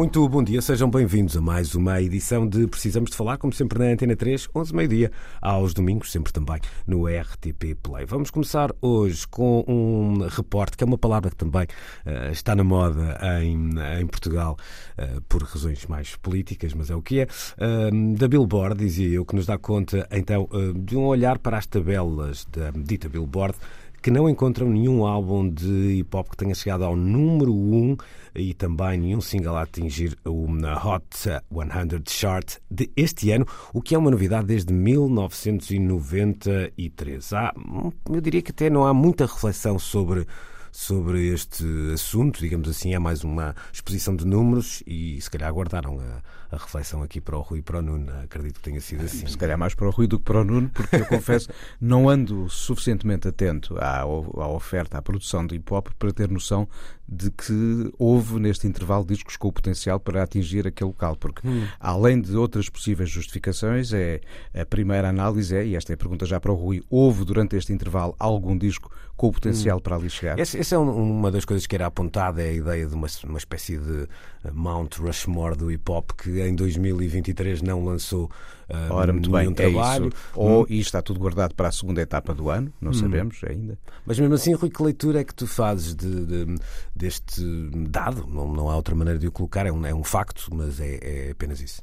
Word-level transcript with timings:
Muito 0.00 0.26
bom 0.30 0.42
dia, 0.42 0.62
sejam 0.62 0.88
bem-vindos 0.88 1.36
a 1.36 1.42
mais 1.42 1.74
uma 1.74 2.00
edição 2.00 2.48
de 2.48 2.66
Precisamos 2.66 3.10
de 3.10 3.16
Falar, 3.18 3.36
como 3.36 3.52
sempre 3.52 3.78
na 3.78 3.92
Antena 3.92 4.16
3, 4.16 4.48
11 4.54 4.74
meio-dia, 4.74 5.12
aos 5.42 5.74
domingos, 5.74 6.10
sempre 6.10 6.32
também 6.32 6.58
no 6.86 7.06
RTP 7.06 7.74
Play. 7.82 8.06
Vamos 8.06 8.30
começar 8.30 8.74
hoje 8.80 9.28
com 9.28 9.62
um 9.68 10.26
reporte, 10.26 10.78
que 10.78 10.82
é 10.82 10.86
uma 10.86 10.96
palavra 10.96 11.28
que 11.28 11.36
também 11.36 11.64
uh, 11.64 12.32
está 12.32 12.56
na 12.56 12.64
moda 12.64 13.18
em, 13.42 13.72
em 14.00 14.06
Portugal, 14.06 14.56
uh, 14.96 15.20
por 15.28 15.42
razões 15.42 15.84
mais 15.84 16.16
políticas, 16.16 16.72
mas 16.72 16.88
é 16.88 16.94
o 16.94 17.02
que 17.02 17.20
é, 17.20 17.24
uh, 17.24 18.16
da 18.16 18.26
Billboard, 18.26 18.82
dizia 18.82 19.06
eu, 19.06 19.26
que 19.26 19.36
nos 19.36 19.44
dá 19.44 19.58
conta, 19.58 20.08
então, 20.10 20.48
de 20.82 20.96
um 20.96 21.04
olhar 21.04 21.38
para 21.38 21.58
as 21.58 21.66
tabelas 21.66 22.46
da 22.46 22.70
dita 22.70 23.06
Billboard, 23.06 23.54
que 24.02 24.10
não 24.10 24.28
encontram 24.28 24.68
nenhum 24.68 25.06
álbum 25.06 25.48
de 25.48 25.98
hip 25.98 26.16
hop 26.16 26.30
que 26.30 26.36
tenha 26.36 26.54
chegado 26.54 26.84
ao 26.84 26.96
número 26.96 27.52
1 27.52 27.96
e 28.34 28.54
também 28.54 28.98
nenhum 28.98 29.20
single 29.20 29.56
a 29.56 29.62
atingir 29.62 30.16
o 30.24 30.46
Hot 30.84 31.04
100 31.10 31.40
Chart 32.08 32.56
de 32.70 32.90
este 32.96 33.30
ano, 33.30 33.46
o 33.74 33.82
que 33.82 33.94
é 33.94 33.98
uma 33.98 34.10
novidade 34.10 34.46
desde 34.46 34.72
1993. 34.72 37.32
Há, 37.32 37.52
eu 38.10 38.20
diria 38.20 38.42
que 38.42 38.52
até 38.52 38.70
não 38.70 38.86
há 38.86 38.94
muita 38.94 39.26
reflexão 39.26 39.76
sobre 39.78 40.26
sobre 40.72 41.28
este 41.28 41.64
assunto, 41.92 42.40
digamos 42.40 42.68
assim, 42.68 42.94
é 42.94 42.98
mais 42.98 43.24
uma 43.24 43.54
exposição 43.72 44.14
de 44.14 44.26
números 44.26 44.82
e 44.86 45.20
se 45.20 45.30
calhar 45.30 45.48
aguardaram 45.48 45.98
a, 46.00 46.54
a 46.54 46.58
reflexão 46.58 47.02
aqui 47.02 47.20
para 47.20 47.36
o 47.36 47.40
Rui 47.40 47.60
e 47.60 47.62
para 47.62 47.78
o 47.78 47.82
Nuno. 47.82 48.12
Acredito 48.22 48.54
que 48.56 48.62
tenha 48.62 48.80
sido 48.80 49.04
assim. 49.04 49.26
Se 49.26 49.36
calhar 49.36 49.58
mais 49.58 49.74
para 49.74 49.86
o 49.86 49.90
Rui 49.90 50.06
do 50.06 50.18
que 50.18 50.24
para 50.24 50.40
o 50.40 50.44
Nuno, 50.44 50.68
porque 50.70 50.96
eu 50.96 51.06
confesso, 51.06 51.48
não 51.80 52.08
ando 52.08 52.48
suficientemente 52.48 53.28
atento 53.28 53.76
à, 53.78 54.00
à 54.00 54.48
oferta, 54.48 54.98
à 54.98 55.02
produção 55.02 55.46
de 55.46 55.56
hip 55.56 55.72
hop 55.72 55.88
para 55.98 56.12
ter 56.12 56.28
noção 56.28 56.68
de 57.10 57.28
que 57.30 57.92
houve 57.98 58.38
neste 58.38 58.68
intervalo 58.68 59.04
discos 59.04 59.36
com 59.36 59.48
o 59.48 59.52
potencial 59.52 59.98
para 59.98 60.22
atingir 60.22 60.66
aquele 60.66 60.90
local, 60.90 61.16
porque 61.16 61.46
hum. 61.46 61.66
além 61.80 62.20
de 62.20 62.36
outras 62.36 62.68
possíveis 62.68 63.10
justificações, 63.10 63.92
é 63.92 64.20
a 64.54 64.64
primeira 64.64 65.08
análise 65.08 65.56
é, 65.56 65.66
e 65.66 65.74
esta 65.74 65.92
é 65.92 65.94
a 65.94 65.96
pergunta 65.96 66.24
já 66.24 66.38
para 66.38 66.52
o 66.52 66.54
Rui, 66.54 66.82
houve 66.88 67.24
durante 67.24 67.56
este 67.56 67.72
intervalo 67.72 68.14
algum 68.16 68.56
disco 68.56 68.92
com 69.16 69.26
o 69.26 69.32
potencial 69.32 69.78
hum. 69.78 69.80
para 69.80 69.96
ali 69.96 70.08
chegar? 70.08 70.38
Essa, 70.38 70.56
essa 70.60 70.74
é 70.74 70.78
uma 70.78 71.30
das 71.30 71.44
coisas 71.44 71.66
que 71.66 71.74
era 71.74 71.86
apontada, 71.86 72.42
é 72.42 72.50
a 72.50 72.52
ideia 72.52 72.86
de 72.86 72.94
uma, 72.94 73.06
uma 73.24 73.38
espécie 73.38 73.78
de 73.78 74.06
Mount 74.52 74.98
Rushmore 74.98 75.56
do 75.56 75.70
hip 75.70 75.90
hop 75.90 76.10
que 76.12 76.40
em 76.40 76.54
2023 76.54 77.62
não 77.62 77.84
lançou 77.84 78.26
uh, 78.68 78.92
Ora, 78.92 79.12
muito 79.12 79.30
nenhum 79.30 79.52
bem, 79.52 79.54
trabalho. 79.54 80.04
É 80.04 80.08
isso. 80.08 80.16
Ou 80.34 80.66
e 80.68 80.80
está 80.80 81.00
tudo 81.00 81.18
guardado 81.18 81.54
para 81.54 81.68
a 81.68 81.72
segunda 81.72 82.00
etapa 82.02 82.34
do 82.34 82.50
ano, 82.50 82.72
não 82.80 82.90
hum. 82.90 82.94
sabemos 82.94 83.40
ainda. 83.44 83.78
Mas 84.04 84.18
mesmo 84.18 84.34
assim, 84.34 84.52
Rui, 84.54 84.70
que 84.70 84.82
leitura 84.82 85.20
é 85.20 85.24
que 85.24 85.34
tu 85.34 85.46
fazes 85.46 85.94
de, 85.94 86.26
de, 86.26 86.54
deste 86.94 87.42
dado? 87.88 88.26
Não, 88.26 88.52
não 88.52 88.70
há 88.70 88.76
outra 88.76 88.94
maneira 88.94 89.18
de 89.18 89.26
o 89.26 89.32
colocar, 89.32 89.66
é 89.66 89.72
um, 89.72 89.84
é 89.86 89.94
um 89.94 90.04
facto, 90.04 90.48
mas 90.54 90.78
é, 90.78 90.98
é 91.02 91.30
apenas 91.30 91.60
isso. 91.60 91.82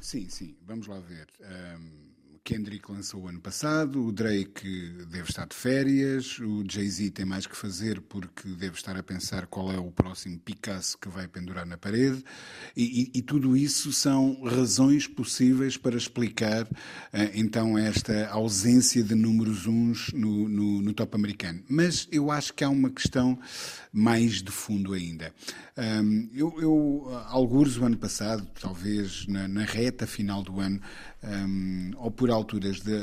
Sim, 0.00 0.28
sim, 0.28 0.56
vamos 0.66 0.86
lá 0.86 0.98
ver. 1.00 1.26
Um... 1.42 2.07
Kendrick 2.48 2.90
lançou 2.90 3.24
o 3.24 3.28
ano 3.28 3.42
passado, 3.42 4.06
o 4.06 4.10
Drake 4.10 5.04
deve 5.10 5.28
estar 5.28 5.46
de 5.46 5.54
férias, 5.54 6.38
o 6.38 6.64
Jay-Z 6.66 7.10
tem 7.10 7.26
mais 7.26 7.46
que 7.46 7.54
fazer 7.54 8.00
porque 8.00 8.48
deve 8.48 8.74
estar 8.74 8.96
a 8.96 9.02
pensar 9.02 9.46
qual 9.46 9.70
é 9.70 9.78
o 9.78 9.90
próximo 9.90 10.38
Picasso 10.38 10.96
que 10.96 11.10
vai 11.10 11.28
pendurar 11.28 11.66
na 11.66 11.76
parede, 11.76 12.24
e, 12.74 13.12
e, 13.12 13.18
e 13.18 13.20
tudo 13.20 13.54
isso 13.54 13.92
são 13.92 14.42
razões 14.44 15.06
possíveis 15.06 15.76
para 15.76 15.94
explicar 15.94 16.64
uh, 16.64 16.68
então 17.34 17.76
esta 17.76 18.30
ausência 18.30 19.02
de 19.02 19.14
números 19.14 19.66
uns 19.66 20.10
no, 20.14 20.48
no, 20.48 20.80
no 20.80 20.94
top 20.94 21.16
americano. 21.16 21.62
Mas 21.68 22.08
eu 22.10 22.30
acho 22.30 22.54
que 22.54 22.64
há 22.64 22.70
uma 22.70 22.88
questão 22.88 23.38
mais 23.98 24.40
de 24.42 24.52
fundo 24.52 24.94
ainda. 24.94 25.34
Um, 25.76 26.30
eu, 26.32 26.54
eu, 26.60 27.22
alguns 27.26 27.76
o 27.76 27.84
ano 27.84 27.96
passado, 27.96 28.46
talvez 28.60 29.26
na, 29.26 29.48
na 29.48 29.64
reta 29.64 30.06
final 30.06 30.40
do 30.40 30.60
ano, 30.60 30.80
um, 31.24 31.90
ou 31.96 32.08
por 32.08 32.30
alturas 32.30 32.80
de, 32.80 32.96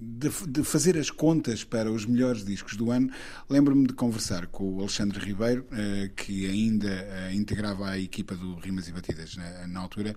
de, 0.00 0.28
de, 0.48 0.64
fazer 0.64 0.98
as 0.98 1.10
contas 1.10 1.62
para 1.62 1.92
os 1.92 2.04
melhores 2.04 2.44
discos 2.44 2.76
do 2.76 2.90
ano, 2.90 3.08
lembro-me 3.48 3.86
de 3.86 3.92
conversar 3.92 4.48
com 4.48 4.74
o 4.74 4.80
Alexandre 4.80 5.24
Ribeiro, 5.24 5.64
uh, 5.70 6.12
que 6.16 6.46
ainda 6.46 6.88
uh, 6.88 7.32
integrava 7.32 7.90
a 7.90 7.98
equipa 7.98 8.34
do 8.34 8.56
Rimas 8.56 8.88
e 8.88 8.92
Batidas 8.92 9.36
na, 9.36 9.68
na 9.68 9.80
altura, 9.80 10.16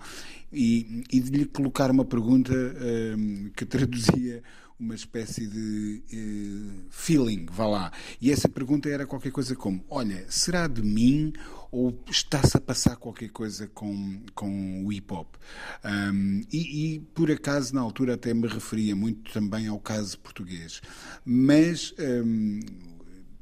e, 0.51 1.03
e, 1.11 1.19
de 1.19 1.29
lhe 1.29 1.46
colocar 1.46 1.91
uma 1.91 2.03
pergunta 2.03 2.51
uh, 2.51 3.51
que 3.51 3.63
traduzia 3.63 4.41
uma 4.79 4.95
espécie 4.95 5.45
de 5.45 6.03
uh, 6.13 6.85
feeling, 6.90 7.45
vá 7.51 7.67
lá. 7.67 7.91
E 8.22 8.31
essa 8.31 8.47
pergunta 8.47 8.90
era 8.90 9.06
qualquer 9.06 9.31
coisa 9.31 9.56
como: 9.56 9.84
olha, 9.90 10.25
será 10.29 10.67
de 10.67 10.81
mim 10.81 11.34
ou 11.72 12.01
está-se 12.09 12.57
a 12.57 12.62
passar 12.62 12.95
qualquer 12.95 13.29
coisa 13.29 13.67
com, 13.67 14.22
com 14.34 14.85
o 14.85 14.94
hip 14.94 15.13
hop? 15.13 15.35
Um, 15.84 16.41
e, 16.51 16.95
e, 16.95 17.00
por 17.13 17.29
acaso, 17.29 17.75
na 17.75 17.81
altura, 17.81 18.13
até 18.16 18.34
me 18.34 18.47
referia 18.47 18.95
muito 18.95 19.31
também 19.31 19.67
ao 19.67 19.79
caso 19.79 20.17
português. 20.19 20.81
Mas. 21.25 21.94
Um, 22.00 22.59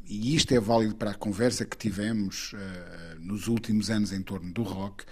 e 0.07 0.35
isto 0.35 0.53
é 0.53 0.59
válido 0.59 0.95
para 0.95 1.11
a 1.11 1.13
conversa 1.13 1.65
que 1.65 1.77
tivemos 1.77 2.53
uh, 2.53 3.19
nos 3.19 3.47
últimos 3.47 3.89
anos 3.89 4.11
em 4.13 4.21
torno 4.21 4.51
do 4.51 4.63
rock, 4.63 5.03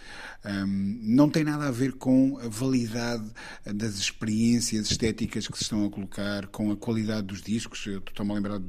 um, 0.46 1.00
não 1.02 1.30
tem 1.30 1.44
nada 1.44 1.68
a 1.68 1.72
ver 1.72 1.94
com 1.94 2.38
a 2.40 2.48
validade 2.48 3.30
das 3.66 3.96
experiências 3.96 4.90
estéticas 4.90 5.48
que 5.48 5.58
se 5.58 5.64
estão 5.64 5.86
a 5.86 5.90
colocar, 5.90 6.48
com 6.48 6.72
a 6.72 6.78
qualidade 6.78 7.28
dos 7.28 7.42
discos. 7.42 7.86
Eu 7.86 8.00
estou-me 8.00 8.32
a 8.32 8.36
lembrar 8.36 8.62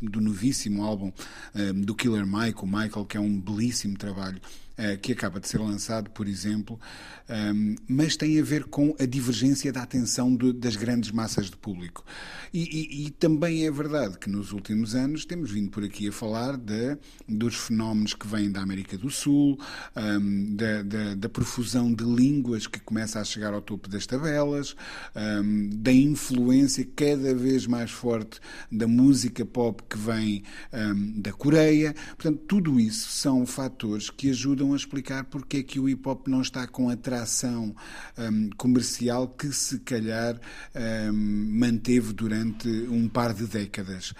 do 0.00 0.20
novíssimo 0.20 0.82
álbum 0.82 1.12
um, 1.54 1.80
do 1.80 1.94
Killer 1.94 2.26
Mike, 2.26 2.62
o 2.62 2.66
Michael, 2.66 3.04
que 3.06 3.16
é 3.16 3.20
um 3.20 3.40
belíssimo 3.40 3.96
trabalho 3.96 4.40
que 5.02 5.12
acaba 5.12 5.38
de 5.38 5.48
ser 5.48 5.58
lançado, 5.58 6.10
por 6.10 6.26
exemplo, 6.26 6.80
um, 7.28 7.76
mas 7.88 8.16
tem 8.16 8.38
a 8.38 8.42
ver 8.42 8.64
com 8.64 8.94
a 8.98 9.06
divergência 9.06 9.72
da 9.72 9.82
atenção 9.82 10.34
de, 10.34 10.52
das 10.52 10.76
grandes 10.76 11.10
massas 11.10 11.46
de 11.46 11.56
público. 11.56 12.04
E, 12.52 12.62
e, 12.62 13.06
e, 13.06 13.10
também 13.10 13.66
é 13.66 13.70
verdade 13.70 14.18
que 14.18 14.28
nos 14.28 14.52
últimos 14.52 14.94
anos 14.94 15.24
temos 15.24 15.50
vindo 15.50 15.70
por 15.70 15.82
aqui 15.82 16.08
a 16.08 16.12
falar 16.12 16.56
de, 16.56 16.96
dos 17.28 17.56
fenómenos 17.56 18.14
que 18.14 18.26
vêm 18.26 18.50
da 18.50 18.60
América 18.60 18.96
do 18.96 19.10
Sul, 19.10 19.58
um, 19.96 20.54
da, 20.54 20.82
da, 20.82 21.14
da, 21.14 21.28
profusão 21.28 21.92
de 21.92 22.04
línguas 22.04 22.66
que 22.66 22.78
começa 22.78 23.20
a 23.20 23.24
chegar 23.24 23.54
ao 23.54 23.60
topo 23.60 23.88
das 23.88 24.06
tabelas, 24.06 24.76
um, 25.16 25.68
da 25.70 25.92
influência 25.92 26.86
cada 26.94 27.34
vez 27.34 27.66
mais 27.66 27.90
forte 27.90 28.38
da 28.70 28.86
música 28.86 29.44
pop 29.44 29.82
que 29.88 29.98
vem 29.98 30.42
da 31.16 31.32
Coreia. 31.32 31.94
Portanto, 32.16 32.42
tudo 32.46 32.78
isso 32.78 33.10
são 33.10 33.44
fatores 33.46 34.10
que 34.10 34.30
ajudam 34.30 34.63
a 34.72 34.76
explicar 34.76 35.24
porque 35.24 35.58
é 35.58 35.62
que 35.62 35.78
o 35.78 35.88
hip 35.88 36.08
hop 36.08 36.26
não 36.28 36.40
está 36.40 36.66
com 36.66 36.88
atração 36.88 37.24
atração 37.24 37.74
um, 38.18 38.50
comercial 38.56 39.28
que 39.28 39.52
se 39.52 39.78
calhar 39.80 40.40
um, 40.74 41.12
manteve 41.12 42.12
durante 42.12 42.68
um 42.68 43.08
par 43.08 43.32
de 43.32 43.46
décadas. 43.46 44.14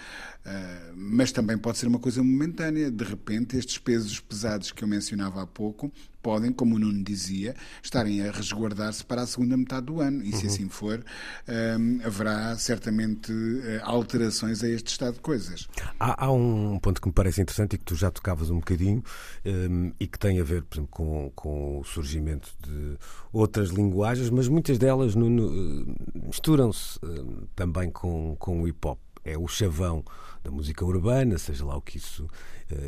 Uh, 0.45 0.93
mas 0.95 1.31
também 1.31 1.57
pode 1.57 1.77
ser 1.79 1.87
uma 1.87 1.97
coisa 1.97 2.21
momentânea. 2.21 2.91
De 2.91 3.03
repente, 3.03 3.57
estes 3.57 3.79
pesos 3.79 4.19
pesados 4.19 4.71
que 4.71 4.83
eu 4.83 4.87
mencionava 4.87 5.41
há 5.41 5.47
pouco 5.47 5.91
podem, 6.25 6.51
como 6.51 6.75
o 6.75 6.79
Nuno 6.79 7.03
dizia, 7.03 7.55
estarem 7.83 8.27
a 8.27 8.31
resguardar-se 8.31 9.05
para 9.05 9.21
a 9.21 9.27
segunda 9.27 9.55
metade 9.55 9.85
do 9.85 10.01
ano. 10.01 10.23
E 10.23 10.31
se 10.31 10.45
uhum. 10.45 10.51
assim 10.51 10.69
for, 10.69 11.05
um, 11.47 11.99
haverá 12.03 12.57
certamente 12.57 13.31
uh, 13.31 13.81
alterações 13.83 14.63
a 14.63 14.69
este 14.69 14.87
estado 14.87 15.15
de 15.15 15.19
coisas. 15.19 15.67
Há, 15.99 16.25
há, 16.25 16.31
um 16.31 16.79
ponto 16.79 16.99
que 16.99 17.07
me 17.07 17.13
parece 17.13 17.41
interessante 17.41 17.73
e 17.75 17.77
que 17.77 17.85
tu 17.85 17.95
já 17.95 18.09
tocavas 18.09 18.49
um 18.49 18.55
bocadinho 18.55 19.03
um, 19.45 19.91
e 19.99 20.07
que 20.07 20.17
tem 20.17 20.39
a 20.39 20.43
ver, 20.43 20.63
por 20.63 20.77
exemplo, 20.77 20.91
com, 20.91 21.31
com 21.35 21.79
o 21.79 21.83
surgimento 21.83 22.49
de 22.63 22.97
outras 23.31 23.69
linguagens, 23.69 24.31
mas 24.31 24.47
muitas 24.47 24.79
delas 24.79 25.13
misturam-se 26.15 26.99
um, 27.03 27.45
também 27.55 27.91
com, 27.91 28.35
com 28.39 28.63
o 28.63 28.67
hip 28.67 28.87
hop. 28.87 28.99
É 29.23 29.37
o 29.37 29.47
chavão 29.47 30.03
da 30.45 30.51
música 30.51 30.85
urbana, 30.85 31.39
seja 31.39 31.65
lá 31.65 31.75
o 31.75 31.81
que 31.81 31.97
isso, 31.97 32.29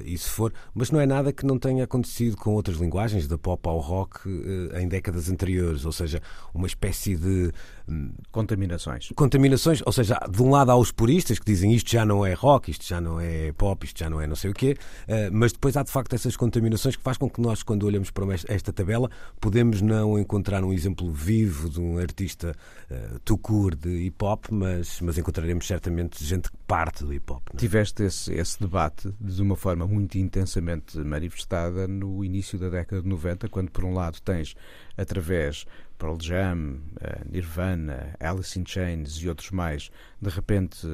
isso 0.05 0.31
for, 0.31 0.53
mas 0.73 0.91
não 0.91 0.99
é 0.99 1.05
nada 1.05 1.31
que 1.31 1.45
não 1.45 1.59
tenha 1.59 1.83
acontecido 1.83 2.35
com 2.35 2.53
outras 2.53 2.77
linguagens, 2.77 3.27
da 3.27 3.37
pop 3.37 3.67
ao 3.67 3.79
rock, 3.79 4.27
uh, 4.27 4.77
em 4.77 4.87
décadas 4.87 5.29
anteriores, 5.29 5.85
ou 5.85 5.91
seja, 5.91 6.21
uma 6.53 6.67
espécie 6.67 7.15
de. 7.15 7.51
Um, 7.87 8.11
contaminações. 8.31 9.09
Contaminações, 9.15 9.81
ou 9.85 9.91
seja, 9.91 10.19
de 10.29 10.41
um 10.41 10.49
lado 10.49 10.71
há 10.71 10.75
os 10.75 10.91
puristas 10.91 11.39
que 11.39 11.45
dizem 11.45 11.73
isto 11.73 11.89
já 11.89 12.05
não 12.05 12.25
é 12.25 12.33
rock, 12.33 12.71
isto 12.71 12.85
já 12.85 12.99
não 12.99 13.19
é 13.19 13.51
pop, 13.53 13.85
isto 13.85 13.99
já 13.99 14.09
não 14.09 14.19
é 14.19 14.27
não 14.27 14.35
sei 14.35 14.51
o 14.51 14.53
quê, 14.53 14.75
uh, 15.07 15.13
mas 15.31 15.53
depois 15.53 15.77
há 15.77 15.83
de 15.83 15.91
facto 15.91 16.13
essas 16.13 16.35
contaminações 16.35 16.95
que 16.95 17.03
faz 17.03 17.17
com 17.17 17.29
que 17.29 17.39
nós, 17.39 17.63
quando 17.63 17.83
olhamos 17.83 18.11
para 18.11 18.25
esta 18.47 18.73
tabela, 18.73 19.09
podemos 19.39 19.81
não 19.81 20.19
encontrar 20.19 20.63
um 20.63 20.73
exemplo 20.73 21.11
vivo 21.11 21.69
de 21.69 21.79
um 21.79 21.97
artista 21.97 22.55
uh, 22.89 23.19
tucur 23.19 23.75
de 23.75 23.89
hip 23.89 24.23
hop, 24.23 24.45
mas, 24.49 24.99
mas 25.01 25.17
encontraremos 25.17 25.65
certamente 25.67 26.23
gente 26.23 26.51
que 26.51 26.57
parte 26.67 27.03
do 27.03 27.13
hip 27.13 27.31
hop. 27.31 27.43
É? 27.53 27.57
Tiveste 27.57 28.03
esse, 28.03 28.33
esse 28.33 28.59
debate 28.59 29.13
de 29.19 29.41
uma 29.41 29.55
forma 29.55 29.66
muito 29.75 30.17
intensamente 30.17 30.97
manifestada 30.99 31.87
no 31.87 32.23
início 32.23 32.57
da 32.57 32.69
década 32.69 33.01
de 33.01 33.07
90, 33.07 33.49
quando, 33.49 33.71
por 33.71 33.83
um 33.83 33.93
lado, 33.93 34.21
tens 34.21 34.55
através 34.95 35.65
Pearl 35.97 36.17
Jam, 36.21 36.79
eh, 37.01 37.21
Nirvana, 37.29 38.15
Alice 38.19 38.59
in 38.59 38.65
Chains 38.65 39.15
e 39.17 39.27
outros 39.27 39.51
mais, 39.51 39.89
de 40.21 40.29
repente 40.29 40.87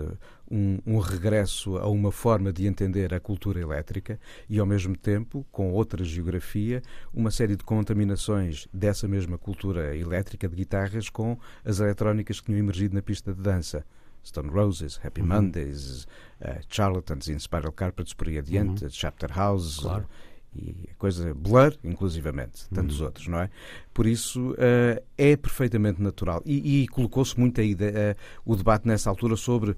um, 0.50 0.80
um, 0.86 1.00
regresso 1.00 1.78
a 1.78 1.88
uma 1.88 2.12
forma 2.12 2.54
de 2.54 2.66
entender 2.68 3.14
a 3.14 3.20
cultura 3.20 3.60
elétrica 3.60 4.20
e, 4.50 4.60
ao 4.60 4.66
mesmo 4.66 4.96
tempo, 4.96 5.46
com 5.52 5.72
outra 5.72 6.04
geografia, 6.04 6.82
uma 7.14 7.32
série 7.32 7.56
de 7.56 7.64
contaminações 7.64 8.68
dessa 8.74 9.08
mesma 9.08 9.38
cultura 9.38 9.96
elétrica 9.96 10.48
de 10.48 10.56
guitarras 10.56 11.10
com 11.10 11.38
as 11.66 11.80
eletrónicas 11.80 12.40
que 12.40 12.48
tinham 12.48 12.60
emergido 12.60 12.96
na 12.96 13.02
pista 13.02 13.34
de 13.34 13.42
dança. 13.42 13.86
Stone 14.24 14.50
Roses, 14.50 15.00
Happy 15.04 15.22
uhum. 15.22 15.28
Mondays, 15.28 16.08
uh, 16.42 16.60
Charlatans 16.70 17.28
in 17.28 17.40
Spiral 17.40 17.72
Carpets 17.72 18.14
por 18.14 18.28
aí 18.28 18.38
adiante, 18.38 18.84
uhum. 18.84 18.90
Chapter 18.90 19.32
House. 19.32 19.80
Claro 19.80 20.08
e 20.56 20.90
a 20.92 20.96
coisa 20.96 21.34
Blur, 21.34 21.74
inclusivamente, 21.84 22.70
tantos 22.70 23.00
uhum. 23.00 23.08
outros, 23.08 23.28
não 23.28 23.40
é? 23.40 23.50
Por 23.94 24.06
isso 24.06 24.52
uh, 24.52 25.04
é 25.18 25.36
perfeitamente 25.36 26.02
natural. 26.02 26.42
E, 26.46 26.84
e 26.84 26.88
colocou-se 26.88 27.40
muito 27.40 27.60
a 27.60 27.64
ideia, 27.64 28.16
uh, 28.46 28.52
o 28.52 28.56
debate 28.56 28.88
nessa 28.88 29.10
altura 29.10 29.36
sobre 29.36 29.76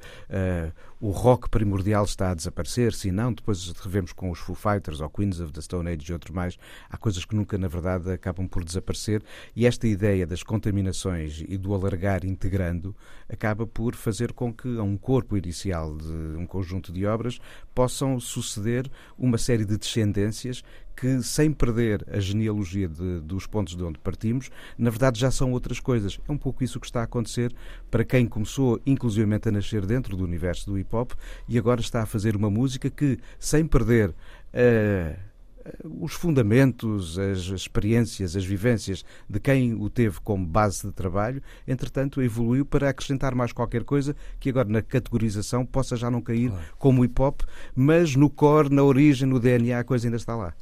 o 1.05 1.11
rock 1.11 1.47
primordial 1.51 2.03
está 2.03 2.31
a 2.31 2.33
desaparecer, 2.33 2.91
se 2.91 3.11
não, 3.11 3.31
depois 3.31 3.71
revemos 3.73 4.11
com 4.11 4.31
os 4.31 4.39
Foo 4.39 4.55
Fighters 4.55 5.01
ou 5.01 5.07
Queens 5.07 5.39
of 5.39 5.53
the 5.53 5.61
Stone 5.61 5.87
Age 5.87 6.09
e 6.09 6.13
outros 6.13 6.33
mais. 6.33 6.57
Há 6.89 6.97
coisas 6.97 7.23
que 7.23 7.35
nunca, 7.35 7.59
na 7.59 7.67
verdade, 7.67 8.11
acabam 8.11 8.47
por 8.47 8.63
desaparecer. 8.63 9.21
E 9.55 9.67
esta 9.67 9.87
ideia 9.87 10.25
das 10.25 10.41
contaminações 10.41 11.43
e 11.47 11.59
do 11.59 11.75
alargar 11.75 12.25
integrando 12.25 12.95
acaba 13.29 13.67
por 13.67 13.93
fazer 13.93 14.33
com 14.33 14.51
que 14.51 14.79
a 14.79 14.81
um 14.81 14.97
corpo 14.97 15.37
inicial 15.37 15.95
de 15.95 16.37
um 16.39 16.47
conjunto 16.47 16.91
de 16.91 17.05
obras 17.05 17.39
possam 17.75 18.19
suceder 18.19 18.89
uma 19.15 19.37
série 19.37 19.63
de 19.63 19.77
descendências 19.77 20.63
que, 20.95 21.21
sem 21.21 21.51
perder 21.51 22.05
a 22.09 22.19
genealogia 22.19 22.87
de, 22.87 23.19
dos 23.21 23.45
pontos 23.45 23.75
de 23.75 23.83
onde 23.83 23.99
partimos, 23.99 24.49
na 24.77 24.89
verdade 24.89 25.19
já 25.19 25.29
são 25.31 25.51
outras 25.51 25.79
coisas. 25.79 26.19
É 26.27 26.31
um 26.31 26.37
pouco 26.37 26.63
isso 26.63 26.79
que 26.79 26.85
está 26.85 27.01
a 27.01 27.03
acontecer 27.03 27.53
para 27.91 28.03
quem 28.03 28.25
começou, 28.25 28.79
inclusivamente, 28.85 29.49
a 29.49 29.51
nascer 29.51 29.85
dentro 29.85 30.15
do 30.15 30.23
universo 30.23 30.65
do 30.65 30.77
hip 30.77 30.95
hop 30.95 31.11
e 31.47 31.57
agora 31.57 31.81
está 31.81 32.03
a 32.03 32.05
fazer 32.05 32.35
uma 32.35 32.49
música 32.49 32.89
que, 32.89 33.17
sem 33.39 33.65
perder. 33.65 34.09
Uh, 34.09 35.35
os 35.83 36.13
fundamentos, 36.13 37.17
as 37.17 37.39
experiências, 37.39 38.35
as 38.35 38.45
vivências 38.45 39.03
de 39.29 39.39
quem 39.39 39.73
o 39.73 39.89
teve 39.89 40.19
como 40.21 40.45
base 40.45 40.85
de 40.85 40.93
trabalho, 40.93 41.41
entretanto 41.67 42.21
evoluiu 42.21 42.65
para 42.65 42.89
acrescentar 42.89 43.33
mais 43.33 43.51
qualquer 43.51 43.83
coisa 43.83 44.15
que 44.39 44.49
agora 44.49 44.69
na 44.69 44.81
categorização 44.81 45.65
possa 45.65 45.95
já 45.95 46.11
não 46.11 46.21
cair 46.21 46.49
claro. 46.49 46.65
como 46.77 47.03
hip 47.03 47.19
hop, 47.19 47.41
mas 47.73 48.15
no 48.15 48.29
core, 48.29 48.73
na 48.73 48.83
origem, 48.83 49.27
no 49.27 49.39
DNA, 49.39 49.79
a 49.79 49.83
coisa 49.83 50.07
ainda 50.07 50.17
está 50.17 50.35
lá. 50.35 50.53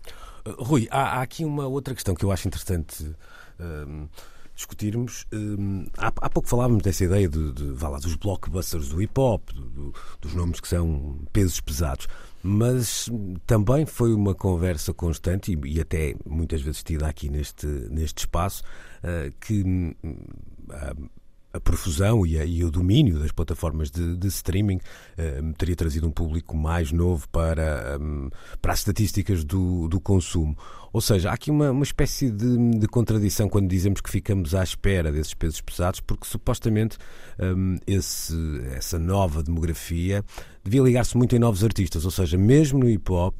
Rui, 0.45 0.87
há, 0.91 1.19
há, 1.19 1.21
aqui 1.21 1.45
uma 1.45 1.67
outra 1.67 1.93
questão 1.93 2.15
que 2.15 2.25
eu 2.25 2.31
acho 2.31 2.47
interessante 2.47 3.15
um, 3.59 4.07
discutirmos. 4.55 5.25
Um, 5.33 5.85
há, 5.97 6.07
há, 6.07 6.29
pouco 6.29 6.47
falávamos 6.47 6.83
dessa 6.83 7.05
ideia 7.05 7.27
de, 7.27 7.51
de, 7.53 7.73
de 7.73 7.83
lá, 7.83 7.97
dos 7.97 8.15
blockbusters 8.15 8.89
do 8.89 9.01
hip 9.01 9.19
hop, 9.19 9.49
do, 9.51 9.69
do, 9.69 9.93
dos 10.21 10.33
nomes 10.33 10.59
que 10.59 10.67
são 10.67 11.19
pesos 11.31 11.59
pesados, 11.59 12.07
mas 12.41 13.09
também 13.47 13.85
foi 13.85 14.13
uma 14.13 14.35
conversa 14.35 14.93
constante 14.93 15.53
e, 15.53 15.75
e 15.75 15.81
até 15.81 16.15
muitas 16.25 16.61
vezes 16.61 16.83
tida 16.83 17.07
aqui 17.07 17.29
neste, 17.29 17.65
neste 17.65 18.19
espaço 18.19 18.63
uh, 19.03 19.31
que. 19.39 19.95
Uh, 20.03 21.09
a 21.53 21.59
profusão 21.59 22.25
e, 22.25 22.39
a, 22.39 22.43
e, 22.43 22.63
o 22.63 22.71
domínio 22.71 23.19
das 23.19 23.31
plataformas 23.31 23.91
de, 23.91 24.17
de 24.17 24.27
streaming 24.27 24.77
uh, 24.77 25.53
teria 25.55 25.75
trazido 25.75 26.07
um 26.07 26.11
público 26.11 26.57
mais 26.57 26.91
novo 26.91 27.29
para, 27.29 27.99
um, 28.01 28.29
para 28.59 28.73
as 28.73 28.79
estatísticas 28.79 29.43
do, 29.43 29.87
do 29.87 30.01
consumo. 30.01 30.57
Ou 30.91 30.99
seja, 30.99 31.29
há 31.29 31.33
aqui 31.33 31.51
uma, 31.51 31.69
uma 31.69 31.83
espécie 31.83 32.31
de, 32.31 32.79
de, 32.79 32.87
contradição 32.87 33.47
quando 33.47 33.67
dizemos 33.67 34.01
que 34.01 34.09
ficamos 34.09 34.55
à 34.55 34.63
espera 34.63 35.11
desses 35.11 35.35
pesos 35.35 35.61
pesados, 35.61 35.99
porque 35.99 36.25
supostamente 36.25 36.97
um, 37.39 37.77
esse, 37.85 38.35
essa 38.75 38.97
nova 38.97 39.43
demografia 39.43 40.25
devia 40.63 40.81
ligar-se 40.81 41.15
muito 41.15 41.35
em 41.35 41.39
novos 41.39 41.63
artistas, 41.63 42.03
ou 42.03 42.11
seja, 42.11 42.37
mesmo 42.37 42.79
no 42.79 42.89
hip 42.89 43.11
hop 43.11 43.35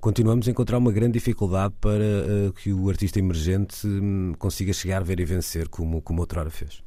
continuamos 0.00 0.48
a 0.48 0.50
encontrar 0.50 0.78
uma 0.78 0.90
grande 0.90 1.12
dificuldade 1.12 1.74
para 1.80 1.92
uh, 1.92 2.52
que 2.54 2.72
o 2.72 2.90
artista 2.90 3.20
emergente 3.20 3.86
um, 3.86 4.34
consiga 4.36 4.72
chegar, 4.72 5.04
ver 5.04 5.20
e 5.20 5.24
vencer 5.24 5.68
como, 5.68 6.02
como 6.02 6.20
outrora 6.20 6.50
fez. 6.50 6.82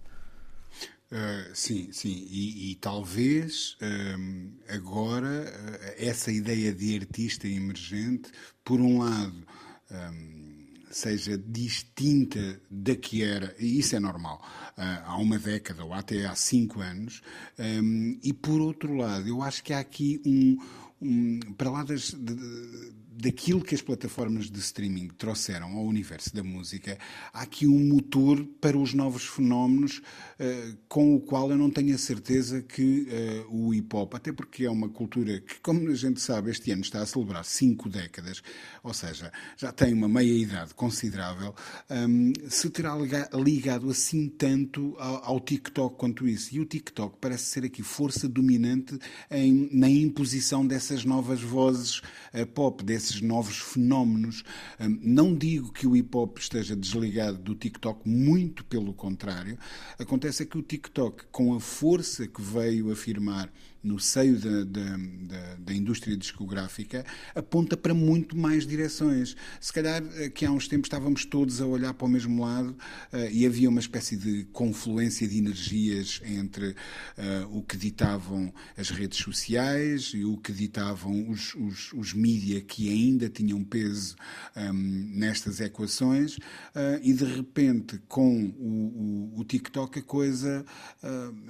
Uh, 1.15 1.49
sim, 1.55 1.93
sim, 1.93 2.27
e, 2.29 2.71
e 2.71 2.75
talvez 2.75 3.77
um, 4.19 4.51
agora 4.67 5.45
uh, 5.45 5.93
essa 5.97 6.29
ideia 6.29 6.73
de 6.73 6.93
artista 6.97 7.47
emergente, 7.47 8.29
por 8.65 8.81
um 8.81 8.97
lado, 8.97 9.47
um, 9.89 10.73
seja 10.91 11.37
distinta 11.37 12.59
da 12.69 12.97
que 12.97 13.23
era, 13.23 13.55
e 13.57 13.79
isso 13.79 13.95
é 13.95 13.99
normal, 14.01 14.41
uh, 14.77 14.81
há 15.05 15.17
uma 15.17 15.39
década 15.39 15.85
ou 15.85 15.93
até 15.93 16.25
há 16.25 16.35
cinco 16.35 16.81
anos, 16.81 17.21
um, 17.57 18.19
e 18.21 18.33
por 18.33 18.59
outro 18.59 18.93
lado, 18.93 19.25
eu 19.25 19.41
acho 19.41 19.63
que 19.63 19.71
há 19.71 19.79
aqui 19.79 20.21
um, 20.25 20.57
para 21.57 21.69
lá 21.69 21.83
das. 21.83 22.11
De, 22.11 22.35
daquilo 23.17 23.63
que 23.63 23.73
as 23.73 23.81
plataformas 23.81 24.49
de 24.49 24.59
streaming 24.59 25.07
trouxeram 25.17 25.77
ao 25.77 25.85
universo 25.85 26.35
da 26.35 26.43
música, 26.43 26.97
há 27.33 27.41
aqui 27.41 27.65
um 27.65 27.79
motor 27.87 28.43
para 28.59 28.77
os 28.77 28.93
novos 28.93 29.25
fenómenos 29.25 29.99
uh, 29.99 30.77
com 30.89 31.15
o 31.15 31.21
qual 31.21 31.49
eu 31.49 31.57
não 31.57 31.69
tenho 31.69 31.95
a 31.95 31.97
certeza 31.97 32.61
que 32.61 33.07
uh, 33.49 33.55
o 33.55 33.73
hip 33.73 33.95
hop, 33.95 34.15
até 34.15 34.33
porque 34.33 34.65
é 34.65 34.69
uma 34.69 34.89
cultura 34.89 35.39
que, 35.39 35.59
como 35.61 35.89
a 35.89 35.95
gente 35.95 36.19
sabe, 36.19 36.51
este 36.51 36.71
ano 36.71 36.81
está 36.81 37.01
a 37.01 37.05
celebrar 37.05 37.45
cinco 37.45 37.87
décadas, 37.87 38.41
ou 38.83 38.93
seja, 38.93 39.31
já 39.57 39.71
tem 39.71 39.93
uma 39.93 40.09
meia-idade 40.09 40.73
considerável, 40.73 41.55
um, 41.89 42.33
se 42.49 42.69
terá 42.69 42.95
ligado 43.33 43.89
assim 43.89 44.27
tanto 44.27 44.95
ao, 44.97 45.23
ao, 45.25 45.39
TikTok 45.39 45.97
quanto 45.97 46.27
isso. 46.27 46.55
E 46.55 46.59
o 46.59 46.65
TikTok 46.65 47.17
parece 47.19 47.45
ser 47.45 47.65
aqui 47.65 47.83
força 47.83 48.27
dominante 48.27 48.97
em, 49.29 49.69
na 49.71 49.89
imposição 49.89 50.65
dessas 50.65 51.05
novas 51.05 51.41
vozes 51.41 51.99
uh, 52.33 52.45
pop, 52.53 52.83
desses 52.83 53.04
esses 53.05 53.21
novos 53.21 53.57
fenómenos. 53.57 54.43
Hum, 54.79 54.99
não 55.01 55.35
digo 55.35 55.71
que 55.71 55.87
o 55.87 55.95
hip 55.95 56.15
hop 56.15 56.37
esteja 56.37 56.75
desligado 56.75 57.37
do 57.37 57.55
TikTok, 57.55 58.07
muito 58.07 58.65
pelo 58.65 58.93
contrário. 58.93 59.57
Acontece 59.97 60.43
é 60.43 60.45
que 60.45 60.57
o 60.57 60.63
TikTok, 60.63 61.25
com 61.31 61.53
a 61.53 61.59
força 61.59 62.27
que 62.27 62.41
veio 62.41 62.91
afirmar 62.91 63.51
no 63.85 63.99
seio 63.99 64.39
da, 64.39 64.63
da, 64.63 64.97
da, 64.97 65.55
da, 65.59 65.73
indústria 65.73 66.17
discográfica 66.17 67.05
aponta 67.35 67.77
para 67.77 67.93
muito 67.93 68.35
mais 68.35 68.65
direções. 68.65 69.35
Se 69.61 69.71
calhar 69.71 70.03
eh, 70.15 70.29
que 70.29 70.43
há 70.43 70.51
uns 70.51 70.67
tempos 70.67 70.87
estávamos 70.87 71.23
todos 71.23 71.61
a 71.61 71.67
olhar 71.67 71.93
para 71.93 72.05
o 72.05 72.09
mesmo 72.09 72.43
lado 72.43 72.69
uh, 72.71 73.31
e 73.31 73.45
havia 73.45 73.69
uma 73.69 73.79
espécie 73.79 74.17
de 74.17 74.45
confluência 74.51 75.27
de 75.27 75.37
energias 75.37 76.19
entre 76.25 76.69
uh, 76.69 76.75
o 77.51 77.61
que 77.61 77.77
ditavam 77.77 78.51
as 78.75 78.89
redes 78.89 79.19
sociais 79.19 80.13
e 80.15 80.25
o 80.25 80.35
que 80.37 80.51
ditavam 80.51 81.29
os, 81.29 81.53
os, 81.53 81.93
os 81.93 82.13
mídia 82.13 82.61
que 82.61 82.89
ainda 82.89 83.29
tinham 83.29 83.63
peso 83.63 84.15
um, 84.55 84.73
nestas 85.13 85.59
equações 85.59 86.37
uh, 86.37 86.99
e 87.03 87.13
de 87.13 87.25
repente 87.25 88.01
com 88.07 88.45
o, 88.57 89.31
o, 89.35 89.39
o 89.41 89.45
TikTok 89.45 89.99
a 89.99 90.01
coisa, 90.01 90.65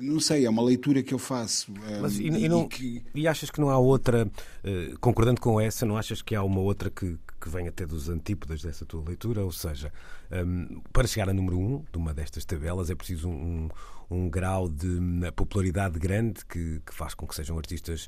não 0.01 0.19
sei, 0.19 0.45
é 0.45 0.49
uma 0.49 0.61
leitura 0.61 1.01
que 1.01 1.13
eu 1.13 1.19
faço. 1.19 1.71
Mas 2.01 2.19
e, 2.29 2.45
e, 2.45 2.49
não, 2.49 2.67
que... 2.67 3.03
e, 3.13 3.27
achas 3.27 3.49
que 3.49 3.59
não 3.59 3.69
há 3.69 3.77
outra, 3.77 4.25
uh, 4.25 4.99
concordando 4.99 5.39
com 5.39 5.59
essa, 5.59 5.85
não 5.85 5.97
achas 5.97 6.21
que 6.21 6.35
há 6.35 6.43
uma 6.43 6.59
outra 6.59 6.89
que, 6.89 7.17
que 7.45 7.49
vem 7.51 7.67
até 7.67 7.85
dos 7.85 8.09
antípodas 8.09 8.63
dessa 8.63 8.85
tua 8.87 9.03
leitura? 9.07 9.43
Ou 9.43 9.51
seja, 9.51 9.93
um, 10.31 10.81
para 10.91 11.07
chegar 11.07 11.29
a 11.29 11.33
número 11.33 11.59
um 11.59 11.85
de 11.91 11.97
uma 11.97 12.11
destas 12.11 12.43
tabelas 12.43 12.89
é 12.89 12.95
preciso 12.95 13.29
um, 13.29 13.69
um, 14.09 14.17
um 14.17 14.29
grau 14.29 14.67
de 14.67 14.87
hum, 14.87 15.21
popularidade 15.35 15.99
grande 15.99 16.43
que, 16.43 16.81
que, 16.83 16.93
faz 16.93 17.13
com 17.13 17.27
que 17.27 17.35
sejam 17.35 17.55
artistas 17.55 18.07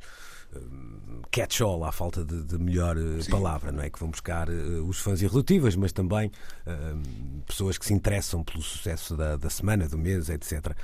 um, 0.56 1.22
catch-all, 1.29 1.86
à 1.86 1.91
falta 1.91 2.25
de, 2.25 2.44
de 2.46 2.58
melhor 2.58 2.98
uh, 2.98 3.29
palavra, 3.29 3.72
não 3.72 3.84
é? 3.84 3.91
Que 3.91 4.00
vão 4.00 4.10
buscar 4.10 4.50
uh, 4.50 4.84
os 4.88 4.98
fãs 4.98 5.22
irredutíveis, 5.22 5.75
mas 5.75 5.91
também 5.91 6.32
uh, 6.65 7.44
pessoas 7.44 7.77
que 7.77 7.86
se 7.86 7.94
interessam 7.94 8.44
pelo 8.44 8.63
sucesso 8.63 9.15
da, 9.15 9.38
da 9.38 9.51
semana, 9.51 9.88
do 9.88 10.00
mês, 10.00 10.29
etc. 10.29 10.75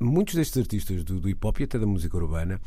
muitos 0.00 0.34
destes 0.34 0.56
artistas 0.56 1.04
do, 1.04 1.20
do 1.20 1.28
hip 1.28 1.46
hop 1.46 1.60
e 1.60 1.64
até 1.64 1.78
da 1.78 1.86
música 1.86 2.16
urbana 2.16 2.58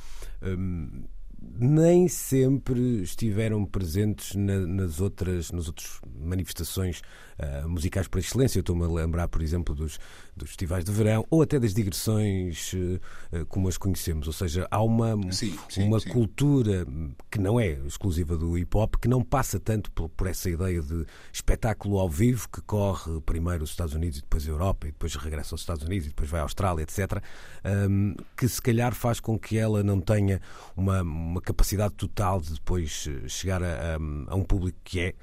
nem 1.42 2.08
sempre 2.08 3.02
estiveram 3.02 3.66
presentes 3.66 4.36
na, 4.36 4.60
nas 4.60 5.02
outras 5.02 5.52
nas 5.52 5.68
outras 5.68 6.00
manifestações 6.20 7.02
uh, 7.40 7.68
musicais 7.68 8.08
por 8.08 8.20
excelência. 8.20 8.60
Eu 8.60 8.62
estou-me 8.62 8.84
a 8.84 8.88
lembrar, 8.88 9.28
por 9.28 9.42
exemplo, 9.42 9.74
dos, 9.74 10.00
dos 10.42 10.50
festivais 10.50 10.84
de 10.84 10.92
verão 10.92 11.26
ou 11.30 11.42
até 11.42 11.60
das 11.60 11.74
digressões 11.74 12.74
uh, 12.74 13.46
como 13.48 13.68
as 13.68 13.78
conhecemos. 13.78 14.28
Ou 14.28 14.34
seja, 14.34 14.68
há 14.70 14.82
uma, 14.82 15.16
sim, 15.32 15.58
sim, 15.70 15.84
uma 15.84 16.00
sim. 16.00 16.10
cultura 16.10 16.86
que 17.30 17.40
não 17.40 17.60
é 17.60 17.72
exclusiva 17.86 18.38
do 18.38 18.58
hip 18.58 18.76
hop, 18.76 18.96
que 18.96 19.08
não 19.08 19.22
passa 19.22 19.60
tanto 19.60 19.92
por, 19.92 20.10
por, 20.10 20.28
essa 20.28 20.50
ideia 20.50 20.82
de 20.82 21.06
espetáculo 21.32 22.00
ao 22.00 22.10
vivo 22.10 22.48
que 22.50 22.62
corre 22.62 23.22
primeiro 23.22 23.64
os 23.64 23.70
Estados 23.70 23.94
Unidos 23.94 24.20
e 24.20 24.22
depois 24.22 24.48
a 24.48 24.52
Europa 24.52 24.88
e 24.88 24.92
depois 24.92 25.16
regressa 25.16 25.54
aos 25.54 25.62
Estados 25.62 25.84
Unidos 25.84 26.08
e 26.08 26.10
depois 26.10 26.30
vai 26.30 26.40
à 26.40 26.44
Austrália, 26.44 26.84
etc. 26.84 27.24
Um, 27.66 28.16
que 28.36 28.48
se 28.48 28.62
calhar 28.62 28.94
faz 28.94 29.20
com 29.20 29.38
que 29.38 29.58
ela 29.58 29.84
não 29.84 30.00
tenha 30.00 30.42
uma, 30.76 31.02
uma 31.02 31.42
capacidade 31.42 31.94
total 31.94 32.42
de 32.42 32.54
depois 32.54 33.08
chegar 33.28 33.62
a, 33.64 33.96
a, 33.96 33.96
a 34.28 34.36
um 34.36 34.44
público 34.44 34.78
que 34.84 35.00
é 35.00 35.14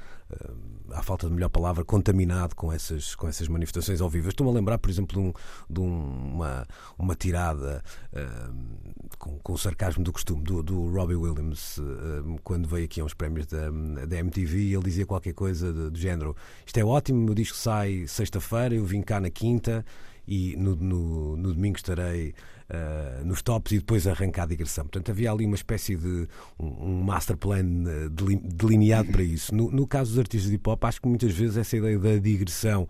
à 0.93 1.03
falta 1.03 1.27
de 1.27 1.33
melhor 1.33 1.49
palavra, 1.49 1.85
contaminado 1.85 2.55
com 2.55 2.73
essas, 2.73 3.15
com 3.15 3.29
essas 3.29 3.49
manifestações 3.49 4.01
ao 4.01 4.09
vivo. 4.09 4.29
Estou-me 4.29 4.51
a 4.53 4.55
lembrar, 4.55 4.79
por 4.79 4.91
exemplo, 4.91 5.21
de, 5.21 5.29
um, 5.29 5.33
de 5.69 5.81
uma, 5.81 6.67
uma 6.99 7.15
tirada 7.15 7.83
uh, 8.13 9.15
com, 9.19 9.39
com 9.39 9.53
o 9.53 9.59
sarcasmo 9.59 10.03
do 10.05 10.13
costume 10.13 10.43
do, 10.43 10.63
do 10.63 10.91
Robbie 10.91 11.15
Williams, 11.15 11.79
uh, 11.79 12.39
quando 12.43 12.69
veio 12.69 12.85
aqui 12.85 13.01
a 13.01 13.05
uns 13.05 13.15
prémios 13.15 13.47
da, 13.47 13.71
da 14.07 14.17
MTV, 14.19 14.75
ele 14.75 14.83
dizia 14.83 15.07
qualquer 15.07 15.35
coisa 15.35 15.73
de, 15.73 15.91
do 15.91 15.99
género: 15.99 16.37
Isto 16.65 16.79
é 16.79 16.85
ótimo, 16.85 17.31
o 17.31 17.35
disco 17.35 17.57
sai 17.57 18.07
sexta-feira, 18.07 18.75
eu 18.75 18.85
vim 18.85 19.03
cá 19.03 19.21
na 19.21 19.31
quinta 19.31 19.85
e 20.27 20.57
no, 20.57 20.77
no, 20.77 21.37
no 21.37 21.55
domingo 21.55 21.77
estarei 21.77 22.35
uh, 22.71 23.25
nos 23.25 23.43
tops 23.43 23.73
e 23.73 23.79
depois 23.79 24.07
arrancar 24.07 24.45
a 24.45 24.47
digressão. 24.47 24.85
Portanto, 24.85 25.11
havia 25.11 25.31
ali 25.33 25.47
uma 25.47 25.57
espécie 25.57 25.97
de 25.97 26.29
um, 26.59 27.03
master 27.03 27.37
plan 27.37 27.65
delineado 28.43 29.11
para 29.11 29.23
isso. 29.23 29.55
No, 29.55 29.71
no 29.71 29.87
caso 29.87 30.11
dos 30.11 30.19
artistas 30.19 30.49
de 30.51 30.57
hip 30.57 30.69
hop, 30.69 30.85
acho 30.85 31.01
que 31.01 31.09
muitas 31.09 31.33
vezes 31.33 31.57
essa 31.57 31.77
ideia 31.77 31.99
da 31.99 32.17
digressão 32.17 32.89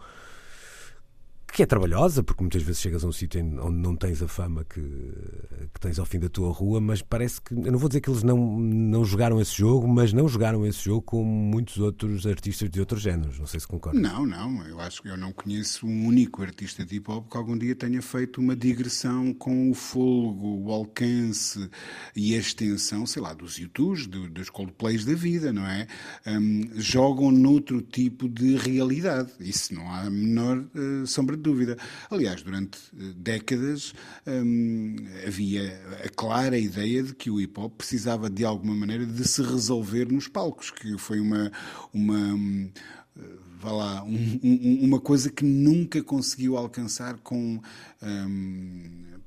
que 1.53 1.63
é 1.63 1.67
trabalhosa, 1.67 2.23
porque 2.23 2.43
muitas 2.43 2.63
vezes 2.63 2.81
chegas 2.81 3.05
a 3.05 3.09
um 3.09 3.13
sítio 3.13 3.41
onde 3.63 3.77
não 3.77 3.97
tens 3.97 4.23
a 4.23 4.29
fama 4.29 4.65
que, 4.65 4.81
que, 4.81 5.81
tens 5.81 5.99
ao 5.99 6.07
fim 6.07 6.19
da 6.19 6.29
tua 6.29 6.53
rua, 6.53 6.81
mas 6.81 7.03
parece 7.03 7.41
que, 7.41 7.55
eu 7.55 7.73
não 7.73 7.79
vou 7.79 7.89
dizer 7.89 8.01
que 8.01 8.11
eles 8.11 8.23
não, 8.23 8.59
não 8.59 9.05
jogaram 9.05 9.41
esse 9.41 9.57
jogo, 9.57 9.89
mas 9.89 10.13
não 10.13 10.29
jogaram 10.29 10.67
esse 10.67 10.85
jogo 10.85 11.03
como 11.03 11.25
muitos 11.25 11.79
outros 11.79 12.27
artistas 12.27 12.69
de 12.69 12.81
outros 12.81 13.01
géneros. 13.01 13.39
Não 13.39 13.47
sei 13.47 13.61
se 13.61 13.67
concorda. 13.67 13.99
Não, 13.99 14.27
não, 14.27 14.67
eu 14.67 14.81
acho 14.81 15.03
que 15.03 15.09
eu 15.09 15.17
não 15.17 15.33
conheço 15.33 15.87
um 15.87 16.07
único 16.07 16.43
artista 16.43 16.85
de 16.85 16.97
hip 16.97 17.11
hop 17.11 17.31
que 17.31 17.37
algum 17.37 17.57
dia 17.57 17.75
tenha 17.75 18.03
feito 18.03 18.41
uma 18.41 18.55
digressão 18.55 19.33
com 19.33 19.71
o 19.71 19.75
folgo, 19.75 20.65
o 20.65 20.73
alcance 20.73 21.71
e 22.15 22.35
a 22.35 22.39
extensão, 22.39 23.07
sei 23.07 23.23
lá, 23.23 23.33
dos 23.33 23.59
YouTubes, 23.59 24.07
do, 24.07 24.29
dos 24.29 24.51
Coldplays 24.51 25.05
da 25.05 25.15
vida, 25.15 25.53
não 25.53 25.67
é? 25.67 25.87
Um, 26.27 26.69
jogam 26.75 27.31
noutro 27.31 27.81
tipo 27.81 28.29
de 28.29 28.57
realidade. 28.57 29.33
Isso 29.41 29.75
não 29.75 29.89
há 29.91 30.03
a 30.03 30.11
menor 30.11 30.59
uh, 30.59 31.07
sombra 31.07 31.38
dúvida. 31.39 31.77
Aliás, 32.11 32.43
durante 32.43 32.79
décadas 33.17 33.95
hum, 34.27 34.97
havia 35.27 35.81
a 36.05 36.09
clara 36.09 36.59
ideia 36.59 37.03
de 37.03 37.15
que 37.15 37.31
o 37.31 37.41
hip 37.41 37.59
hop 37.59 37.75
precisava 37.77 38.29
de 38.29 38.45
alguma 38.45 38.75
maneira 38.75 39.07
de 39.07 39.27
se 39.27 39.43
resolver 39.43 40.11
nos 40.11 40.29
palcos, 40.29 40.71
que 40.71 40.99
foi 40.99 41.21
uma. 41.21 41.51
uma 41.93 42.71
vá 43.61 43.73
lá, 43.73 44.05
um, 44.05 44.41
um, 44.43 44.85
uma 44.85 45.01
coisa 45.01 45.31
que 45.31 45.45
nunca 45.45 46.03
conseguiu 46.03 46.57
alcançar 46.57 47.19
com 47.19 47.61
hum, 48.01 49.19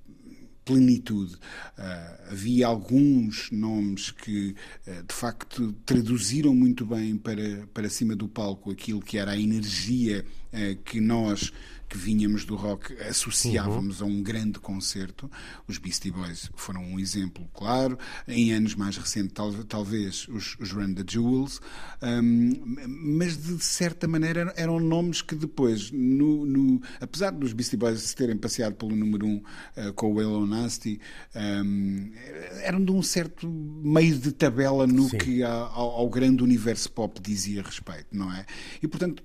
plenitude. 0.64 1.36
Uh, 1.36 2.32
havia 2.32 2.68
alguns 2.68 3.50
nomes 3.52 4.12
que, 4.12 4.56
uh, 4.88 5.04
de 5.04 5.14
facto, 5.14 5.74
traduziram 5.86 6.56
muito 6.56 6.86
bem 6.86 7.18
para, 7.18 7.68
para 7.74 7.90
cima 7.90 8.16
do 8.16 8.28
palco 8.28 8.72
aquilo 8.72 9.02
que 9.02 9.18
era 9.18 9.32
a 9.32 9.40
energia 9.40 10.26
uh, 10.54 10.76
que 10.84 11.02
nós 11.02 11.52
que 11.92 11.98
vinhamos 11.98 12.46
do 12.46 12.56
rock 12.56 12.94
associávamos 13.02 14.00
uhum. 14.00 14.08
a 14.08 14.10
um 14.10 14.24
grande 14.24 14.60
concerto. 14.60 15.30
Os 15.68 15.78
Beastie 15.78 16.10
Boys 16.10 16.50
foram 16.56 16.82
um 16.82 16.98
exemplo 16.98 17.46
claro. 17.54 18.00
Em 18.26 18.54
anos 18.54 18.76
mais 18.76 18.96
recentes, 18.96 19.34
tal, 19.34 19.52
talvez 19.66 20.26
os, 20.30 20.56
os 20.58 20.72
Run 20.72 20.94
the 20.94 21.04
Jewels, 21.06 21.60
um, 22.02 22.78
mas 22.88 23.36
de 23.36 23.62
certa 23.62 24.08
maneira 24.08 24.54
eram 24.56 24.80
nomes 24.80 25.22
que 25.22 25.36
depois, 25.36 25.92
no, 25.92 26.46
no, 26.46 26.82
apesar 27.02 27.32
dos 27.32 27.52
Beastie 27.52 27.76
Boys 27.76 28.00
se 28.00 28.16
terem 28.16 28.38
passeado 28.38 28.76
pelo 28.76 28.96
número 28.96 29.26
1 29.26 29.30
um, 29.30 29.36
uh, 29.36 29.94
com 29.94 30.14
o 30.14 30.22
Hello 30.22 30.46
Nasty, 30.46 30.98
um, 31.36 32.10
eram 32.62 32.82
de 32.86 32.92
um 32.92 33.04
certo 33.04 33.50
meio 33.50 34.18
de 34.18 34.32
tabela 34.32 34.88
no 34.88 35.10
Sim. 35.10 35.18
que 35.18 35.44
ao, 35.44 35.76
ao, 35.76 36.10
grande 36.10 36.42
universo 36.42 36.90
pop 36.90 37.20
dizia 37.22 37.62
respeito, 37.62 38.08
não 38.14 38.32
é? 38.32 38.46
E 38.82 38.88
portanto, 38.88 39.22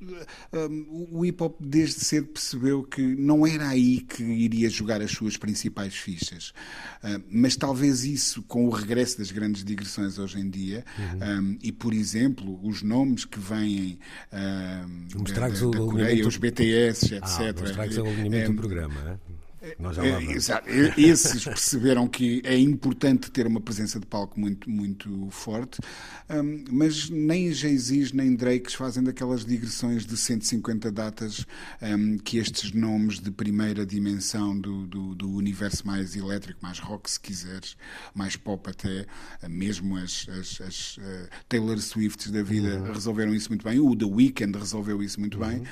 o 1.13 1.25
hip 1.25 1.41
hop 1.41 1.61
desde 1.61 2.05
cedo 2.05 2.27
percebeu 2.27 2.56
percebeu 2.57 2.83
que 2.83 3.03
não 3.03 3.47
era 3.47 3.69
aí 3.69 4.01
que 4.01 4.23
iria 4.23 4.69
jogar 4.69 5.01
as 5.01 5.11
suas 5.13 5.37
principais 5.37 5.95
fichas. 5.95 6.51
Uh, 7.03 7.23
mas 7.31 7.57
talvez 7.57 8.05
isso, 8.05 8.43
com 8.43 8.67
o 8.67 8.71
regresso 8.71 9.19
das 9.19 9.31
grandes 9.31 9.63
digressões 9.65 10.19
hoje 10.19 10.41
em 10.41 10.49
dia, 10.49 10.85
uhum. 10.99 11.41
um, 11.41 11.59
e 11.63 11.71
por 11.71 11.93
exemplo, 11.93 12.59
os 12.67 12.83
nomes 12.83 13.25
que 13.25 13.39
vêm 13.39 13.99
uh, 14.33 15.23
da, 15.25 15.49
da, 15.49 15.49
da 15.49 15.79
Coreia, 15.79 16.27
os 16.27 16.37
BTS, 16.37 17.15
etc. 17.15 17.21
Ah, 17.23 18.03
o 18.03 18.07
alinhamento 18.07 18.53
do 18.53 18.59
programa, 18.59 18.95
é? 19.11 19.46
Nós 19.79 19.97
já 19.97 20.03
lá 20.03 20.23
é, 20.23 20.33
Exato. 20.33 20.69
Esses 20.97 21.45
perceberam 21.45 22.07
que 22.09 22.41
é 22.45 22.57
importante 22.59 23.31
ter 23.31 23.47
uma 23.47 23.61
presença 23.61 23.99
de 23.99 24.07
palco 24.07 24.39
muito, 24.39 24.69
muito 24.71 25.29
forte, 25.31 25.79
um, 26.29 26.65
mas 26.71 27.09
nem 27.11 27.53
Jay-Z 27.53 28.11
nem 28.15 28.35
Drake 28.35 28.75
fazem 28.77 29.03
daquelas 29.03 29.45
digressões 29.45 30.05
de 30.05 30.17
150 30.17 30.91
datas 30.91 31.47
um, 31.81 32.19
que 32.19 32.39
estes 32.39 32.73
nomes 32.73 33.19
de 33.19 33.31
primeira 33.31 33.87
dimensão 33.87 34.59
do, 34.59 34.87
do, 34.87 35.15
do, 35.15 35.31
universo 35.31 35.87
mais 35.87 36.17
elétrico, 36.17 36.61
mais 36.63 36.79
rock, 36.79 37.11
se 37.11 37.21
quiseres, 37.21 37.77
mais 38.15 38.37
pop 38.37 38.69
até, 38.69 39.07
mesmo 39.49 39.97
as, 39.97 40.27
as, 40.29 40.61
as 40.61 40.97
uh, 40.99 41.29
Taylor 41.49 41.79
Swifts 41.79 42.31
da 42.31 42.43
vida 42.43 42.79
uhum. 42.79 42.93
resolveram 42.93 43.35
isso 43.35 43.49
muito 43.49 43.65
bem, 43.65 43.79
o 43.79 43.95
The 43.97 44.05
Weeknd 44.05 44.59
resolveu 44.59 45.03
isso 45.03 45.21
muito 45.21 45.41
uhum. 45.41 45.49
bem. 45.49 45.63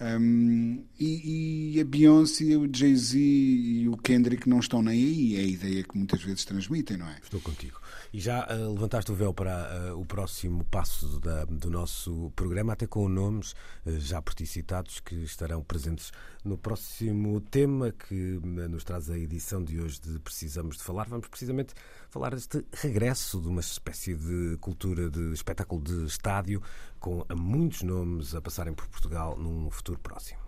Um, 0.00 0.84
e, 0.98 1.76
e, 1.76 1.80
a 1.80 1.84
Beyoncé, 1.84 2.56
o 2.56 2.68
Jay-Z 2.72 3.16
e 3.16 3.88
o 3.88 3.96
Kendrick 3.96 4.48
não 4.48 4.58
estão 4.58 4.82
nem 4.82 4.94
aí. 4.94 5.36
É 5.36 5.40
a 5.40 5.44
ideia 5.44 5.84
que 5.84 5.96
muitas 5.96 6.22
vezes 6.22 6.44
transmitem, 6.44 6.96
não 6.96 7.08
é? 7.08 7.18
Estou 7.22 7.40
contigo. 7.40 7.80
E 8.12 8.20
já 8.20 8.46
uh, 8.46 8.72
levantaste 8.72 9.12
o 9.12 9.14
véu 9.14 9.32
para 9.32 9.92
uh, 9.92 10.00
o 10.00 10.04
próximo 10.04 10.64
passo 10.64 11.20
da, 11.20 11.44
do 11.44 11.70
nosso 11.70 12.32
programa, 12.34 12.72
até 12.72 12.86
com 12.86 13.08
nomes 13.08 13.52
uh, 13.86 13.98
já 13.98 14.20
por 14.20 14.34
ti 14.34 14.46
citados 14.46 15.00
que 15.00 15.14
estarão 15.16 15.62
presentes 15.62 16.12
no 16.44 16.58
próximo 16.58 17.40
tema 17.40 17.92
que 17.92 18.14
nos 18.14 18.84
traz 18.84 19.08
a 19.10 19.18
edição 19.18 19.64
de 19.64 19.80
hoje 19.80 20.00
de 20.00 20.18
Precisamos 20.18 20.76
de 20.76 20.82
Falar. 20.82 21.08
Vamos 21.08 21.28
precisamente 21.28 21.72
falar 22.10 22.34
deste 22.34 22.64
regresso 22.72 23.40
de 23.40 23.48
uma 23.48 23.60
espécie 23.60 24.14
de 24.14 24.58
cultura 24.60 25.08
de 25.08 25.32
espetáculo 25.32 25.82
de 25.82 26.04
estádio 26.04 26.62
com 27.04 27.22
muitos 27.36 27.82
nomes 27.82 28.34
a 28.34 28.40
passarem 28.40 28.72
por 28.72 28.88
Portugal 28.88 29.36
num 29.36 29.70
futuro 29.70 29.98
próximo. 29.98 30.40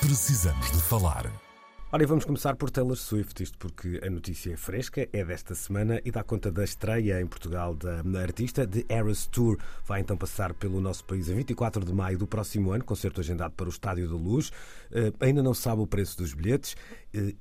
Precisamos 0.00 0.72
de 0.72 0.82
falar. 0.82 1.30
Ora, 1.92 2.04
vamos 2.08 2.24
começar 2.24 2.56
por 2.56 2.70
Taylor 2.70 2.96
Swift, 2.96 3.40
isto 3.40 3.56
porque 3.56 4.00
a 4.04 4.10
notícia 4.10 4.52
é 4.52 4.56
fresca, 4.56 5.08
é 5.12 5.24
desta 5.24 5.54
semana 5.54 6.00
e 6.04 6.10
dá 6.10 6.24
conta 6.24 6.50
da 6.50 6.64
estreia 6.64 7.20
em 7.20 7.26
Portugal 7.28 7.76
da 7.76 8.20
artista 8.20 8.66
de 8.66 8.84
Eras 8.88 9.28
Tour. 9.28 9.58
Vai 9.86 10.00
então 10.00 10.16
passar 10.16 10.52
pelo 10.52 10.80
nosso 10.80 11.04
país 11.04 11.30
a 11.30 11.34
24 11.34 11.84
de 11.84 11.92
maio 11.92 12.18
do 12.18 12.26
próximo 12.26 12.72
ano, 12.72 12.82
concerto 12.82 13.20
agendado 13.20 13.54
para 13.54 13.66
o 13.66 13.70
Estádio 13.70 14.08
da 14.08 14.16
Luz. 14.16 14.48
Uh, 14.90 15.14
ainda 15.20 15.40
não 15.40 15.54
sabe 15.54 15.82
o 15.82 15.86
preço 15.86 16.18
dos 16.18 16.34
bilhetes 16.34 16.74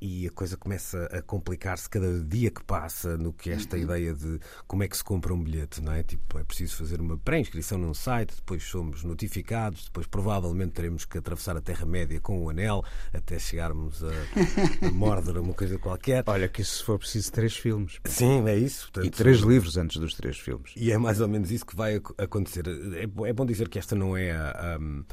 e 0.01 0.27
a 0.27 0.31
coisa 0.31 0.55
começa 0.55 1.05
a 1.05 1.21
complicar-se 1.21 1.89
cada 1.89 2.23
dia 2.23 2.51
que 2.51 2.63
passa 2.63 3.17
no 3.17 3.33
que 3.33 3.49
é 3.49 3.53
esta 3.53 3.75
uhum. 3.75 3.83
ideia 3.83 4.13
de 4.13 4.39
como 4.67 4.83
é 4.83 4.87
que 4.87 4.95
se 4.95 5.03
compra 5.03 5.33
um 5.33 5.43
bilhete, 5.43 5.81
não 5.81 5.93
é? 5.93 6.03
Tipo, 6.03 6.39
é 6.39 6.43
preciso 6.43 6.75
fazer 6.77 7.01
uma 7.01 7.17
pré-inscrição 7.17 7.77
num 7.77 7.93
site, 7.93 8.35
depois 8.35 8.63
somos 8.63 9.03
notificados, 9.03 9.85
depois 9.85 10.07
provavelmente 10.07 10.71
teremos 10.71 11.05
que 11.05 11.17
atravessar 11.17 11.57
a 11.57 11.61
Terra-média 11.61 12.19
com 12.19 12.43
o 12.43 12.49
anel 12.49 12.83
até 13.13 13.39
chegarmos 13.39 14.03
a 14.03 14.11
Mordor, 14.91 15.37
uma 15.37 15.53
coisa 15.53 15.77
qualquer. 15.77 16.23
Olha, 16.27 16.47
que 16.47 16.61
isso 16.61 16.77
se 16.77 16.83
for 16.83 16.99
preciso 16.99 17.31
três 17.31 17.55
filmes. 17.55 17.99
Sim, 18.05 18.47
é 18.47 18.55
isso. 18.55 18.83
Portanto, 18.91 19.07
e 19.07 19.09
três 19.09 19.39
livros 19.39 19.77
antes 19.77 19.97
dos 19.97 20.13
três 20.13 20.37
filmes. 20.37 20.73
E 20.75 20.91
é 20.91 20.97
mais 20.97 21.19
ou 21.19 21.27
menos 21.27 21.51
isso 21.51 21.65
que 21.65 21.75
vai 21.75 22.01
acontecer. 22.17 22.65
É, 22.67 23.03
é 23.29 23.33
bom 23.33 23.45
dizer 23.45 23.69
que 23.69 23.79
esta 23.79 23.95
não 23.95 24.15
é 24.15 24.31
a. 24.31 24.77
Um, 24.79 25.03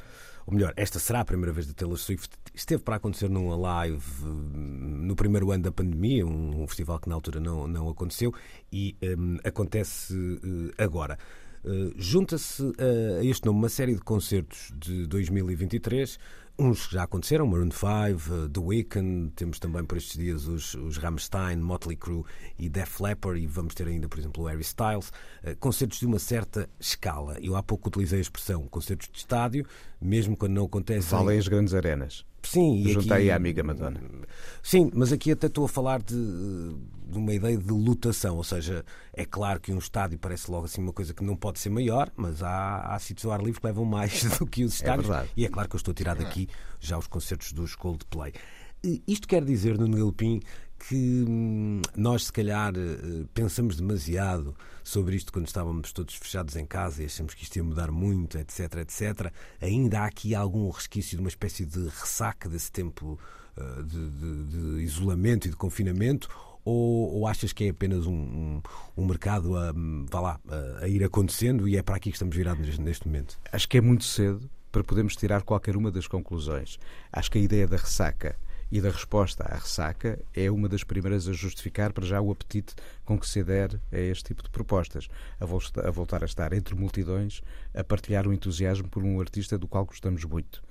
ou 0.50 0.56
melhor, 0.56 0.72
esta 0.76 0.98
será 0.98 1.20
a 1.20 1.24
primeira 1.24 1.52
vez 1.52 1.66
da 1.68 1.72
Taylor 1.72 1.96
Swift. 1.96 2.28
Esteve 2.52 2.82
para 2.82 2.96
acontecer 2.96 3.30
numa 3.30 3.56
live 3.56 4.02
hum, 4.24 5.02
no 5.04 5.14
primeiro 5.14 5.52
ano 5.52 5.62
da 5.62 5.70
pandemia, 5.70 6.26
um, 6.26 6.62
um 6.62 6.66
festival 6.66 6.98
que 6.98 7.08
na 7.08 7.14
altura 7.14 7.38
não, 7.38 7.68
não 7.68 7.88
aconteceu, 7.88 8.34
e 8.72 8.96
um, 9.16 9.38
acontece 9.44 10.12
uh, 10.12 10.72
agora. 10.76 11.16
Uh, 11.64 11.92
Junta-se 11.96 12.62
uh, 12.62 12.74
a 13.20 13.24
este 13.24 13.44
nome 13.44 13.58
uma 13.58 13.68
série 13.68 13.94
de 13.94 14.00
concertos 14.00 14.72
de 14.74 15.06
2023 15.06 16.18
Uns 16.58 16.88
já 16.90 17.04
aconteceram, 17.04 17.46
Maroon 17.46 17.70
5, 17.70 18.34
uh, 18.34 18.48
The 18.50 18.60
Weeknd, 18.60 19.32
temos 19.34 19.58
também 19.58 19.82
por 19.82 19.96
estes 19.96 20.18
dias 20.18 20.46
os, 20.46 20.74
os 20.74 20.98
Rammstein, 20.98 21.56
Motley 21.56 21.96
Crue 21.96 22.22
e 22.58 22.68
Def 22.68 23.00
Leppard, 23.00 23.40
e 23.40 23.46
vamos 23.46 23.74
ter 23.74 23.88
ainda, 23.88 24.08
por 24.10 24.18
exemplo, 24.18 24.44
o 24.44 24.46
Harry 24.46 24.60
Styles, 24.60 25.10
concertos 25.58 25.98
de 26.00 26.04
uma 26.04 26.18
certa 26.18 26.68
escala. 26.78 27.38
Eu 27.40 27.56
há 27.56 27.62
pouco 27.62 27.88
utilizei 27.88 28.18
a 28.18 28.20
expressão 28.20 28.68
concertos 28.68 29.08
de 29.10 29.16
estádio, 29.16 29.64
mesmo 29.98 30.36
quando 30.36 30.52
não 30.52 30.66
acontecem... 30.66 31.00
Falem 31.00 31.38
as 31.38 31.48
grandes 31.48 31.72
arenas. 31.72 32.26
Sim, 32.42 32.82
e 32.82 32.96
aqui, 32.96 33.12
aí 33.12 33.30
a 33.30 33.36
amiga 33.36 33.62
Madonna. 33.62 34.00
Sim, 34.62 34.90
mas 34.94 35.12
aqui 35.12 35.32
até 35.32 35.46
estou 35.46 35.64
a 35.64 35.68
falar 35.68 36.02
de, 36.02 36.14
de, 36.14 37.18
uma 37.18 37.32
ideia 37.32 37.56
de 37.56 37.72
lotação, 37.72 38.36
ou 38.36 38.44
seja, 38.44 38.84
é 39.12 39.24
claro 39.24 39.60
que 39.60 39.72
um 39.72 39.78
estádio 39.78 40.18
parece 40.18 40.50
logo 40.50 40.64
assim 40.64 40.80
uma 40.80 40.92
coisa 40.92 41.14
que 41.14 41.22
não 41.22 41.36
pode 41.36 41.58
ser 41.58 41.70
maior, 41.70 42.10
mas 42.16 42.42
há, 42.42 42.94
há 42.94 42.98
sítios 42.98 43.26
ao 43.26 43.32
ar 43.32 43.42
livre 43.42 43.60
que 43.60 43.66
levam 43.66 43.84
mais 43.84 44.24
do 44.38 44.46
que 44.46 44.64
os 44.64 44.72
é 44.72 44.76
estádios. 44.76 45.10
É 45.10 45.26
e 45.36 45.44
é 45.44 45.48
claro 45.48 45.68
que 45.68 45.76
eu 45.76 45.78
estou 45.78 45.92
a 45.92 45.94
tirar 45.94 46.16
daqui 46.16 46.48
já 46.78 46.98
os 46.98 47.06
concertos 47.06 47.52
dos 47.52 47.74
Coldplay. 47.74 48.32
Isto 49.06 49.28
quer 49.28 49.44
dizer, 49.44 49.78
no 49.78 49.86
Nilpin, 49.86 50.40
que 50.88 51.24
hum, 51.28 51.82
nós, 51.96 52.24
se 52.24 52.32
calhar, 52.32 52.72
eh, 52.74 53.24
pensamos 53.34 53.76
demasiado 53.76 54.56
sobre 54.82 55.14
isto 55.14 55.32
quando 55.32 55.46
estávamos 55.46 55.92
todos 55.92 56.14
fechados 56.14 56.56
em 56.56 56.64
casa 56.64 57.02
e 57.02 57.06
achamos 57.06 57.34
que 57.34 57.44
isto 57.44 57.56
ia 57.56 57.64
mudar 57.64 57.90
muito, 57.90 58.38
etc, 58.38 58.76
etc. 58.78 59.32
Ainda 59.60 60.00
há 60.00 60.06
aqui 60.06 60.34
algum 60.34 60.70
resquício 60.70 61.16
de 61.16 61.22
uma 61.22 61.28
espécie 61.28 61.66
de 61.66 61.84
ressaca 61.84 62.48
desse 62.48 62.72
tempo 62.72 63.18
eh, 63.56 63.82
de, 63.82 64.10
de, 64.10 64.44
de 64.44 64.82
isolamento 64.82 65.46
e 65.46 65.50
de 65.50 65.56
confinamento? 65.56 66.28
Ou, 66.64 67.14
ou, 67.14 67.26
achas 67.26 67.52
que 67.52 67.64
é 67.64 67.68
apenas 67.70 68.06
um, 68.06 68.12
um, 68.12 68.62
um 68.96 69.06
mercado 69.06 69.56
a, 69.56 69.72
hum, 69.72 70.06
vá 70.10 70.20
lá, 70.20 70.40
a, 70.48 70.84
a, 70.84 70.88
ir 70.88 71.02
acontecendo 71.04 71.66
e 71.68 71.76
é 71.76 71.82
para 71.82 71.96
aqui 71.96 72.10
que 72.10 72.16
estamos 72.16 72.36
virados 72.36 72.66
neste, 72.66 72.82
neste 72.82 73.06
momento? 73.06 73.38
Acho 73.52 73.68
que 73.68 73.78
é 73.78 73.80
muito 73.80 74.04
cedo 74.04 74.48
para 74.70 74.84
podermos 74.84 75.16
tirar 75.16 75.42
qualquer 75.42 75.76
uma 75.76 75.90
das 75.90 76.06
conclusões. 76.06 76.78
Acho 77.12 77.30
que 77.30 77.38
a 77.38 77.40
ideia 77.40 77.66
da 77.66 77.76
ressaca 77.76 78.36
e 78.70 78.80
da 78.80 78.90
resposta 78.90 79.44
à 79.44 79.56
ressaca 79.56 80.18
é 80.34 80.50
uma 80.50 80.68
das 80.68 80.84
primeiras 80.84 81.28
a 81.28 81.32
justificar 81.32 81.92
para 81.92 82.06
já 82.06 82.20
o 82.20 82.30
apetite 82.30 82.74
com 83.04 83.18
que 83.18 83.28
se 83.28 83.40
adere 83.40 83.80
a 83.90 83.98
este 83.98 84.24
tipo 84.24 84.42
de 84.42 84.50
propostas, 84.50 85.08
a 85.40 85.90
voltar 85.90 86.22
a 86.22 86.26
estar 86.26 86.52
entre 86.52 86.74
multidões, 86.74 87.42
a 87.74 87.82
partilhar 87.82 88.26
o 88.26 88.32
entusiasmo 88.32 88.88
por 88.88 89.02
um 89.02 89.20
artista 89.20 89.58
do 89.58 89.66
qual 89.66 89.84
gostamos 89.84 90.24
muito. 90.24 90.62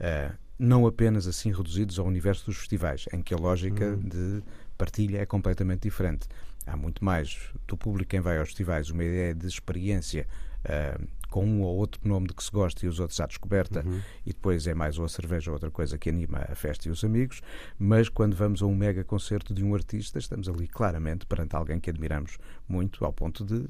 Uh, 0.00 0.34
não 0.58 0.86
apenas 0.86 1.26
assim 1.26 1.50
reduzidos 1.52 1.98
ao 1.98 2.06
universo 2.06 2.46
dos 2.46 2.58
festivais, 2.58 3.06
em 3.12 3.22
que 3.22 3.34
a 3.34 3.36
lógica 3.36 3.86
uhum. 3.86 3.98
de 3.98 4.42
partilha 4.76 5.18
é 5.18 5.26
completamente 5.26 5.82
diferente. 5.82 6.28
Há 6.66 6.76
muito 6.76 7.04
mais 7.04 7.50
do 7.66 7.76
público 7.76 8.10
quem 8.10 8.20
vai 8.20 8.38
aos 8.38 8.48
festivais, 8.48 8.90
uma 8.90 9.02
ideia 9.02 9.34
de 9.34 9.46
experiência 9.46 10.26
uh, 10.64 11.08
com 11.30 11.44
um 11.44 11.62
ou 11.62 11.76
outro 11.76 12.00
nome 12.06 12.26
de 12.26 12.34
que 12.34 12.42
se 12.42 12.50
gosta 12.50 12.84
e 12.84 12.88
os 12.88 13.00
outros 13.00 13.20
à 13.20 13.26
descoberta, 13.26 13.82
uhum. 13.86 14.00
e 14.26 14.32
depois 14.32 14.66
é 14.66 14.74
mais 14.74 14.98
ou 14.98 15.04
a 15.04 15.08
cerveja 15.08 15.50
ou 15.50 15.54
outra 15.54 15.70
coisa 15.70 15.96
que 15.96 16.10
anima 16.10 16.44
a 16.48 16.54
festa 16.54 16.88
e 16.88 16.90
os 16.90 17.04
amigos, 17.04 17.40
mas 17.78 18.08
quando 18.08 18.34
vamos 18.34 18.62
a 18.62 18.66
um 18.66 18.74
mega 18.74 19.04
concerto 19.04 19.54
de 19.54 19.64
um 19.64 19.74
artista, 19.74 20.18
estamos 20.18 20.48
ali 20.48 20.66
claramente 20.66 21.24
perante 21.26 21.56
alguém 21.56 21.78
que 21.80 21.88
admiramos 21.88 22.38
muito, 22.68 23.04
ao 23.04 23.12
ponto 23.12 23.44
de 23.44 23.66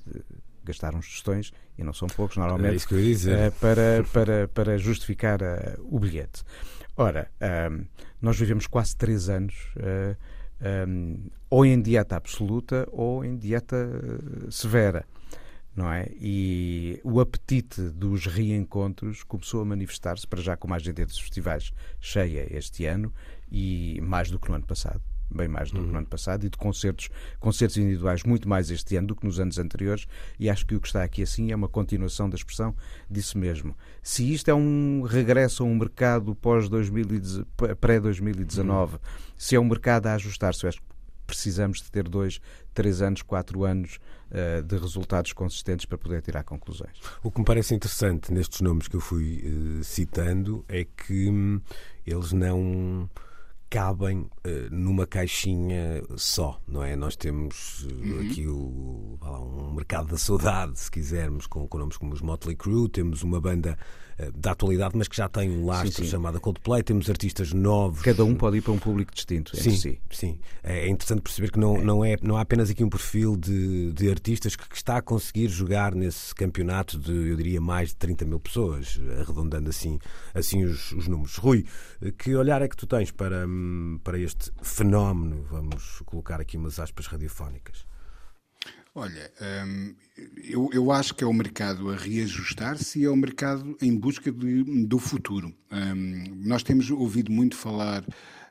gastar 0.64 0.94
uns 0.94 1.08
tostões, 1.08 1.52
e 1.76 1.84
não 1.84 1.92
são 1.92 2.08
poucos 2.08 2.36
normalmente, 2.36 2.86
uh, 3.48 3.52
para, 3.60 4.04
para, 4.12 4.48
para 4.48 4.78
justificar 4.78 5.40
uh, 5.42 5.46
o 5.82 5.98
bilhete. 5.98 6.42
Ora, 6.96 7.30
uh, 7.40 7.86
nós 8.20 8.38
vivemos 8.38 8.66
quase 8.66 8.94
três 8.96 9.28
anos 9.28 9.54
um, 10.86 11.30
ou 11.48 11.64
em 11.64 11.80
dieta 11.80 12.16
absoluta 12.16 12.86
ou 12.92 13.24
em 13.24 13.36
dieta 13.38 13.88
severa 14.50 15.06
não 15.74 15.92
é? 15.92 16.08
E 16.12 17.00
o 17.04 17.20
apetite 17.20 17.80
dos 17.80 18.26
reencontros 18.26 19.22
começou 19.22 19.62
a 19.62 19.64
manifestar-se, 19.64 20.26
para 20.26 20.42
já 20.42 20.56
com 20.56 20.68
mais 20.68 20.82
gente 20.82 21.04
dos 21.04 21.18
festivais 21.18 21.72
cheia 22.00 22.46
este 22.56 22.86
ano 22.86 23.12
e 23.50 24.00
mais 24.02 24.30
do 24.30 24.38
que 24.38 24.48
no 24.48 24.56
ano 24.56 24.66
passado. 24.66 25.00
Bem 25.32 25.46
mais 25.46 25.70
do 25.70 25.76
uhum. 25.76 25.82
que 25.82 25.86
no 25.86 25.92
uhum. 25.92 25.98
ano 25.98 26.06
passado, 26.08 26.44
e 26.44 26.50
de 26.50 26.58
concertos, 26.58 27.08
concertos 27.38 27.76
individuais 27.76 28.24
muito 28.24 28.48
mais 28.48 28.68
este 28.68 28.96
ano 28.96 29.08
do 29.08 29.16
que 29.16 29.24
nos 29.24 29.38
anos 29.38 29.58
anteriores, 29.58 30.08
e 30.40 30.50
acho 30.50 30.66
que 30.66 30.74
o 30.74 30.80
que 30.80 30.88
está 30.88 31.04
aqui 31.04 31.22
assim 31.22 31.52
é 31.52 31.56
uma 31.56 31.68
continuação 31.68 32.28
da 32.28 32.34
expressão 32.34 32.74
disso 33.08 33.38
mesmo. 33.38 33.76
Se 34.02 34.32
isto 34.32 34.50
é 34.50 34.54
um 34.54 35.02
regresso 35.02 35.62
a 35.62 35.66
um 35.66 35.76
mercado 35.76 36.34
pós 36.34 36.68
pré-2019, 36.68 38.92
uhum. 38.92 38.98
se 39.36 39.54
é 39.54 39.60
um 39.60 39.64
mercado 39.64 40.08
a 40.08 40.14
ajustar-se, 40.14 40.66
acho 40.66 40.80
que 40.80 40.90
precisamos 41.30 41.80
de 41.82 41.90
ter 41.90 42.08
dois, 42.08 42.40
três 42.74 43.00
anos, 43.00 43.22
quatro 43.22 43.64
anos 43.64 43.98
uh, 44.30 44.62
de 44.62 44.76
resultados 44.76 45.32
consistentes 45.32 45.86
para 45.86 45.98
poder 45.98 46.22
tirar 46.22 46.42
conclusões. 46.44 46.98
O 47.22 47.30
que 47.30 47.38
me 47.38 47.44
parece 47.44 47.74
interessante 47.74 48.32
nestes 48.32 48.60
nomes 48.60 48.88
que 48.88 48.96
eu 48.96 49.00
fui 49.00 49.42
uh, 49.44 49.84
citando 49.84 50.64
é 50.68 50.84
que 50.84 51.30
hum, 51.30 51.60
eles 52.06 52.32
não 52.32 53.08
cabem 53.70 54.18
uh, 54.18 54.28
numa 54.72 55.06
caixinha 55.06 56.02
só, 56.16 56.60
não 56.66 56.82
é? 56.82 56.96
Nós 56.96 57.14
temos 57.14 57.84
uh, 57.84 57.94
uhum. 57.94 58.20
aqui 58.20 58.46
o, 58.48 59.18
lá, 59.22 59.40
um 59.40 59.72
mercado 59.72 60.08
da 60.08 60.18
saudade, 60.18 60.78
se 60.80 60.90
quisermos, 60.90 61.46
com, 61.46 61.68
com 61.68 61.78
nomes 61.78 61.96
como 61.96 62.12
os 62.12 62.20
Motley 62.20 62.56
Crue, 62.56 62.88
temos 62.88 63.22
uma 63.22 63.40
banda 63.40 63.78
uh, 64.18 64.32
da 64.32 64.50
atualidade, 64.50 64.96
mas 64.96 65.06
que 65.06 65.16
já 65.16 65.28
tem 65.28 65.48
um 65.48 65.64
lastro 65.64 66.04
chamada 66.04 66.40
Coldplay, 66.40 66.82
temos 66.82 67.08
artistas 67.08 67.52
novos. 67.52 68.02
Cada 68.02 68.24
um 68.24 68.34
pode 68.34 68.58
ir 68.58 68.60
para 68.60 68.72
um 68.72 68.78
público 68.78 69.14
distinto 69.14 69.56
sim, 69.56 69.70
si. 69.70 70.00
Sim, 70.10 70.40
é, 70.64 70.86
é 70.86 70.88
interessante 70.88 71.22
perceber 71.22 71.52
que 71.52 71.58
não, 71.60 71.76
é. 71.76 71.84
Não, 71.84 72.04
é, 72.04 72.16
não 72.20 72.36
há 72.36 72.40
apenas 72.40 72.70
aqui 72.70 72.82
um 72.82 72.90
perfil 72.90 73.36
de, 73.36 73.92
de 73.92 74.10
artistas 74.10 74.56
que, 74.56 74.68
que, 74.68 74.76
está 74.76 74.96
a 74.96 75.02
conseguir 75.02 75.48
jogar 75.48 75.94
nesse 75.94 76.34
campeonato 76.34 76.98
de, 76.98 77.12
eu 77.12 77.36
diria, 77.36 77.60
mais 77.60 77.90
de 77.90 77.96
30 77.96 78.24
mil 78.24 78.40
pessoas, 78.40 79.00
arredondando 79.20 79.70
assim, 79.70 80.00
assim 80.34 80.64
os, 80.64 80.90
os 80.90 81.06
números. 81.06 81.36
Rui, 81.36 81.64
que 82.18 82.34
olhar 82.34 82.60
é 82.62 82.68
que 82.68 82.76
tu 82.76 82.86
tens 82.86 83.12
para 83.12 83.46
para 84.02 84.18
este 84.18 84.50
fenómeno, 84.62 85.46
vamos 85.50 86.02
colocar 86.04 86.40
aqui 86.40 86.56
umas 86.56 86.78
aspas 86.78 87.06
radiofónicas? 87.06 87.86
Olha, 88.94 89.30
hum, 89.66 89.94
eu, 90.42 90.68
eu, 90.72 90.90
acho 90.90 91.14
que 91.14 91.22
é 91.22 91.26
o 91.26 91.32
mercado 91.32 91.90
a 91.90 91.96
reajustar-se 91.96 92.98
e 92.98 93.04
é 93.04 93.10
o 93.10 93.16
mercado 93.16 93.76
em 93.80 93.96
busca 93.96 94.32
de, 94.32 94.84
do 94.84 94.98
futuro. 94.98 95.54
Hum, 95.70 96.42
nós 96.44 96.64
temos 96.64 96.90
ouvido 96.90 97.30
muito 97.30 97.56
falar 97.56 98.04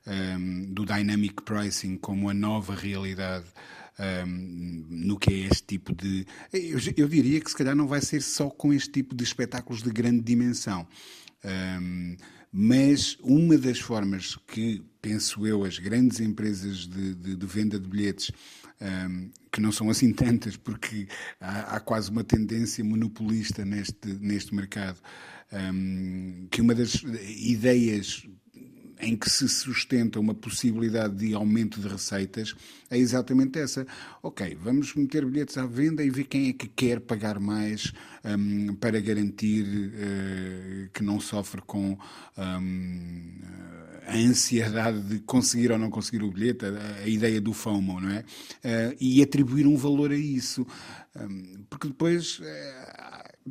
hum, 0.08 0.65
do 0.69 0.86
dynamic 0.86 1.43
pricing 1.43 1.98
como 1.98 2.30
a 2.30 2.34
nova 2.34 2.74
realidade 2.74 3.48
um, 4.00 4.86
no 4.89 5.19
que 5.19 5.34
é 5.34 5.38
este 5.48 5.63
tipo 5.63 5.93
de. 5.93 6.26
Eu, 6.54 6.80
eu, 6.95 7.08
diria 7.08 7.39
que 7.41 7.50
se 7.50 7.58
calhar 7.58 7.76
não 7.76 7.88
vai 7.88 8.02
ser 8.02 8.22
só 8.22 8.50
com 8.50 8.74
este 8.74 8.89
tipo 8.91 9.13
de 9.13 9.24
espetáculos 9.24 9.84
de 9.84 9.91
grande 9.91 10.22
dimensão. 10.22 10.88
Um, 11.43 12.15
mas 12.51 13.17
uma 13.21 13.57
das 13.57 13.79
formas 13.79 14.38
que, 14.47 14.83
penso 15.01 15.45
eu, 15.45 15.63
as 15.63 15.77
grandes 15.77 16.19
empresas 16.19 16.88
de, 16.88 17.13
de, 17.15 17.35
de 17.35 17.45
venda 17.45 17.79
de 17.79 17.88
bilhetes, 17.88 18.31
um, 18.81 19.29
que 19.51 19.62
não 19.62 19.71
são 19.71 19.89
assim 19.89 20.12
tantas, 20.13 20.57
porque 20.57 21.07
há, 21.39 21.75
há, 21.75 21.79
quase 21.79 22.09
uma 22.09 22.23
tendência 22.23 22.83
monopolista 22.83 23.63
neste, 23.63 24.07
neste 24.19 24.55
mercado, 24.55 24.99
um, 25.51 26.47
que 26.49 26.62
uma 26.62 26.73
das 26.73 26.95
ideias 27.27 28.27
em 28.99 29.15
que 29.15 29.29
se 29.29 29.47
sustenta 29.47 30.19
uma 30.19 30.33
possibilidade 30.33 31.15
de 31.15 31.33
aumento 31.33 31.79
de 31.79 31.88
receitas 31.88 32.53
é 32.89 32.97
exatamente 32.97 33.57
essa. 33.57 33.88
Ok, 34.21 34.57
vamos 34.62 34.93
meter 34.93 35.25
bilhetes 35.25 35.57
à 35.57 35.65
venda 35.65 36.03
e 36.03 36.09
ver 36.09 36.25
quem 36.25 36.49
é 36.49 36.53
que 36.53 36.67
quer 36.67 36.99
pagar 36.99 37.39
mais 37.39 37.93
um, 38.25 38.75
para 38.75 38.99
garantir 38.99 39.65
uh, 39.65 40.89
que 40.93 41.03
não 41.03 41.19
sofre 41.19 41.62
com 41.62 41.97
um, 42.38 43.39
a 44.05 44.15
ansiedade 44.15 45.01
de 45.01 45.19
conseguir 45.19 45.71
ou 45.71 45.77
não 45.77 45.89
conseguir 45.89 46.23
o 46.23 46.31
bilhete, 46.31 46.65
a, 46.65 47.03
a 47.03 47.07
ideia 47.07 47.39
do 47.39 47.53
FOMO, 47.53 48.01
não 48.01 48.09
é? 48.09 48.19
Uh, 48.19 48.95
e 48.99 49.21
atribuir 49.21 49.65
um 49.65 49.77
valor 49.77 50.12
a 50.12 50.17
isso. 50.17 50.65
Um, 51.15 51.63
porque 51.69 51.88
depois. 51.88 52.41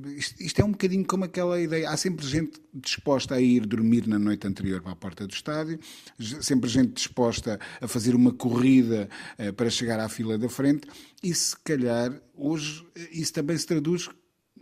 Isto, 0.07 0.43
isto, 0.43 0.61
é 0.61 0.65
um 0.65 0.73
bocadinho 0.73 1.05
como 1.05 1.25
aquela 1.25 1.61
ideia. 1.61 1.91
Há 1.91 1.97
sempre 1.97 2.27
gente 2.27 2.61
disposta 2.73 3.35
a 3.35 3.41
ir 3.41 3.67
dormir 3.67 4.07
na 4.07 4.19
noite 4.19 4.47
anterior 4.47 4.81
para 4.81 4.93
a 4.93 4.97
porta 4.97 5.27
do 5.27 5.33
estádio, 5.33 5.79
sempre 6.41 6.69
gente 6.69 6.93
disposta 6.95 7.59
a 7.81 7.89
fazer 7.89 8.15
uma 8.15 8.33
corrida 8.33 9.09
uh, 9.39 9.53
para 9.53 9.71
chegar 9.71 9.99
à 10.01 10.09
fila 10.09 10.39
da 10.39 10.49
frente, 10.49 10.87
e 11.23 11.35
se 11.35 11.57
calhar 11.65 12.21
hoje 12.35 12.87
isso 13.11 13.33
também 13.33 13.57
se 13.57 13.67
traduz 13.67 14.09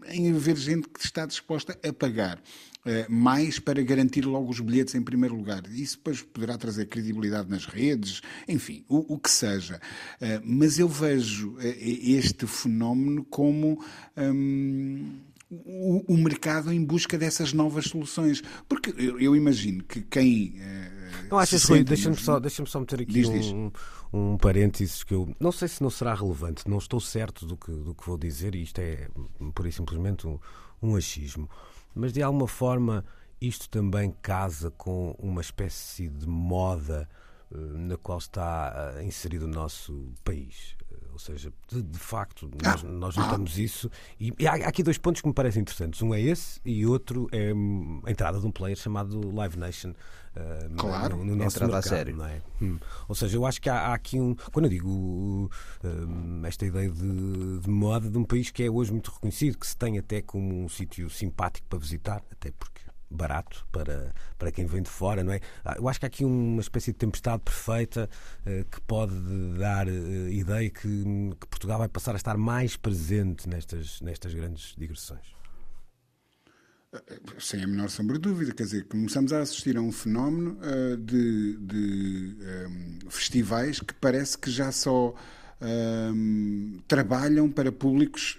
em 0.09 0.31
haver 0.31 0.57
gente 0.57 0.88
que 0.88 1.05
está 1.05 1.27
disposta 1.27 1.79
a 1.83 1.92
pagar. 1.92 2.38
Uh, 2.87 3.11
mais 3.12 3.59
para 3.59 3.83
garantir 3.83 4.25
logo 4.25 4.49
os 4.49 4.61
bilhetes 4.61 4.94
em 4.94 5.03
primeiro 5.03 5.35
lugar. 5.35 5.61
Isso 5.70 5.96
depois 5.96 6.22
poderá 6.22 6.57
trazer 6.57 6.87
credibilidade 6.87 7.51
nas 7.51 7.66
redes, 7.66 8.20
enfim, 8.46 8.85
o, 8.88 9.14
o 9.14 9.18
que 9.18 9.29
seja. 9.29 9.81
Uh, 10.20 10.40
mas 10.44 10.79
eu 10.79 10.88
vejo 10.88 11.57
este 11.61 12.46
fenómeno 12.46 13.25
como. 13.25 13.85
Um, 14.16 15.26
o, 15.51 16.15
o, 16.15 16.17
mercado 16.17 16.73
em 16.73 16.85
busca 16.85 17.17
dessas 17.17 17.53
novas 17.53 17.87
soluções. 17.87 18.43
Porque 18.69 18.91
eu, 18.97 19.19
eu 19.21 19.37
imagino 19.37 19.85
que 19.85 20.01
quem. 20.03 20.61
Não 21.31 21.39
achas, 21.39 21.65
Rui, 21.65 21.85
deixa-me 21.85 22.17
só, 22.17 22.39
deixa 22.39 22.65
só 22.67 22.81
meter 22.81 23.03
aqui 23.03 23.13
diz, 23.13 23.29
um, 23.29 23.71
um 24.13 24.37
parênteses 24.37 25.03
que 25.03 25.15
eu 25.15 25.35
não 25.41 25.53
sei 25.53 25.69
se 25.69 25.83
não 25.83 25.91
será 25.91 26.15
relevante, 26.15 26.69
não 26.69 26.79
estou 26.79 27.01
certo 27.01 27.47
do 27.47 27.57
que, 27.57 27.71
do 27.71 27.95
que 27.95 28.07
vou 28.07 28.19
dizer, 28.19 28.55
e 28.55 28.63
isto 28.63 28.79
é 28.79 29.09
por 29.55 29.71
simplesmente 29.73 30.27
um, 30.27 30.39
um 30.83 30.97
achismo, 30.97 31.49
mas 31.95 32.13
de 32.13 32.23
alguma 32.23 32.47
forma 32.47 33.05
isto 33.41 33.69
também 33.69 34.11
casa 34.23 34.71
com 34.71 35.15
uma 35.19 35.41
espécie 35.41 36.09
de 36.09 36.27
moda 36.27 37.09
uh, 37.51 37.57
na 37.57 37.97
qual 37.97 38.19
está 38.19 38.95
uh, 38.97 39.03
inserido 39.03 39.45
o 39.45 39.49
nosso 39.49 40.13
país. 40.25 40.77
Ou 41.16 41.20
seja, 41.20 41.50
de, 41.66 41.83
de 41.83 41.98
facto, 41.98 42.46
nós, 42.62 42.85
ah, 42.85 42.88
nós 42.88 43.16
notamos 43.16 43.57
ah. 43.57 43.61
isso. 43.62 43.90
E, 44.20 44.35
e 44.38 44.46
há, 44.46 44.52
há, 44.52 44.68
aqui 44.68 44.83
dois 44.83 44.98
pontos 44.98 45.22
que 45.22 45.26
me 45.26 45.33
parecem 45.33 45.62
interessantes. 45.62 46.02
Um 46.02 46.12
é 46.12 46.20
esse 46.20 46.61
e 46.62 46.85
outro 46.85 47.26
é 47.33 47.55
hum, 47.55 48.02
a 48.05 48.11
entrada 48.11 48.38
de 48.38 48.46
um 48.46 48.50
player 48.50 48.76
chamado 48.76 49.35
Live 49.35 49.59
Nation. 49.59 49.94
Uh, 50.37 50.76
claro, 50.76 51.16
no, 51.16 51.24
no 51.24 51.37
nosso 51.37 51.57
entrada 51.57 51.72
mercado, 51.72 51.94
a 51.94 51.96
sério. 51.96 52.22
É? 52.22 52.42
Hum. 52.61 52.79
Ou 53.09 53.14
seja, 53.14 53.35
eu 53.35 53.46
acho 53.46 53.62
que 53.62 53.70
há, 53.70 53.79
há 53.79 53.94
aqui 53.94 54.20
um. 54.20 54.35
Quando 54.52 54.66
eu 54.66 54.70
digo 54.70 55.50
uh, 55.83 56.46
esta 56.46 56.66
ideia 56.66 56.90
de, 56.90 57.61
de, 57.61 57.70
moda 57.70 58.11
de 58.11 58.18
um 58.18 58.24
país 58.24 58.50
que 58.50 58.62
é 58.62 58.70
hoje 58.70 58.92
muito 58.92 59.11
reconhecido, 59.11 59.57
que 59.57 59.66
se 59.66 59.74
tem 59.74 59.98
até 59.98 60.20
como 60.20 60.64
um 60.64 60.68
sítio 60.68 61.09
simpático 61.09 61.66
para 61.66 61.79
visitar, 61.79 62.22
até 62.31 62.50
porque 62.50 62.83
barato 63.11 63.66
para, 63.71 64.12
para 64.38 64.51
quem 64.51 64.66
vem 64.66 64.83
de 64.83 64.90
fora, 64.90 65.23
não 65.23 65.33
é? 65.33 65.40
Ah, 65.64 65.77
eu 65.77 65.88
acho 65.88 65.99
que 65.99 66.07
há 66.07 66.09
aqui 66.09 66.25
uma 66.25 66.61
espécie 66.61 66.92
de 66.92 66.99
tempestade 66.99 67.42
perfeita 67.42 68.09
uh, 68.40 68.64
que 68.64 68.81
pode 68.83 69.14
dar 69.59 69.87
uh, 69.87 70.29
ideia 70.29 70.69
que, 70.71 71.05
que, 71.40 71.47
Portugal 71.49 71.79
vai 71.79 71.88
passar 71.88 72.12
a 72.12 72.16
estar 72.16 72.37
mais 72.37 72.77
presente 72.77 73.49
nestas, 73.49 74.01
nestas 74.01 74.35
grandes 74.35 74.75
digressões. 74.77 75.35
Sem 77.38 77.62
a 77.62 77.66
menor 77.66 77.90
sombra 77.90 78.16
de 78.16 78.23
dúvida, 78.23 78.55
quer 78.55 78.62
dizer, 78.62 78.87
começamos 78.87 79.33
a 79.33 79.40
assistir 79.40 79.77
a 79.77 79.81
um 79.81 79.92
fenómeno 79.92 80.59
uh, 80.62 80.97
de, 80.97 81.57
de 81.59 82.37
um, 82.69 83.11
festivais 83.11 83.81
que 83.81 83.92
parece 83.95 84.38
que 84.38 84.51
já 84.51 84.73
só 84.73 85.14
um, 85.61 86.79
trabalham 86.88 87.51
para 87.51 87.71
públicos 87.71 88.38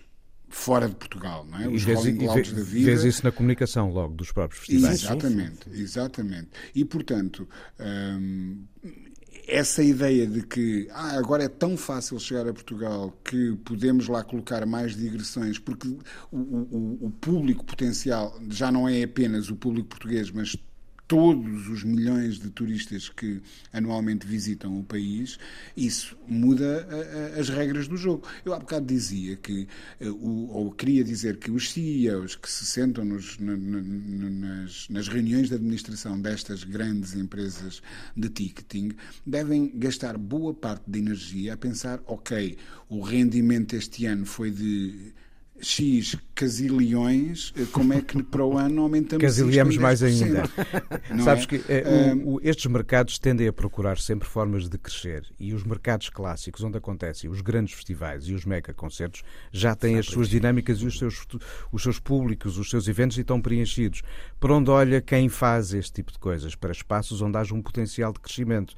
fora 0.50 0.88
de 0.88 0.96
Portugal, 0.96 1.46
não 1.50 1.60
é? 1.60 1.68
Os 1.68 1.82
e 1.82 1.86
vês, 1.86 1.98
Rolling 1.98 2.18
Clouds 2.18 2.52
da 2.54 2.64
vida. 2.64 2.86
Vês 2.86 3.04
isso 3.04 3.24
na 3.24 3.32
comunicação 3.32 3.90
logo 3.92 4.14
dos 4.14 4.32
próprios 4.32 4.66
festivais. 4.66 5.04
Exatamente, 5.04 5.70
exatamente. 5.72 6.50
E 6.74 6.86
portanto, 6.86 7.48
hum, 7.80 8.64
essa 9.48 9.82
ideia 9.82 10.28
de 10.28 10.42
que 10.42 10.88
ah, 10.92 11.18
agora 11.18 11.44
é 11.44 11.48
tão 11.48 11.78
fácil 11.78 12.20
chegar 12.20 12.48
a 12.48 12.54
Portugal 12.54 13.18
que 13.24 13.56
podemos 13.64 14.08
lá 14.08 14.24
colocar 14.24 14.66
mais 14.66 14.96
digressões, 14.96 15.58
porque 15.58 15.88
o, 16.32 16.38
o, 16.38 17.08
o 17.08 17.12
público 17.12 17.66
potencial 17.66 18.38
já 18.50 18.72
não 18.72 18.88
é 18.90 19.04
apenas 19.04 19.50
o 19.50 19.56
público 19.56 19.88
português, 19.88 20.30
mas 20.32 20.58
todos 21.08 21.70
os 21.70 21.84
milhões 21.84 22.38
de 22.38 22.50
turistas 22.50 23.08
que 23.08 23.42
anualmente 23.72 24.28
visitam 24.28 24.78
o 24.78 24.84
país, 24.84 25.40
isso 25.76 26.18
muda 26.28 26.86
a, 26.90 27.38
a, 27.38 27.40
as 27.40 27.50
regras 27.50 27.88
do 27.88 27.96
jogo. 27.96 28.28
Eu 28.44 28.54
há 28.54 28.60
bocado 28.60 28.86
dizia 28.86 29.38
que, 29.38 29.68
eh, 30.00 30.10
ou 30.10 30.72
queria 30.72 31.04
dizer 31.04 31.38
que 31.38 31.50
os 31.50 31.72
CEOs 31.72 32.36
que 32.36 32.52
se 32.52 32.66
sentam 32.66 33.06
nos, 33.06 33.38
na, 33.40 33.56
na, 33.56 33.82
nas, 34.30 34.90
nas 34.90 35.08
reuniões 35.08 35.48
de 35.48 35.56
administração 35.56 36.20
destas 36.20 36.64
grandes 36.64 37.16
empresas 37.16 37.82
de 38.16 38.30
ticketing 38.30 38.92
devem 39.26 39.72
gastar 39.76 40.18
boa 40.18 40.54
parte 40.54 40.90
da 40.90 40.98
energia 40.98 41.54
a 41.54 41.58
pensar, 41.58 42.02
ok, 42.06 42.58
o 42.90 43.02
rendimento 43.02 43.76
este 43.76 44.06
ano 44.06 44.26
foi 44.26 44.52
de 44.52 45.14
X 45.62 46.16
casilhões, 46.36 47.52
eh, 47.58 47.66
como 47.72 47.94
é 47.94 48.02
que 48.02 48.22
para 48.22 48.46
o 48.46 48.58
ano 48.58 48.84
aumentamos 48.84 49.24
Casilhamos 49.24 49.78
mais 49.78 50.04
ainda. 50.04 50.44
Sabes 51.24 51.46
é? 51.46 51.48
que 51.48 51.64
é, 51.68 52.14
o, 52.14 52.36
o, 52.36 52.40
estes 52.44 52.66
mercados 52.68 53.18
tendem 53.18 53.48
a 53.48 53.54
procurar 53.54 53.98
sempre 53.98 54.28
formas 54.28 54.70
de 54.70 54.78
crescer 54.78 55.26
e 55.40 55.54
os 55.54 55.64
mercados 55.64 56.10
clássicos, 56.10 56.64
onde 56.64 56.78
acontecem 56.78 57.30
os 57.30 57.42
grandes 57.42 57.74
festivais 57.74 58.26
e 58.28 58.34
os 58.34 58.46
mega 58.46 58.74
concertos, 58.74 59.24
já 59.52 59.76
têm 59.76 59.98
as 59.98 60.06
suas 60.06 60.30
dinâmicas 60.30 60.80
e 60.80 60.86
os 60.86 60.98
seus, 60.98 61.26
os 61.72 61.82
seus 61.82 62.00
públicos, 62.00 62.58
os 62.58 62.70
seus 62.70 62.88
eventos 62.88 63.18
e 63.18 63.22
estão 63.22 63.42
preenchidos. 63.42 64.04
Por 64.40 64.52
onde 64.52 64.70
olha 64.70 65.02
quem 65.02 65.28
faz 65.28 65.74
este 65.74 65.94
tipo 65.94 66.12
de 66.12 66.20
coisas? 66.20 66.56
Para 66.56 66.72
espaços 66.72 67.22
onde 67.22 67.38
haja 67.38 67.54
um 67.54 67.62
potencial 67.62 68.14
de 68.14 68.20
crescimento. 68.20 68.76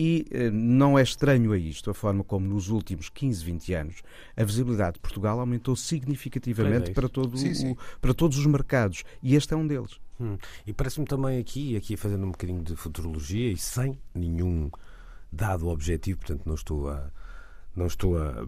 E 0.00 0.26
eh, 0.30 0.48
não 0.48 0.96
é 0.96 1.02
estranho 1.02 1.50
a 1.50 1.58
isto 1.58 1.90
a 1.90 1.94
forma 1.94 2.22
como 2.22 2.46
nos 2.46 2.68
últimos 2.68 3.08
15, 3.08 3.44
20 3.44 3.74
anos 3.74 4.02
a 4.36 4.44
visibilidade 4.44 4.94
de 4.94 5.00
Portugal 5.00 5.40
aumentou 5.40 5.74
significativamente 5.74 6.92
é 6.92 6.94
para, 6.94 7.08
todo 7.08 7.36
sim, 7.36 7.52
sim. 7.52 7.72
O, 7.72 7.76
para 8.00 8.14
todos 8.14 8.38
os 8.38 8.46
mercados. 8.46 9.02
E 9.20 9.34
este 9.34 9.52
é 9.54 9.56
um 9.56 9.66
deles. 9.66 9.98
Hum. 10.20 10.38
E 10.64 10.72
parece-me 10.72 11.04
também 11.04 11.40
aqui, 11.40 11.76
aqui 11.76 11.96
fazendo 11.96 12.24
um 12.24 12.30
bocadinho 12.30 12.62
de 12.62 12.76
futurologia 12.76 13.50
e 13.50 13.56
sem 13.56 13.98
nenhum 14.14 14.70
dado 15.32 15.66
objetivo, 15.66 16.20
portanto 16.20 16.42
não 16.46 16.54
estou 16.54 16.88
a, 16.90 17.10
não 17.74 17.86
estou 17.86 18.18
a, 18.18 18.46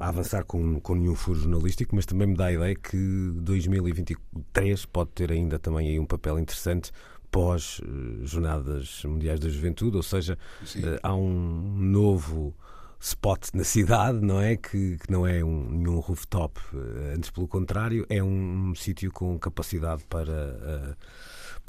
a, 0.00 0.08
avançar 0.08 0.42
com, 0.42 0.80
com 0.80 0.96
nenhum 0.96 1.14
furo 1.14 1.38
jornalístico, 1.38 1.94
mas 1.94 2.04
também 2.04 2.26
me 2.26 2.34
dá 2.34 2.46
a 2.46 2.52
ideia 2.52 2.74
que 2.74 3.30
2023 3.36 4.86
pode 4.86 5.10
ter 5.10 5.30
ainda 5.30 5.56
também 5.56 5.86
aí 5.86 6.00
um 6.00 6.06
papel 6.06 6.36
interessante 6.36 6.90
pós-Jornadas 7.30 9.02
Mundiais 9.04 9.40
da 9.40 9.48
Juventude, 9.48 9.96
ou 9.96 10.02
seja, 10.02 10.38
Sim. 10.64 10.82
Eh, 10.84 10.98
há 11.02 11.14
um 11.14 11.76
novo 11.76 12.54
spot 13.00 13.48
na 13.54 13.64
cidade, 13.64 14.20
não 14.20 14.40
é? 14.40 14.56
Que, 14.56 14.98
que 14.98 15.10
não 15.10 15.26
é 15.26 15.42
um, 15.42 15.70
nenhum 15.70 15.98
rooftop, 16.00 16.60
eh, 16.74 17.14
antes 17.16 17.30
pelo 17.30 17.48
contrário, 17.48 18.04
é 18.08 18.22
um, 18.22 18.70
um 18.70 18.74
sítio 18.74 19.10
com 19.12 19.38
capacidade 19.38 20.04
para. 20.08 20.32
Uh, 20.32 20.96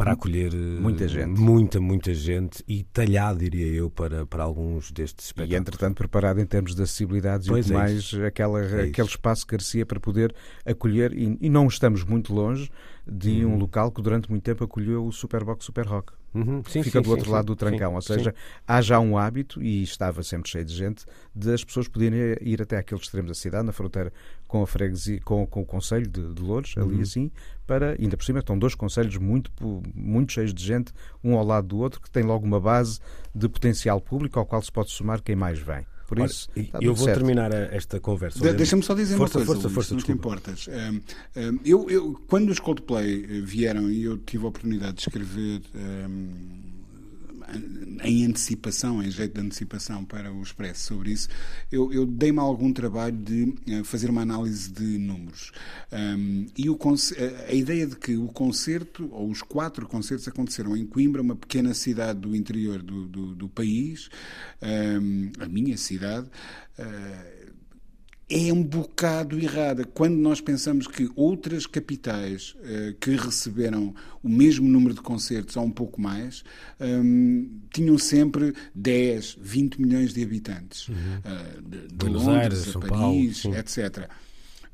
para 0.02 0.14
acolher 0.14 0.52
muita 0.52 1.08
gente, 1.08 1.40
muita, 1.40 1.80
muita 1.80 2.12
gente 2.12 2.64
e 2.68 2.84
talhado, 2.86 3.38
diria 3.38 3.68
eu, 3.68 3.88
para, 3.88 4.26
para 4.26 4.44
alguns 4.44 4.92
destes 4.92 5.28
espetáculos. 5.28 5.56
E, 5.56 5.62
entretanto, 5.62 5.96
preparado 5.96 6.40
em 6.40 6.46
termos 6.46 6.74
de 6.74 6.82
acessibilidade 6.82 7.52
e 7.52 7.60
é 7.60 7.74
mais 7.74 8.12
aquela, 8.26 8.64
é 8.64 8.84
aquele 8.86 9.08
espaço 9.08 9.46
que 9.46 9.52
carecia 9.52 9.86
para 9.86 10.00
poder 10.00 10.34
acolher, 10.66 11.14
e, 11.14 11.38
e 11.40 11.50
não 11.50 11.68
estamos 11.68 12.04
muito 12.04 12.34
longe 12.34 12.68
de 13.08 13.46
um 13.46 13.52
uhum. 13.52 13.58
local 13.60 13.92
que 13.92 14.02
durante 14.02 14.28
muito 14.28 14.44
tempo 14.44 14.64
acolheu 14.64 15.06
o 15.06 15.12
Superbox 15.12 15.66
Super 15.66 15.86
Rock. 15.86 16.14
Uhum. 16.34 16.64
Sim, 16.68 16.82
Fica 16.84 17.00
sim, 17.00 17.04
do 17.04 17.10
outro 17.10 17.26
sim, 17.26 17.32
lado 17.32 17.46
do 17.48 17.56
trancão, 17.56 17.96
ou 17.96 18.02
seja, 18.02 18.34
há 18.66 18.82
já 18.82 19.00
um 19.00 19.18
hábito, 19.18 19.62
e 19.62 19.84
estava 19.84 20.24
sempre 20.24 20.50
cheio 20.50 20.64
de 20.64 20.74
gente, 20.74 21.06
de 21.36 21.54
as 21.54 21.64
pessoas 21.64 21.88
poderem 21.88 22.38
ir 22.42 22.62
até 22.62 22.78
aquele 22.78 23.02
extremo 23.02 23.28
da 23.28 23.34
cidade, 23.34 23.66
na 23.66 23.74
fronteira 23.74 24.14
com 24.48 24.64
a 24.64 24.68
freguesia, 24.68 25.20
com, 25.22 25.46
com 25.46 25.62
o 25.62 25.66
Conselho 25.66 26.08
de, 26.08 26.34
de 26.34 26.42
Louros, 26.42 26.74
ali 26.78 26.96
uhum. 26.96 27.02
assim, 27.02 27.32
para, 27.68 27.96
ainda 28.00 28.16
por 28.16 28.24
cima, 28.24 28.40
estão 28.40 28.58
dois 28.58 28.76
conselhos 28.76 29.18
muito, 29.18 29.52
muito 29.94 30.32
cheios 30.32 30.54
de 30.54 30.64
gente, 30.64 30.94
um 31.24 31.36
ao 31.36 31.46
lado 31.46 31.68
do 31.68 31.78
outro, 31.78 32.00
que 32.00 32.10
tem 32.10 32.24
logo 32.24 32.46
uma 32.46 32.60
base 32.60 33.00
de 33.36 33.48
potencial 33.50 34.00
público 34.00 34.40
ao 34.40 34.46
qual 34.46 34.62
se 34.62 34.72
pode 34.72 34.92
somar 34.92 35.22
quem 35.22 35.36
mais 35.36 35.60
vem. 35.60 35.86
Por 36.12 36.20
Olha, 36.20 36.28
isso, 36.28 36.50
eu 36.82 36.94
vou 36.94 37.06
certo. 37.06 37.20
terminar 37.20 37.54
esta 37.54 37.98
conversa. 37.98 38.38
De, 38.38 38.52
Deixa-me 38.52 38.84
só 38.84 38.94
dizer 38.94 39.16
força, 39.16 39.40
uma 39.40 39.46
coisa, 39.46 39.62
força, 39.62 39.74
força, 39.74 39.90
se 39.92 39.96
não 39.96 40.02
te 40.02 40.12
importas. 40.12 40.68
Um, 40.68 41.00
um, 41.40 41.60
eu, 41.64 41.90
eu, 41.90 42.22
quando 42.28 42.50
os 42.50 42.60
Coldplay 42.60 43.42
vieram 43.42 43.90
e 43.90 44.04
eu 44.04 44.18
tive 44.18 44.44
a 44.44 44.50
oportunidade 44.50 44.96
de 44.96 45.04
escrever 45.04 45.62
um, 45.74 46.71
em 48.04 48.26
antecipação, 48.26 49.02
em 49.04 49.10
jeito 49.10 49.34
de 49.34 49.42
antecipação 49.42 50.04
para 50.04 50.32
o 50.32 50.42
Expresso 50.42 50.88
sobre 50.88 51.12
isso, 51.12 51.28
eu, 51.72 51.92
eu 51.92 52.06
dei-me 52.06 52.40
algum 52.40 52.72
trabalho 52.74 53.16
de 53.18 53.44
uh, 53.44 53.84
fazer 53.84 54.10
uma 54.10 54.22
análise 54.22 54.72
de 54.72 54.98
números. 54.98 55.52
Um, 55.92 56.48
e 56.58 56.70
o, 56.70 56.78
a 57.48 57.54
ideia 57.54 57.88
de 57.88 57.96
que 57.96 58.16
o 58.16 58.28
concerto, 58.28 59.10
ou 59.12 59.30
os 59.30 59.42
quatro 59.42 59.88
concertos, 59.88 60.28
aconteceram 60.28 60.76
em 60.76 60.86
Coimbra, 60.86 61.22
uma 61.22 61.36
pequena 61.36 61.74
cidade 61.74 62.20
do 62.20 62.36
interior 62.36 62.82
do, 62.82 63.08
do, 63.08 63.36
do 63.36 63.50
país, 63.50 64.10
um, 64.62 65.32
a 65.40 65.48
minha 65.48 65.78
cidade. 65.78 66.28
Uh, 66.78 67.41
é 68.32 68.54
um 68.54 68.64
bocado 68.64 69.38
errada. 69.38 69.84
Quando 69.84 70.16
nós 70.16 70.40
pensamos 70.40 70.88
que 70.88 71.10
outras 71.16 71.66
capitais 71.66 72.56
uh, 72.60 72.94
que 73.00 73.12
receberam 73.12 73.94
o 74.24 74.30
mesmo 74.30 74.68
número 74.68 74.94
de 74.94 75.02
concertos 75.02 75.58
ou 75.58 75.64
um 75.64 75.72
pouco 75.72 76.02
mais 76.02 76.44
um, 76.80 77.50
tinham 77.74 77.98
sempre 77.98 78.54
10, 78.74 79.38
20 79.42 79.82
milhões 79.82 80.14
de 80.14 80.24
habitantes. 80.24 80.88
Uhum. 80.88 80.96
Uh, 80.96 81.62
de, 81.62 81.88
de 81.88 82.06
Londres, 82.06 82.28
Aires, 82.28 82.76
a 82.76 82.80
Paris, 82.80 83.42
Paulo, 83.44 83.58
etc. 83.58 84.10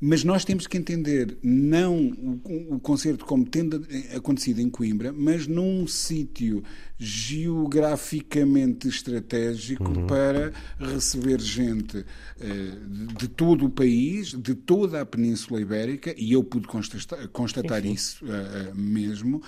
Mas 0.00 0.22
nós 0.22 0.44
temos 0.44 0.66
que 0.66 0.78
entender 0.78 1.36
não 1.42 1.96
o, 2.44 2.76
o 2.76 2.80
concerto 2.80 3.24
como 3.24 3.44
tendo 3.44 3.84
acontecido 4.14 4.60
em 4.60 4.70
Coimbra, 4.70 5.12
mas 5.12 5.46
num 5.48 5.86
sítio 5.88 6.62
geograficamente 6.96 8.88
estratégico 8.88 9.84
uhum. 9.84 10.06
para 10.06 10.52
receber 10.78 11.40
gente 11.40 11.98
uh, 11.98 13.14
de 13.16 13.28
todo 13.28 13.66
o 13.66 13.70
país, 13.70 14.28
de 14.28 14.54
toda 14.54 15.00
a 15.00 15.06
Península 15.06 15.60
Ibérica, 15.60 16.14
e 16.16 16.32
eu 16.32 16.44
pude 16.44 16.66
constatar, 16.66 17.28
constatar 17.28 17.84
isso 17.84 18.24
uh, 18.24 18.74
mesmo, 18.74 19.42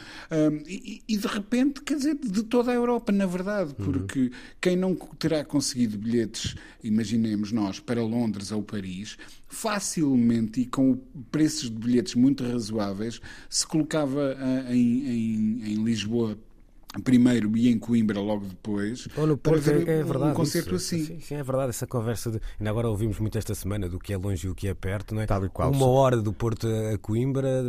e, 0.67 1.03
e, 1.09 1.17
de 1.17 1.27
repente, 1.27 1.83
quer 1.83 1.97
dizer, 1.97 2.17
de 2.17 2.43
toda 2.45 2.71
a 2.71 2.75
Europa, 2.75 3.13
na 3.13 3.27
verdade, 3.27 3.75
uhum. 3.79 3.85
porque 3.85 4.21
uhum. 4.21 4.31
quem 4.61 4.77
não 4.77 4.95
terá 4.95 5.45
conseguido 5.45 5.99
bilhetes, 5.99 6.55
imaginemos 6.83 7.53
nós, 7.53 7.81
para 7.81 8.03
Londres 8.03 8.53
ou 8.53 8.63
Paris, 8.63 9.17
facilmente 9.49 10.40
e 10.57 10.67
com 10.67 10.99
preços 11.31 11.71
de 11.71 11.77
bilhetes 11.77 12.15
muito 12.15 12.45
razoáveis, 12.45 13.21
se 13.49 13.67
colocava 13.67 14.37
uh, 14.37 14.73
em, 14.73 15.07
em, 15.07 15.73
em 15.73 15.85
Lisboa 15.85 16.39
primeiro 17.05 17.57
e 17.57 17.69
em 17.69 17.79
Coimbra 17.79 18.21
logo 18.21 18.45
depois. 18.47 19.07
Ou 19.17 19.27
no 19.27 19.37
para 19.39 19.53
Porto, 19.53 19.65
ver 19.65 19.89
é, 19.89 20.01
é 20.01 20.03
verdade. 20.03 20.33
um 20.33 20.35
concerto 20.35 20.75
isso. 20.75 20.95
assim. 20.95 21.05
Sim, 21.05 21.21
sim, 21.21 21.35
é 21.37 21.43
verdade. 21.43 21.71
Essa 21.71 21.87
conversa. 21.87 22.31
De... 22.33 22.41
Ainda 22.59 22.71
agora 22.71 22.89
ouvimos 22.89 23.19
muito 23.19 23.39
esta 23.39 23.55
semana 23.55 23.89
do 23.89 23.99
que 23.99 24.13
é 24.13 24.17
longe 24.17 24.47
e 24.47 24.51
o 24.51 24.55
que 24.55 24.67
é 24.69 24.75
perto, 24.75 25.15
não 25.15 25.23
é? 25.23 25.27
Tal 25.27 25.45
e 25.45 25.49
qual. 25.49 25.71
Uma 25.71 25.87
hora 25.87 26.17
do 26.17 26.33
Porto 26.33 26.67
a 26.93 26.99
Coimbra, 26.99 27.65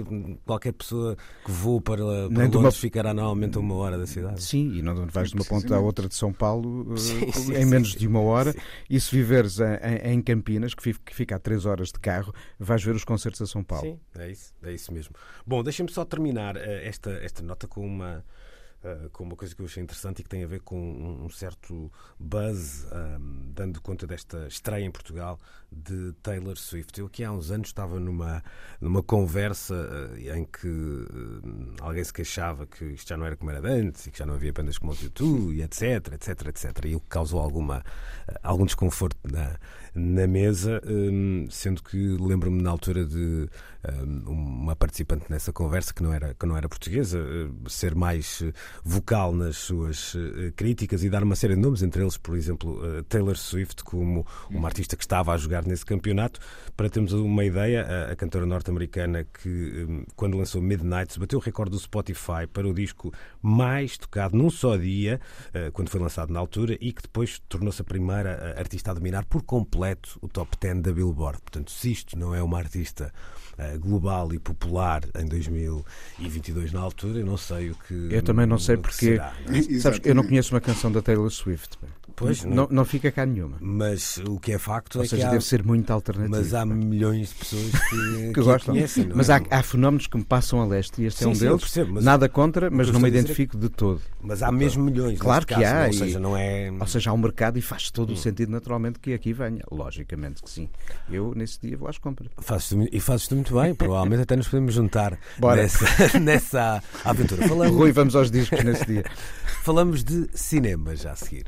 qualquer 0.45 0.73
pessoa 0.73 1.15
que 1.45 1.51
voe 1.51 1.79
para, 1.81 1.97
para 2.03 2.29
Nem 2.29 2.43
Londres 2.45 2.55
uma- 2.63 2.71
ficará 2.71 3.13
normalmente 3.13 3.57
a 3.57 3.61
uma 3.61 3.75
hora 3.75 3.97
da 3.97 4.07
cidade. 4.07 4.41
Sim, 4.43 4.73
e 4.73 4.81
não 4.81 5.05
vais 5.07 5.29
de 5.29 5.35
uma 5.35 5.45
ponta 5.45 5.75
à 5.75 5.79
outra 5.79 6.07
de 6.07 6.15
São 6.15 6.33
Paulo 6.33 6.93
eh, 6.93 6.97
Sim, 6.97 7.31
sim, 7.33 7.53
em 7.55 7.65
menos 7.65 7.93
sim. 7.93 7.99
de 7.99 8.07
uma 8.07 8.21
hora. 8.21 8.53
Sim. 8.53 8.59
E 8.89 8.99
se 8.99 9.15
viveres 9.15 9.59
em, 9.59 10.13
em- 10.13 10.21
Campinas, 10.21 10.73
que 10.73 10.93
fica 11.11 11.35
a 11.35 11.39
três 11.39 11.65
horas 11.65 11.89
de 11.89 11.99
carro, 11.99 12.33
vais 12.59 12.83
ver 12.83 12.95
os 12.95 13.03
concertos 13.03 13.41
a 13.41 13.45
São 13.47 13.63
Paulo. 13.63 13.85
Sim, 13.85 13.99
é 14.21 14.31
isso, 14.31 14.53
é 14.63 14.71
isso 14.73 14.93
mesmo. 14.93 15.13
Bom, 15.45 15.61
deixem-me 15.63 15.91
só 15.91 16.05
terminar 16.05 16.55
eh, 16.57 16.87
esta, 16.87 17.11
esta 17.23 17.41
nota 17.43 17.67
com 17.67 17.85
uma, 17.85 18.23
eh, 18.83 19.09
com 19.11 19.23
uma 19.23 19.35
coisa 19.35 19.53
que 19.53 19.61
eu 19.61 19.65
achei 19.67 19.83
interessante 19.83 20.19
e 20.19 20.23
que 20.23 20.29
tem 20.29 20.43
a 20.43 20.47
ver 20.47 20.61
com 20.61 20.75
um, 20.75 21.25
um 21.25 21.29
certo 21.29 21.91
buzz, 22.19 22.87
ahm, 22.91 23.51
dando 23.53 23.79
conta 23.79 24.07
desta 24.07 24.47
estreia 24.47 24.83
em 24.83 24.89
Portugal 24.89 25.39
de 25.71 26.13
Taylor 26.23 26.57
Swift. 26.57 26.99
Eu 26.99 27.05
aqui 27.05 27.23
há 27.23 27.31
uns 27.31 27.51
anos 27.51 27.67
estava 27.67 27.99
numa, 27.99 28.43
numa 28.79 29.03
conversa 29.03 29.75
eh, 30.17 30.35
em 30.35 30.45
que 30.45 30.67
eh, 30.67 31.81
alguém 31.81 32.03
se 32.03 32.11
queixava 32.11 32.65
que 32.65 32.85
isto 32.85 33.07
já 33.07 33.17
não 33.17 33.25
era 33.25 33.35
como 33.37 33.51
era 33.51 33.59
antes 33.69 34.07
e 34.07 34.11
que 34.11 34.17
já 34.17 34.25
não 34.25 34.33
havia 34.33 34.51
bandas 34.51 34.79
como 34.79 34.93
o 34.93 34.95
YouTube 34.95 35.53
e 35.53 35.61
etc, 35.61 36.13
etc, 36.13 36.47
etc. 36.47 36.85
E 36.85 36.95
o 36.95 36.99
que 36.99 37.07
causou 37.07 37.39
alguma, 37.39 37.83
algum 38.41 38.65
desconforto 38.65 39.15
na, 39.31 39.59
na 39.93 40.25
mesa, 40.25 40.81
hum, 40.87 41.45
sendo 41.51 41.83
que 41.83 41.97
lembro-me 41.97 42.63
na 42.63 42.71
altura 42.71 43.05
de 43.05 43.47
uma 44.27 44.75
participante 44.75 45.25
nessa 45.29 45.51
conversa 45.51 45.91
que 45.91 46.03
não 46.03 46.13
era, 46.13 46.35
que 46.35 46.45
não 46.45 46.55
era 46.55 46.69
portuguesa 46.69 47.19
ser 47.67 47.95
mais 47.95 48.43
vocal 48.83 49.33
nas 49.33 49.57
suas 49.57 50.15
eh, 50.15 50.51
críticas 50.55 51.03
e 51.03 51.09
dar 51.09 51.23
uma 51.23 51.35
série 51.35 51.55
de 51.55 51.61
nomes, 51.61 51.81
entre 51.81 52.01
eles, 52.01 52.17
por 52.17 52.35
exemplo, 52.35 52.79
eh, 52.83 53.03
Taylor 53.07 53.37
Swift, 53.37 53.83
como 53.83 54.25
uma 54.49 54.67
artista 54.67 54.95
que 54.95 55.03
estava 55.03 55.33
a 55.33 55.37
jogar 55.37 55.65
nesse 55.65 55.85
campeonato. 55.85 56.39
Para 56.75 56.89
termos 56.89 57.13
uma 57.13 57.43
ideia, 57.45 58.09
a, 58.11 58.15
cantora 58.15 58.45
norte-americana 58.45 59.25
que, 59.25 59.85
hum, 59.87 60.03
quando 60.15 60.37
lançou 60.37 60.61
Midnight, 60.61 61.19
bateu 61.19 61.39
o 61.39 61.41
recorde 61.41 61.71
do 61.71 61.79
Spotify 61.79 62.47
para 62.51 62.67
o 62.67 62.73
disco 62.73 63.13
mais 63.41 63.97
tocado 63.97 64.37
num 64.37 64.49
só 64.49 64.75
dia, 64.77 65.19
eh, 65.53 65.69
quando 65.71 65.89
foi 65.89 65.99
lançado 65.99 66.31
na 66.31 66.39
altura, 66.39 66.77
e 66.79 66.91
que 66.91 67.01
depois 67.01 67.39
tornou-se 67.49 67.81
a 67.81 67.85
primeira 67.85 68.55
artista 68.57 68.91
a 68.91 68.93
dominar 68.93 69.25
por 69.25 69.43
completo 69.43 70.17
o 70.21 70.27
top 70.27 70.57
10 70.59 70.81
da 70.81 70.91
Billboard. 70.91 71.41
Portanto, 71.41 71.71
se 71.71 71.91
isto 71.91 72.17
não 72.17 72.33
é 72.33 72.41
uma 72.41 72.57
artista 72.57 73.13
global 73.77 74.33
e 74.33 74.39
popular 74.39 75.01
em 75.17 75.25
2022 75.25 76.71
na 76.71 76.79
altura, 76.81 77.19
eu 77.19 77.25
não 77.25 77.37
sei 77.37 77.71
o 77.71 77.75
que. 77.87 78.07
Eu 78.11 78.21
também 78.21 78.45
não 78.45 78.57
sei 78.57 78.77
porque- 78.77 78.93
será, 79.15 79.33
não 79.47 79.55
é? 79.55 79.61
Sabes, 79.79 79.99
eu 80.03 80.15
não 80.15 80.23
conheço 80.23 80.53
uma 80.53 80.61
canção 80.61 80.91
da 80.91 81.01
Taylor 81.01 81.29
Swift. 81.29 81.77
pá. 81.77 81.87
Pois, 82.15 82.43
não, 82.43 82.67
não. 82.69 82.85
fica 82.85 83.11
cá 83.11 83.25
nenhuma. 83.25 83.57
Mas 83.59 84.17
o 84.27 84.39
que 84.39 84.51
é 84.53 84.57
facto 84.57 84.97
Ou 84.97 85.03
é 85.03 85.07
seja, 85.07 85.21
que 85.23 85.27
há, 85.27 85.31
deve 85.31 85.43
ser 85.45 85.63
muito 85.63 85.91
alternativo. 85.91 86.35
mas 86.37 86.53
há 86.53 86.65
milhões 86.65 87.29
de 87.29 87.35
pessoas 87.35 87.71
que, 87.89 88.31
que 88.33 88.39
a 88.39 88.43
gostam. 88.43 88.73
conhecem. 88.75 89.09
mas 89.13 89.29
é? 89.29 89.33
há, 89.35 89.41
há 89.59 89.63
fenómenos 89.63 90.07
que 90.07 90.17
me 90.17 90.23
passam 90.23 90.61
a 90.61 90.65
leste 90.65 91.01
e 91.01 91.05
este 91.05 91.23
é 91.23 91.25
Sim, 91.25 91.31
um 91.31 91.35
sim, 91.35 91.45
deles. 91.45 91.61
percebo, 91.61 92.01
Nada 92.01 92.27
contra, 92.29 92.69
mas 92.69 92.89
não 92.91 92.99
me 92.99 93.07
é 93.07 93.09
identifico 93.09 93.57
de 93.57 93.69
todo. 93.69 94.01
Mas 94.21 94.41
há 94.43 94.51
mesmo 94.51 94.83
milhões. 94.83 95.17
Claro 95.19 95.45
que 95.45 95.53
caso, 95.55 95.65
há, 95.65 95.87
Ou 95.87 95.93
seja, 95.93 96.19
não 96.19 96.37
é. 96.37 96.71
Ou 96.79 96.87
seja, 96.87 97.09
há 97.09 97.13
um 97.13 97.17
mercado 97.17 97.57
e 97.57 97.61
faz 97.61 97.87
Hum. 97.87 97.91
todo 97.93 98.13
o 98.13 98.17
sentido 98.17 98.51
naturalmente 98.51 98.99
que 98.99 99.13
aqui 99.13 99.33
venha. 99.33 99.63
Logicamente 99.71 100.41
que 100.43 100.49
sim. 100.49 100.69
Eu, 101.09 101.33
nesse 101.35 101.59
dia, 101.61 101.75
vou 101.77 101.87
às 101.89 101.97
compras. 101.97 102.29
Fazes 102.39 102.69
tu, 102.69 102.87
e 102.91 102.99
fazes 102.99 103.27
tu 103.27 103.35
muito 103.35 103.55
bem, 103.59 103.73
provavelmente 103.73 104.21
até 104.21 104.35
nos 104.35 104.47
podemos 104.47 104.73
juntar 104.73 105.17
Bora. 105.39 105.61
nessa, 105.61 106.19
nessa 106.19 106.83
aventura. 107.03 107.47
Falamos, 107.47 107.75
Rui, 107.75 107.91
vamos 107.91 108.15
aos 108.15 108.29
discos 108.31 108.63
nesse 108.63 108.85
dia. 108.85 109.03
falamos 109.63 110.03
de 110.03 110.27
cinema 110.33 110.95
já 110.95 111.11
a 111.11 111.15
seguir. 111.15 111.45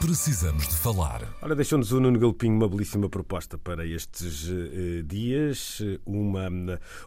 Precisamos 0.00 0.68
de 0.68 0.76
falar. 0.76 1.22
Ora, 1.42 1.54
deixou-nos 1.56 1.90
o 1.92 2.00
Nuno 2.00 2.18
Galpinho 2.18 2.54
uma 2.54 2.68
belíssima 2.68 3.08
proposta 3.08 3.58
para 3.58 3.84
estes 3.84 4.48
eh, 4.48 5.02
dias. 5.04 5.82
Uma, 6.06 6.48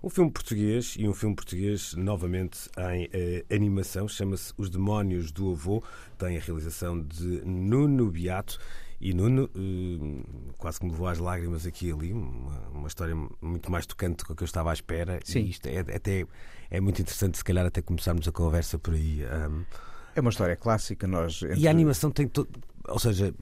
um 0.03 0.09
filme 0.09 0.29
português 0.29 0.95
e 0.99 1.07
um 1.07 1.13
filme 1.13 1.33
português 1.35 1.93
novamente 1.95 2.69
em 2.93 3.09
eh, 3.13 3.45
animação. 3.53 4.07
Chama-se 4.07 4.53
Os 4.57 4.69
Demónios 4.69 5.31
do 5.31 5.51
Avô. 5.51 5.81
Tem 6.17 6.37
a 6.37 6.39
realização 6.41 7.01
de 7.01 7.41
Nuno 7.45 8.11
Beato. 8.11 8.59
E 8.99 9.13
Nuno, 9.15 9.49
eh, 9.55 10.53
quase 10.57 10.79
que 10.79 10.85
me 10.85 10.91
levou 10.91 11.07
às 11.07 11.17
lágrimas 11.17 11.65
aqui 11.65 11.87
e 11.87 11.91
ali. 11.91 12.11
Uma, 12.13 12.59
uma 12.73 12.87
história 12.87 13.15
muito 13.41 13.71
mais 13.71 13.85
tocante 13.85 14.23
do 14.25 14.35
que 14.35 14.43
eu 14.43 14.45
estava 14.45 14.69
à 14.69 14.73
espera. 14.73 15.19
Sim. 15.23 15.39
E 15.39 15.49
isto 15.49 15.65
é, 15.67 15.79
até, 15.79 16.25
é 16.69 16.79
muito 16.81 17.01
interessante, 17.01 17.37
se 17.37 17.43
calhar, 17.43 17.65
até 17.65 17.81
começarmos 17.81 18.27
a 18.27 18.31
conversa 18.31 18.77
por 18.77 18.93
aí. 18.93 19.23
ahm. 19.25 19.63
É 20.13 20.19
uma 20.19 20.29
história 20.29 20.57
clássica. 20.57 21.07
Nós, 21.07 21.41
entre- 21.41 21.57
E 21.57 21.67
a 21.69 21.71
animação 21.71 22.11
tem 22.11 22.27
todo. 22.27 22.49
Ou 22.87 22.99
seja, 22.99 23.33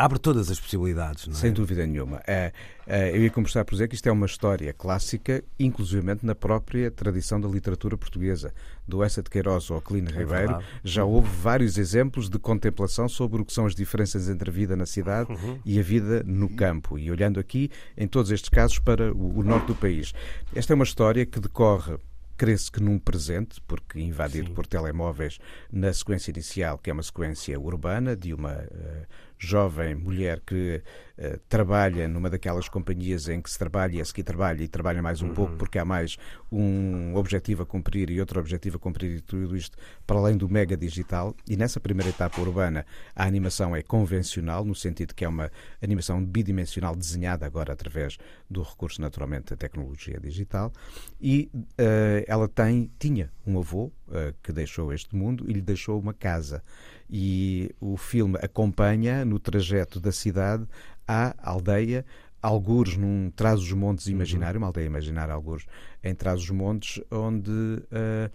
abre 0.00 0.16
todas 0.20 0.48
as 0.48 0.60
possibilidades, 0.60 1.26
não 1.26 1.34
é? 1.34 1.36
Sem 1.36 1.52
dúvida 1.52 1.84
nenhuma. 1.84 2.22
É, 2.24 2.52
é, 2.86 3.10
eu 3.10 3.20
ia 3.22 3.30
começar 3.30 3.64
por 3.64 3.72
dizer 3.72 3.88
que 3.88 3.96
isto 3.96 4.08
é 4.08 4.12
uma 4.12 4.26
história 4.26 4.72
clássica, 4.72 5.42
inclusivamente 5.58 6.24
na 6.24 6.36
própria 6.36 6.88
tradição 6.88 7.40
da 7.40 7.48
literatura 7.48 7.96
portuguesa. 7.98 8.54
Do 8.86 9.02
Essa 9.02 9.22
de 9.24 9.28
Queiroz 9.28 9.68
ao 9.72 9.80
Ribeiro, 9.80 10.20
É 10.20 10.24
verdade. 10.24 10.64
já 10.84 11.04
houve 11.04 11.28
vários 11.42 11.76
exemplos 11.76 12.30
de 12.30 12.38
contemplação 12.38 13.08
sobre 13.08 13.42
o 13.42 13.44
que 13.44 13.52
são 13.52 13.66
as 13.66 13.74
diferenças 13.74 14.28
entre 14.28 14.48
a 14.50 14.52
vida 14.52 14.76
na 14.76 14.86
cidade 14.86 15.32
Uhum. 15.32 15.58
e 15.64 15.80
a 15.80 15.82
vida 15.82 16.22
no 16.24 16.48
campo. 16.48 16.96
E 16.96 17.10
olhando 17.10 17.40
aqui, 17.40 17.68
em 17.96 18.06
todos 18.06 18.30
estes 18.30 18.48
casos, 18.48 18.78
para 18.78 19.12
o 19.12 19.42
norte 19.42 19.66
do 19.66 19.74
país. 19.74 20.14
Esta 20.54 20.72
é 20.72 20.76
uma 20.76 20.84
história 20.84 21.26
que 21.26 21.40
decorre 21.40 21.96
Cresce 22.38 22.70
que 22.70 22.80
num 22.80 23.00
presente, 23.00 23.60
porque 23.66 24.00
invadido 24.00 24.52
por 24.52 24.64
telemóveis 24.64 25.40
na 25.72 25.92
sequência 25.92 26.30
inicial, 26.30 26.78
que 26.78 26.88
é 26.88 26.92
uma 26.92 27.02
sequência 27.02 27.58
urbana, 27.58 28.16
de 28.16 28.32
uma 28.32 28.52
eh, 28.52 29.06
jovem 29.36 29.96
mulher 29.96 30.40
que 30.46 30.80
eh, 31.20 31.40
trabalha 31.48 32.06
numa 32.06 32.30
daquelas 32.30 32.68
companhias 32.68 33.28
em 33.28 33.42
que 33.42 33.50
se 33.50 33.58
trabalha 33.58 33.96
e 33.96 34.00
a 34.00 34.04
seguir 34.04 34.22
trabalha 34.22 34.62
e 34.62 34.68
trabalha 34.68 35.02
mais 35.02 35.20
um 35.20 35.34
pouco 35.34 35.56
porque 35.56 35.76
há 35.76 35.84
mais 35.84 36.16
um 36.50 37.16
objetivo 37.16 37.64
a 37.64 37.66
cumprir 37.66 38.08
e 38.08 38.20
outro 38.20 38.38
objetivo 38.38 38.76
a 38.76 38.78
cumprir 38.78 39.16
e 39.16 39.20
tudo 39.20 39.56
isto 39.56 39.76
para 40.06 40.16
além 40.16 40.36
do 40.36 40.48
mega 40.48 40.76
digital. 40.76 41.34
E 41.48 41.56
nessa 41.56 41.80
primeira 41.80 42.10
etapa 42.10 42.40
urbana 42.40 42.86
a 43.16 43.24
animação 43.24 43.74
é 43.74 43.82
convencional, 43.82 44.64
no 44.64 44.76
sentido 44.76 45.12
que 45.12 45.24
é 45.24 45.28
uma 45.28 45.50
animação 45.82 46.24
bidimensional 46.24 46.94
desenhada 46.94 47.44
agora 47.44 47.72
através 47.72 48.16
do 48.48 48.62
recurso 48.62 49.00
naturalmente 49.00 49.50
da 49.50 49.56
tecnologia 49.56 50.20
digital. 50.20 50.72
E 51.20 51.50
eh, 51.76 52.24
ela 52.28 52.46
tem, 52.46 52.92
tinha 52.96 53.32
um 53.44 53.58
avô 53.58 53.90
eh, 54.12 54.34
que 54.40 54.52
deixou 54.52 54.92
este 54.92 55.16
mundo 55.16 55.44
e 55.48 55.52
lhe 55.52 55.60
deixou 55.60 55.98
uma 55.98 56.14
casa. 56.14 56.62
E 57.10 57.74
o 57.80 57.96
filme 57.96 58.38
acompanha 58.40 59.24
no 59.24 59.40
trajeto 59.40 59.98
da 59.98 60.12
cidade 60.12 60.64
à 61.08 61.34
aldeia, 61.42 62.04
algures 62.40 62.96
num 62.96 63.30
Trás-os-Montes 63.34 64.06
imaginário, 64.06 64.58
uma 64.58 64.68
aldeia 64.68 64.86
imaginária, 64.86 65.34
algures 65.34 65.66
em 66.04 66.14
Trás-os-Montes, 66.14 67.02
onde 67.10 67.82
eh, 67.90 68.30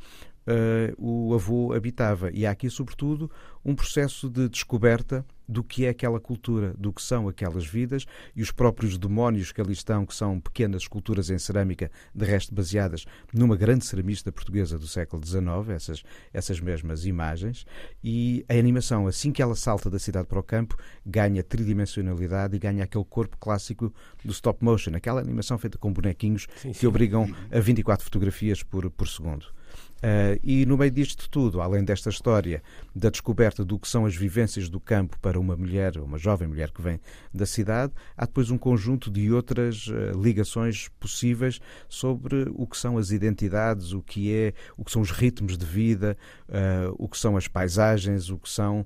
eh, 0.45 0.93
o 0.97 1.33
avô 1.33 1.73
habitava. 1.73 2.29
E 2.33 2.45
há 2.45 2.51
aqui, 2.51 2.69
sobretudo, 2.69 3.29
um 3.63 3.75
processo 3.75 4.29
de 4.29 4.49
descoberta 4.49 5.25
do 5.47 5.63
que 5.63 5.85
é 5.85 5.89
aquela 5.89 6.19
cultura, 6.19 6.73
do 6.77 6.91
que 6.91 7.01
são 7.01 7.27
aquelas 7.27 7.65
vidas 7.65 8.05
e 8.35 8.41
os 8.41 8.51
próprios 8.51 8.97
demónios 8.97 9.51
que 9.51 9.61
ali 9.61 9.73
estão, 9.73 10.05
que 10.05 10.15
são 10.15 10.39
pequenas 10.39 10.83
esculturas 10.83 11.29
em 11.29 11.37
cerâmica, 11.37 11.91
de 12.13 12.25
resto 12.25 12.53
baseadas 12.53 13.05
numa 13.33 13.55
grande 13.55 13.85
ceramista 13.85 14.31
portuguesa 14.31 14.77
do 14.77 14.87
século 14.87 15.25
XIX, 15.25 15.69
essas, 15.69 16.03
essas 16.33 16.59
mesmas 16.59 17.05
imagens. 17.05 17.65
E 18.03 18.45
a 18.49 18.53
animação, 18.53 19.05
assim 19.07 19.31
que 19.31 19.41
ela 19.41 19.55
salta 19.55 19.89
da 19.89 19.99
cidade 19.99 20.27
para 20.27 20.39
o 20.39 20.43
campo, 20.43 20.77
ganha 21.05 21.43
tridimensionalidade 21.43 22.55
e 22.55 22.59
ganha 22.59 22.83
aquele 22.83 23.05
corpo 23.05 23.37
clássico 23.37 23.93
do 24.23 24.31
stop 24.31 24.63
motion, 24.63 24.95
aquela 24.95 25.21
animação 25.21 25.57
feita 25.57 25.77
com 25.77 25.91
bonequinhos 25.91 26.47
que 26.77 26.87
obrigam 26.87 27.29
a 27.51 27.59
24 27.59 28.03
fotografias 28.03 28.63
por, 28.63 28.89
por 28.89 29.07
segundo. 29.07 29.45
Uh, 30.03 30.37
e 30.43 30.65
no 30.65 30.77
meio 30.77 30.91
disto 30.91 31.29
tudo, 31.29 31.61
além 31.61 31.81
desta 31.81 32.09
história 32.09 32.61
da 32.93 33.09
descoberta 33.09 33.63
do 33.63 33.79
que 33.79 33.87
são 33.87 34.05
as 34.05 34.13
vivências 34.13 34.67
do 34.67 34.77
campo 34.77 35.17
para 35.21 35.39
uma 35.39 35.55
mulher, 35.55 35.97
uma 35.97 36.17
jovem 36.17 36.45
mulher 36.45 36.71
que 36.71 36.81
vem 36.81 36.99
da 37.33 37.45
cidade, 37.45 37.93
há 38.17 38.25
depois 38.25 38.51
um 38.51 38.57
conjunto 38.57 39.09
de 39.09 39.31
outras 39.31 39.87
uh, 39.87 40.21
ligações 40.21 40.89
possíveis 40.99 41.61
sobre 41.87 42.51
o 42.53 42.67
que 42.67 42.77
são 42.77 42.97
as 42.97 43.11
identidades, 43.11 43.93
o 43.93 44.01
que 44.01 44.33
é, 44.33 44.53
o 44.75 44.83
que 44.83 44.91
são 44.91 45.01
os 45.01 45.09
ritmos 45.09 45.57
de 45.57 45.65
vida, 45.65 46.17
uh, 46.49 46.93
o 46.99 47.07
que 47.07 47.17
são 47.17 47.37
as 47.37 47.47
paisagens, 47.47 48.29
o 48.29 48.37
que 48.37 48.49
são 48.49 48.85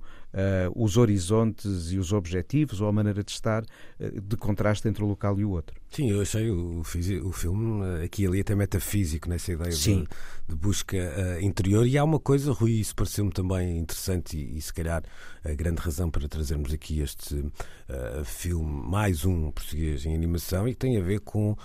os 0.76 0.98
horizontes 0.98 1.92
e 1.92 1.98
os 1.98 2.14
objetivos 2.14 2.82
ou 2.82 2.88
a 2.88 2.92
maneira 2.92 3.24
de 3.24 3.32
estar 3.32 3.64
de 4.00 4.38
contraste 4.38 4.88
entre 4.88 5.04
o 5.04 5.08
local 5.08 5.40
e 5.40 5.46
o 5.46 5.52
outro. 5.52 5.76
Sim, 5.90 6.12
eu 6.12 6.22
achei 6.22 6.50
o, 6.52 6.82
o 6.82 7.32
filme 7.32 8.04
aqui 8.04 8.24
e 8.24 8.28
ali 8.28 8.42
até 8.42 8.54
metafísico 8.56 9.30
nessa 9.30 9.54
ideia 9.54 9.72
de, 9.72 10.08
de, 10.48 10.56
busca 10.56 10.98
uh, 10.98 11.42
interior. 11.42 11.88
E 11.88 11.98
há 11.98 12.04
uma 12.04 12.20
coisa, 12.20 12.52
Rui, 12.52 12.72
isso 12.72 12.94
pareceu-me 12.94 13.32
também 13.32 13.78
interessante 13.78 14.38
e, 14.38 14.58
e, 14.58 14.62
se 14.62 14.74
calhar 14.74 15.04
a 15.44 15.54
grande 15.54 15.82
razão 15.82 16.10
para 16.10 16.28
trazermos 16.28 16.74
aqui 16.74 17.00
este 17.00 17.36
uh, 17.36 18.26
filme, 18.26 18.88
mais 18.88 19.26
um 19.26 19.50
português 19.50 20.06
em 20.06 20.14
animação, 20.14 20.68
e 20.68 20.74
que 20.74 20.80
tem 20.80 20.98
a 20.98 21.02
ver 21.02 21.22
com 21.22 21.52
uh, 21.52 21.58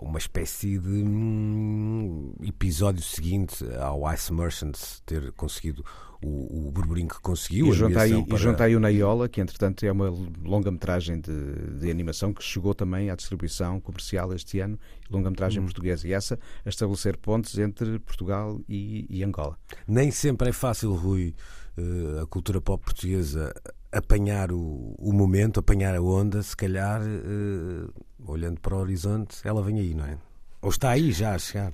uma 0.00 0.18
espécie 0.18 0.78
de 0.78 0.88
um, 0.88 2.34
episódio 2.42 3.02
seguinte 3.02 3.64
ao 3.78 4.12
Ice 4.12 4.32
Merchants 4.32 5.00
ter 5.06 5.32
conseguido 5.32 5.84
o, 6.22 6.68
o 6.68 6.70
burburinho 6.70 7.08
que 7.08 7.20
conseguiu. 7.20 7.68
E 7.68 7.72
junta, 7.72 8.00
aí, 8.00 8.24
para... 8.24 8.36
e 8.36 8.38
junta 8.38 8.64
aí 8.64 8.76
o 8.76 8.80
Naiola, 8.80 9.28
que 9.28 9.40
entretanto 9.40 9.84
é 9.84 9.92
uma 9.92 10.12
longa-metragem 10.44 11.20
de, 11.20 11.78
de, 11.78 11.90
animação 11.90 12.32
que 12.32 12.42
chegou 12.42 12.74
também 12.74 13.10
à 13.10 13.14
distribuição 13.14 13.80
comercial 13.80 14.32
este 14.34 14.60
ano, 14.60 14.78
longa-metragem 15.10 15.60
hum. 15.60 15.64
portuguesa. 15.64 16.06
E 16.06 16.12
essa 16.12 16.38
a 16.64 16.68
estabelecer 16.68 17.16
pontes 17.16 17.58
entre 17.58 17.98
Portugal 18.00 18.60
e, 18.68 19.06
e 19.08 19.24
Angola. 19.24 19.58
Nem 19.86 20.10
sempre 20.10 20.50
é 20.50 20.52
fácil, 20.52 20.94
Rui, 20.94 21.34
eh, 21.76 22.22
a 22.22 22.26
cultura 22.26 22.60
pop 22.60 22.84
portuguesa 22.84 23.52
apanhar 23.92 24.52
o, 24.52 24.94
o 24.98 25.12
momento, 25.12 25.60
apanhar 25.60 25.94
a 25.94 26.02
onda, 26.02 26.42
se 26.42 26.56
calhar, 26.56 27.02
uh, 27.02 27.92
olhando 28.24 28.60
para 28.60 28.76
o 28.76 28.78
horizonte, 28.78 29.36
ela 29.44 29.62
vem 29.62 29.80
aí, 29.80 29.94
não 29.94 30.04
é? 30.04 30.16
Ou 30.62 30.70
está 30.70 30.90
aí 30.90 31.10
já 31.10 31.34
a 31.34 31.38
chegar. 31.38 31.72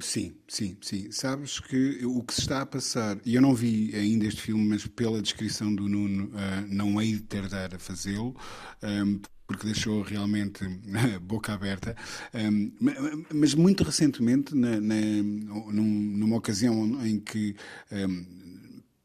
Sim, 0.00 0.36
sim, 0.46 0.76
sim. 0.80 1.10
Sabes 1.10 1.58
que 1.58 2.04
o 2.04 2.22
que 2.22 2.32
se 2.34 2.42
está 2.42 2.62
a 2.62 2.66
passar, 2.66 3.18
e 3.24 3.34
eu 3.34 3.42
não 3.42 3.54
vi 3.54 3.94
ainda 3.94 4.24
este 4.24 4.40
filme, 4.40 4.64
mas 4.68 4.86
pela 4.86 5.20
descrição 5.20 5.74
do 5.74 5.88
Nuno, 5.88 6.26
uh, 6.26 6.66
não 6.68 7.00
hei 7.00 7.14
de 7.14 7.22
tardar 7.22 7.74
a 7.74 7.78
fazê-lo, 7.78 8.36
um, 8.82 9.20
porque 9.48 9.66
deixou 9.66 10.02
realmente 10.02 10.64
a 10.64 11.18
boca 11.18 11.52
aberta. 11.52 11.96
Um, 12.32 12.70
mas 13.34 13.54
muito 13.54 13.82
recentemente, 13.82 14.54
na, 14.54 14.80
na, 14.80 14.94
numa 15.72 16.36
ocasião 16.36 17.04
em 17.04 17.18
que. 17.18 17.56
Um, 17.90 18.47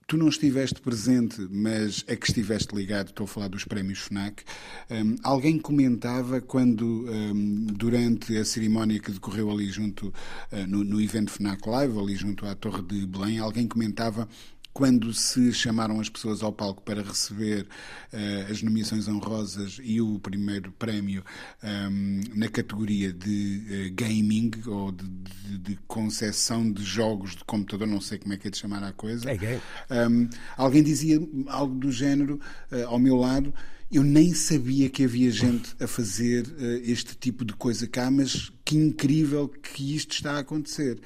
tu 0.07 0.17
não 0.17 0.27
estiveste 0.27 0.81
presente, 0.81 1.47
mas 1.49 2.03
é 2.07 2.15
que 2.15 2.27
estiveste 2.27 2.75
ligado, 2.75 3.09
estou 3.09 3.25
a 3.25 3.27
falar 3.27 3.47
dos 3.47 3.63
prémios 3.63 3.99
FNAC. 3.99 4.43
Um, 4.89 5.15
alguém 5.23 5.59
comentava 5.59 6.41
quando, 6.41 7.05
um, 7.09 7.65
durante 7.71 8.35
a 8.37 8.45
cerimónia 8.45 8.99
que 8.99 9.11
decorreu 9.11 9.49
ali 9.49 9.69
junto, 9.69 10.07
uh, 10.07 10.67
no, 10.67 10.83
no 10.83 11.01
evento 11.01 11.31
FNAC 11.31 11.67
Live, 11.67 11.97
ali 11.97 12.15
junto 12.15 12.45
à 12.45 12.55
Torre 12.55 12.81
de 12.81 13.05
Belém, 13.05 13.39
alguém 13.39 13.67
comentava 13.67 14.27
quando 14.73 15.13
se 15.13 15.53
chamaram 15.53 15.99
as 15.99 16.09
pessoas 16.09 16.41
ao 16.41 16.51
palco 16.51 16.81
para 16.81 17.03
receber 17.03 17.67
uh, 18.11 18.51
as 18.51 18.63
nomeações 18.63 19.07
honrosas 19.07 19.79
e 19.83 20.01
o 20.01 20.19
primeiro 20.19 20.71
prémio 20.71 21.23
um, 21.63 21.67
ehm, 21.67 22.21
na 22.33 22.47
categoria 22.47 23.13
de 23.13 23.61
uh, 23.91 23.93
gaming 23.93 24.51
ou 24.65 24.91
de, 24.91 25.07
de, 25.07 25.57
de, 25.59 25.79
concessão 25.87 26.69
de 26.71 26.83
jogos 26.83 27.35
de 27.35 27.43
computador, 27.43 27.87
não 27.87 28.01
sei 28.01 28.17
como 28.17 28.33
é 28.33 28.37
que 28.37 28.47
é 28.47 28.51
de 28.51 28.57
chamar 28.57 28.83
a 28.83 28.91
coisa. 28.91 29.29
É 29.29 29.37
gay. 29.37 29.61
Um, 29.91 29.95
ehm, 29.95 30.29
alguém 30.57 30.81
dizia 30.81 31.19
algo 31.47 31.75
do 31.75 31.91
género 31.91 32.39
uh, 32.71 32.87
ao 32.87 32.97
meu 32.97 33.15
lado. 33.15 33.53
Eu 33.91 34.01
nem 34.01 34.33
sabia 34.33 34.89
que 34.89 35.03
havia 35.03 35.29
gente 35.29 35.75
a 35.79 35.85
fazer 35.85 36.47
este 36.83 37.15
tipo 37.15 37.45
de 37.45 37.53
coisa 37.53 37.87
cá, 37.87 38.09
mas 38.09 38.51
que 38.65 38.77
incrível 38.77 39.47
que 39.47 39.95
isto 39.95 40.11
está 40.11 40.33
a 40.33 40.39
acontecer. 40.39 40.99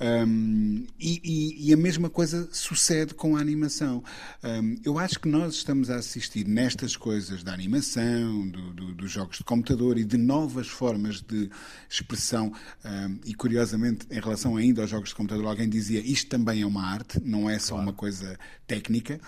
Um, 0.00 0.86
e, 0.98 1.20
e, 1.22 1.68
e, 1.68 1.72
a 1.72 1.76
mesma 1.76 2.10
coisa 2.10 2.48
sucede 2.50 3.14
com 3.14 3.36
a 3.36 3.40
animação. 3.40 4.02
Um, 4.42 4.76
eu 4.84 4.98
acho 4.98 5.20
que 5.20 5.28
nós 5.28 5.54
estamos 5.54 5.88
a 5.90 5.96
assistir 5.96 6.46
nestas 6.46 6.96
coisas 6.96 7.42
da 7.42 7.52
animação, 7.52 8.48
do, 8.48 8.72
do, 8.72 8.94
dos 8.94 9.10
jogos 9.10 9.38
de 9.38 9.44
computador 9.44 9.98
e 9.98 10.04
de 10.04 10.16
novas 10.16 10.66
formas 10.66 11.20
de 11.20 11.50
expressão. 11.88 12.52
Um, 12.84 13.18
e 13.24 13.34
curiosamente, 13.34 14.06
em 14.10 14.20
relação 14.20 14.56
ainda 14.56 14.82
aos 14.82 14.90
jogos 14.90 15.10
de 15.10 15.14
computador, 15.14 15.46
alguém 15.46 15.68
dizia 15.68 16.00
isto 16.00 16.28
também 16.28 16.62
é 16.62 16.66
uma 16.66 16.84
arte, 16.84 17.20
não 17.22 17.48
é 17.48 17.58
só 17.58 17.74
claro. 17.74 17.82
uma 17.82 17.92
coisa 17.92 18.38
técnica. 18.66 19.20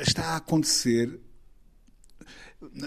está 0.00 0.24
a 0.32 0.36
acontecer 0.36 1.25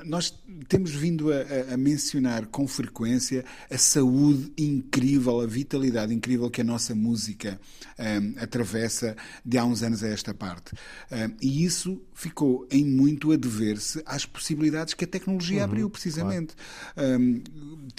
nós 0.05 0.34
temos 0.67 0.91
vindo 0.91 1.32
a, 1.32 1.73
a, 1.73 1.77
mencionar 1.77 2.47
com 2.47 2.67
frequência 2.67 3.45
a 3.69 3.77
saúde 3.77 4.51
incrível, 4.58 5.41
a 5.41 5.45
vitalidade 5.45 6.13
incrível 6.13 6.49
que 6.49 6.62
a 6.62 6.63
nossa 6.63 6.95
música 6.95 7.60
um, 7.99 8.34
atravessa 8.41 9.15
de 9.45 9.58
há 9.58 9.65
uns 9.65 9.84
anos 9.84 10.03
a 10.03 10.08
esta 10.08 10.34
parte. 10.34 10.71
Um, 11.12 11.36
e 11.41 11.63
isso 11.63 12.01
ficou 12.13 12.67
em 12.71 12.84
muito 12.84 13.32
a 13.32 13.36
dever-se 13.36 14.01
às 14.05 14.25
possibilidades 14.25 14.95
que 14.95 15.05
a 15.05 15.08
tecnologia 15.08 15.60
uhum, 15.60 15.63
abriu, 15.63 15.89
precisamente. 15.89 16.55
Claro. 16.95 17.21
Um, 17.21 17.43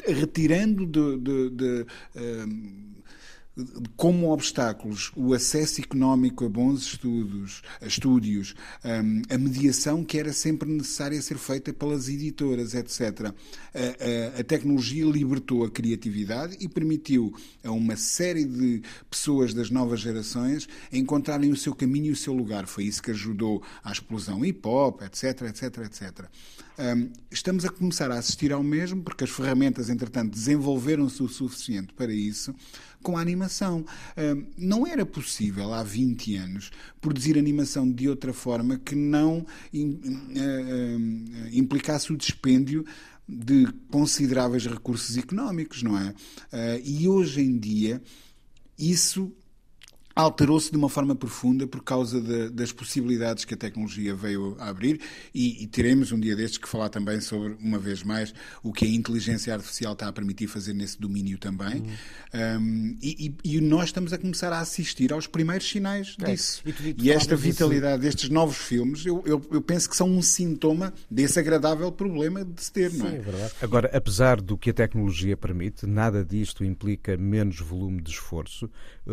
retirando 0.07 0.87
de, 0.87 1.19
de, 1.19 1.51
de 1.51 1.87
como 3.97 4.33
obstáculos 4.33 5.13
o 5.17 5.35
acesso 5.35 5.81
económico 5.81 6.45
a 6.45 6.49
bons 6.49 6.83
estudos, 6.83 7.63
a 7.81 7.87
estúdios, 7.87 8.55
hum, 8.85 9.23
a 9.29 9.37
mediação 9.37 10.05
que 10.05 10.19
era 10.19 10.33
sempre 10.33 10.71
necessária 10.71 11.21
ser 11.21 11.37
feita 11.37 11.73
pelas 11.73 12.09
editoras, 12.09 12.75
etc. 12.75 13.27
A, 13.27 14.37
a, 14.37 14.41
a, 14.41 14.45
tecnologia 14.45 15.05
libertou 15.05 15.65
a 15.65 15.71
criatividade 15.71 16.57
e 16.61 16.69
permitiu 16.69 17.35
a 17.65 17.71
uma 17.71 17.97
série 17.97 18.45
de 18.45 18.83
pessoas 19.11 19.53
das 19.53 19.71
novas 19.71 20.01
gerações 20.01 20.69
encontrarem 20.93 21.51
o 21.51 21.57
seu 21.57 21.75
caminho 21.75 22.07
e 22.07 22.13
o 22.13 22.17
seu 22.17 22.33
lugar. 22.33 22.67
Foi 22.67 22.85
isso 22.85 23.03
que 23.03 23.11
ajudou 23.11 23.63
à 23.83 23.91
explosão 23.91 24.41
hip-hop, 24.41 25.03
etc, 25.03 25.43
etc, 25.43 25.79
etc. 25.79 26.29
Estamos 27.31 27.67
a 27.67 27.69
começar 27.69 28.11
a 28.11 28.19
assistir 28.19 28.53
ao 28.53 28.63
mesmo, 28.63 29.03
porque 29.03 29.25
as 29.25 29.31
ferramentas, 29.31 29.91
entretanto, 29.91 30.33
desenvolveram-se 30.33 31.23
o 31.23 31.29
suficiente 31.29 31.93
para 31.93 32.13
isso, 32.13 32.55
com 33.03 33.17
a 33.17 33.21
animação. 33.21 33.85
Um, 34.17 34.47
não 34.57 34.87
era 34.87 35.05
possível, 35.05 35.73
há 35.73 35.83
20 35.83 36.37
anos, 36.37 36.71
produzir 37.01 37.39
animação 37.39 37.91
de 37.91 38.09
outra 38.09 38.33
forma 38.33 38.79
que 38.79 38.95
não 38.95 39.47
in, 39.73 40.01
uh, 40.01 41.49
implicasse 41.53 42.13
o 42.13 42.17
dispêndio 42.17 42.85
de 43.29 43.67
consideráveis 43.91 44.67
recursos 44.67 45.17
económicos, 45.17 45.85
não 45.85 45.97
é? 45.97 46.13
E 46.85 47.07
hoje 47.07 47.41
em 47.41 47.57
dia 47.57 48.03
isso 48.77 49.33
alterou-se 50.15 50.71
de 50.71 50.77
uma 50.77 50.89
forma 50.89 51.15
profunda 51.15 51.67
por 51.67 51.83
causa 51.83 52.21
de, 52.21 52.51
das 52.51 52.73
possibilidades 52.73 53.45
que 53.45 53.55
a 53.55 53.57
tecnologia 53.57 54.15
veio 54.15 54.57
a 54.59 54.69
abrir 54.69 55.01
e, 55.35 55.63
e, 55.63 55.67
teremos 55.67 56.13
um 56.13 56.19
dia 56.19 56.35
destes 56.35 56.59
que 56.59 56.69
falar 56.69 56.89
também 56.89 57.21
sobre, 57.21 57.57
uma 57.61 57.79
vez 57.79 58.03
mais, 58.03 58.35
o 58.63 58.73
que 58.73 58.85
a 58.85 58.89
inteligência 58.89 59.55
artificial 59.55 59.93
está 59.93 60.09
a 60.09 60.13
permitir 60.13 60.49
fazer 60.49 60.73
nesse 60.73 61.01
domínio 61.01 61.39
também. 61.39 61.81
Uhum. 61.81 62.59
Um, 62.61 62.97
e, 63.03 63.35
e, 63.45 63.61
nós 63.61 63.87
estamos 63.87 64.13
a 64.13 64.19
começar 64.19 64.53
a 64.53 64.61
assistir 64.61 65.13
aos 65.13 65.27
primeiros 65.27 65.69
sinais 65.69 66.17
é. 66.23 66.31
disso. 66.31 66.63
E, 66.67 66.73
tu, 66.73 66.83
tu 66.83 67.05
e 67.05 67.11
esta 67.11 67.37
vitalidade 67.37 68.03
destes 68.03 68.29
novos 68.29 68.57
filmes, 68.57 69.07
eu, 69.07 69.23
eu, 69.25 69.43
eu, 69.51 69.63
penso 69.63 69.89
que 69.89 69.97
são 69.97 70.09
um 70.09 70.23
sintoma 70.23 70.93
desse 71.11 71.39
agradável 71.39 71.91
problema 71.93 72.45
de 72.45 72.63
se 72.63 72.73
ter, 72.73 72.91
Sim, 72.91 72.99
não 72.99 73.09
é? 73.09 73.17
é 73.17 73.19
verdade. 73.21 73.53
Agora, 73.63 73.91
apesar 73.93 74.41
do 74.41 74.57
que 74.57 74.71
a 74.71 74.75
tecnologia 74.75 75.37
permite, 75.37 75.87
nada 75.87 76.25
disto 76.25 76.65
implica 76.65 77.17
menos 77.17 77.61
volume 77.61 78.01
de 78.01 78.11
esforço. 78.11 78.71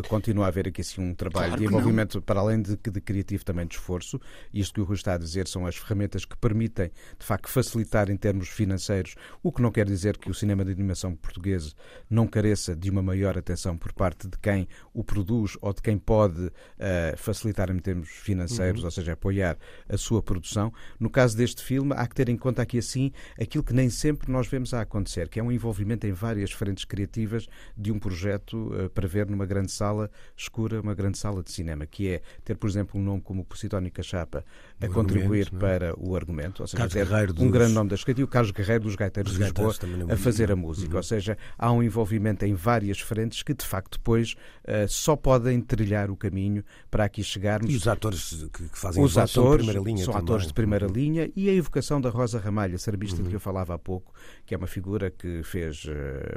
Continua 0.08 0.46
a 0.46 0.48
haver 0.48 0.68
aqui 0.68 0.84
assim, 0.88 1.02
um 1.02 1.14
trabalho 1.14 1.48
claro 1.48 1.62
de 1.62 1.68
envolvimento, 1.68 2.18
não. 2.18 2.22
para 2.22 2.40
além 2.40 2.62
de, 2.62 2.76
de 2.76 3.02
criativo, 3.02 3.44
também 3.44 3.66
de 3.66 3.76
esforço. 3.76 4.20
Isto 4.54 4.76
que 4.76 4.82
o 4.82 4.84
Rui 4.84 4.96
está 4.96 5.14
a 5.14 5.18
dizer 5.18 5.48
são 5.48 5.66
as 5.66 5.76
ferramentas 5.76 6.26
que 6.26 6.38
permitem, 6.38 6.92
de 7.18 7.26
facto, 7.26 7.50
facilitar 7.50 8.10
em 8.10 8.18
termos 8.18 8.50
financeiros, 8.50 9.16
o 9.44 9.52
que 9.52 9.62
não 9.62 9.72
quer 9.72 9.86
dizer 9.86 10.18
que 10.18 10.30
o 10.30 10.34
cinema 10.34 10.64
de 10.64 10.72
animação 10.72 11.16
português 11.16 11.76
não 12.10 12.28
careça 12.28 12.76
de 12.76 12.90
uma 12.90 13.02
maior 13.02 13.38
atenção 13.38 13.78
por 13.78 13.94
parte 13.94 14.28
de 14.28 14.38
quem 14.38 14.68
o 14.94 15.04
produz 15.04 15.58
ou 15.62 15.74
de 15.74 15.82
quem 15.82 15.98
pode 15.98 16.46
uh, 16.48 17.18
facilitar 17.18 17.70
em 17.70 17.80
termos 17.80 18.10
financeiros, 18.10 18.82
uhum. 18.82 18.86
ou 18.86 18.92
seja, 18.92 19.14
apoiar 19.14 19.58
a 19.88 19.98
sua 19.98 20.22
produção. 20.22 20.72
No 21.00 21.10
caso 21.10 21.36
deste 21.36 21.64
filme, 21.64 21.94
há 21.96 22.08
que 22.08 22.16
ter 22.16 22.30
em 22.30 22.38
conta 22.38 22.62
aqui 22.62 22.78
assim 22.78 23.12
aquilo 23.40 23.64
que 23.64 23.74
nem 23.74 23.90
sempre 23.90 24.32
nós 24.32 24.48
vemos 24.48 24.74
a 24.74 24.82
acontecer, 24.82 25.30
que 25.30 25.40
é 25.40 25.44
um 25.44 25.52
envolvimento 25.52 26.06
em 26.08 26.12
várias 26.12 26.52
frentes 26.52 26.86
criativas 26.86 27.48
de 27.76 27.92
um 27.92 28.00
projeto 28.00 28.74
uh, 28.74 28.90
para 28.90 29.08
ver 29.08 29.28
numa 29.28 29.46
grande 29.46 29.72
sala 29.72 30.10
escura, 30.36 30.77
uma 30.80 30.94
grande 30.94 31.18
sala 31.18 31.44
de 31.44 31.52
cinema, 31.52 31.86
que 31.86 32.10
é 32.10 32.22
ter, 32.44 32.56
por 32.56 32.70
exemplo, 32.70 33.00
um 33.00 33.04
nome 33.04 33.22
como 33.22 33.44
Positónica 33.44 34.02
Chapa 34.04 34.44
a 34.80 34.88
contribuir 34.88 35.50
é? 35.54 35.58
para 35.58 36.00
o 36.00 36.16
argumento, 36.16 36.62
ou 36.62 36.68
seja, 36.68 36.88
ter 36.88 37.08
um 37.32 37.34
dos... 37.34 37.52
grande 37.52 37.74
nome 37.74 37.90
da 37.90 37.96
escrita 37.96 38.22
e 38.22 38.24
o 38.24 38.28
Carlos 38.28 38.52
Guerreiro 38.52 38.84
dos 38.84 38.96
Gaiteiros 38.96 39.34
de 39.34 39.44
Lisboa 39.44 39.74
é 40.10 40.14
a 40.14 40.18
fazer 40.18 40.52
a 40.52 40.56
música. 40.56 40.92
Uhum. 40.92 40.98
Ou 40.98 41.04
seja, 41.04 41.38
há 41.58 41.72
um 41.72 41.82
envolvimento 41.82 42.46
em 42.46 42.54
várias 42.54 43.00
frentes 43.00 43.44
que, 43.44 43.54
de 43.54 43.66
facto, 43.66 43.98
depois 43.98 44.36
uh, 44.64 44.88
só 44.88 45.16
podem 45.16 45.60
trilhar 45.62 46.10
o 46.12 46.16
caminho 46.16 46.64
para 46.90 47.06
aqui 47.06 47.24
chegarmos. 47.24 47.72
E 47.72 47.76
os 47.76 47.88
atores 47.88 48.48
que, 48.54 48.70
que 48.70 48.78
fazem 48.78 49.04
os 49.04 49.18
atores 49.18 49.32
são 49.32 49.52
de 49.52 49.58
primeira 49.58 49.80
linha 49.82 50.06
São 50.06 50.14
também. 50.14 50.26
atores 50.26 50.48
de 50.48 50.54
primeira 50.54 50.88
uhum. 50.88 50.94
linha 50.94 51.32
e 51.36 51.50
a 51.50 51.54
evocação 51.54 52.00
da 52.00 52.10
Rosa 52.10 52.40
Ramalha, 52.40 52.78
sarbista 52.78 53.18
uhum. 53.18 53.24
de 53.24 53.30
que 53.30 53.36
eu 53.36 53.40
falava 53.40 53.74
há 53.74 53.78
pouco, 53.78 54.14
que 54.46 54.54
é 54.54 54.58
uma 54.58 54.68
figura 54.68 55.10
que 55.10 55.42
fez 55.44 55.86
uh, 55.86 55.92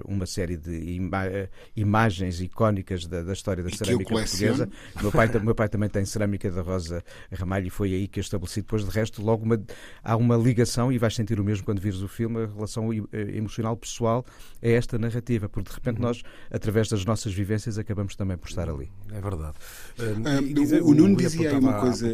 uma 0.05 0.26
série 0.26 0.57
de 0.57 0.94
ima 0.94 1.20
imagens 1.76 2.40
icónicas 2.40 3.07
da, 3.07 3.22
da 3.22 3.33
história 3.33 3.62
da 3.62 3.70
e 3.70 3.76
cerâmica 3.76 4.14
portuguesa. 4.30 4.68
O 4.96 5.02
meu 5.02 5.12
pai, 5.12 5.30
meu 5.42 5.54
pai 5.54 5.68
também 5.68 5.88
tem 5.88 6.04
cerâmica 6.04 6.50
da 6.50 6.62
Rosa 6.62 7.02
Ramalho 7.32 7.66
e 7.66 7.70
foi 7.70 7.94
aí 7.94 8.08
que 8.08 8.20
eu 8.20 8.22
estabeleci 8.22 8.60
depois. 8.60 8.84
De 8.84 8.90
resto, 8.90 9.22
logo 9.22 9.44
uma, 9.44 9.60
há 10.02 10.16
uma 10.16 10.36
ligação, 10.36 10.92
e 10.92 10.98
vais 10.98 11.14
sentir 11.14 11.40
o 11.40 11.44
mesmo 11.44 11.64
quando 11.64 11.80
vires 11.80 12.00
o 12.02 12.08
filme, 12.08 12.44
a 12.44 12.46
relação 12.46 12.92
eh, 12.92 13.36
emocional 13.36 13.76
pessoal 13.76 14.24
a 14.62 14.68
esta 14.68 14.98
narrativa, 14.98 15.48
porque 15.48 15.70
de 15.70 15.74
repente 15.74 15.96
uhum. 15.96 16.06
nós, 16.06 16.22
através 16.50 16.88
das 16.88 17.04
nossas 17.04 17.32
vivências, 17.32 17.78
acabamos 17.78 18.14
também 18.16 18.36
por 18.36 18.48
estar 18.48 18.68
ali. 18.68 18.90
É 19.12 19.20
verdade. 19.20 19.56
Uh, 19.98 20.54
dizer, 20.54 20.83
o, 20.83 20.88
o 20.88 20.94
Nuno 20.94 21.16
dizia 21.16 21.50
aí 21.50 21.58
uma 21.58 21.81
coisa 21.81 22.08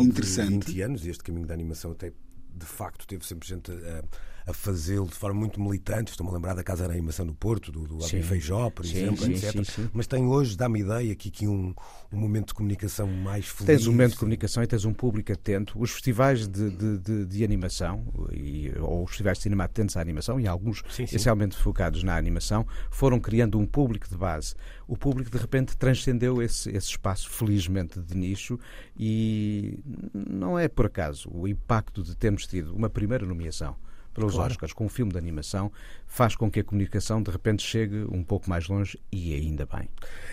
interessante. 0.00 0.66
20 0.66 0.82
anos, 0.82 1.06
e 1.06 1.10
este 1.10 1.24
caminho 1.24 1.46
da 1.46 1.54
animação 1.54 1.92
até 1.92 2.12
de 2.56 2.66
facto 2.66 3.06
teve 3.06 3.26
sempre 3.26 3.46
gente 3.46 3.70
a, 3.70 4.02
a 4.46 4.52
fazê-lo 4.52 5.06
de 5.06 5.14
forma 5.14 5.40
muito 5.40 5.60
militante. 5.60 6.12
Estou-me 6.12 6.30
a 6.30 6.34
lembrar 6.34 6.54
da 6.54 6.62
Casa 6.62 6.86
da 6.86 6.92
Animação 6.92 7.26
do 7.26 7.34
Porto, 7.34 7.72
do, 7.72 7.84
do 7.86 7.96
Abi 7.96 8.22
Feijó, 8.22 8.70
por 8.70 8.86
sim, 8.86 8.98
exemplo, 8.98 9.24
sim, 9.24 9.32
etc. 9.32 9.64
Sim, 9.64 9.90
Mas 9.92 10.06
tem 10.06 10.24
hoje, 10.24 10.56
dá-me 10.56 10.80
ideia, 10.80 11.14
que 11.16 11.28
aqui 11.28 11.48
um, 11.48 11.74
um 12.12 12.16
momento 12.16 12.48
de 12.48 12.54
comunicação 12.54 13.08
mais 13.08 13.48
feliz. 13.48 13.66
Tens 13.66 13.86
um 13.88 13.92
momento 13.92 14.12
de 14.12 14.18
comunicação 14.18 14.62
e 14.62 14.66
tens 14.66 14.84
um 14.84 14.94
público 14.94 15.32
atento. 15.32 15.76
Os 15.76 15.90
festivais 15.90 16.46
de, 16.46 16.70
de, 16.70 16.98
de, 16.98 17.26
de 17.26 17.44
animação, 17.44 18.04
e, 18.32 18.72
ou 18.78 19.02
os 19.02 19.10
festivais 19.10 19.38
de 19.38 19.42
cinema 19.42 19.64
atentos 19.64 19.96
à 19.96 20.00
animação, 20.00 20.38
e 20.38 20.46
alguns 20.46 20.82
essencialmente 20.96 21.56
focados 21.56 22.04
na 22.04 22.16
animação, 22.16 22.64
foram 22.88 23.18
criando 23.18 23.58
um 23.58 23.66
público 23.66 24.08
de 24.08 24.16
base. 24.16 24.54
O 24.86 24.96
público, 24.96 25.28
de 25.28 25.38
repente, 25.38 25.76
transcendeu 25.76 26.40
esse, 26.40 26.70
esse 26.70 26.90
espaço, 26.90 27.28
felizmente, 27.28 28.00
de 28.00 28.16
nicho, 28.16 28.60
e 28.96 29.80
não 30.14 30.56
é 30.56 30.68
por 30.68 30.86
acaso 30.86 31.28
o 31.32 31.48
impacto 31.48 32.04
de 32.04 32.14
termos 32.14 32.46
tido 32.46 32.72
uma 32.72 32.88
primeira 32.88 33.26
nomeação 33.26 33.76
para 34.16 34.26
os 34.26 34.34
claro. 34.34 34.50
Oscars 34.50 34.72
com 34.72 34.86
um 34.86 34.88
filme 34.88 35.12
de 35.12 35.18
animação 35.18 35.70
faz 36.06 36.34
com 36.34 36.50
que 36.50 36.60
a 36.60 36.64
comunicação 36.64 37.22
de 37.22 37.30
repente 37.30 37.62
chegue 37.62 38.06
um 38.10 38.24
pouco 38.24 38.48
mais 38.48 38.66
longe 38.66 38.98
e 39.12 39.34
ainda 39.34 39.66
bem. 39.66 39.88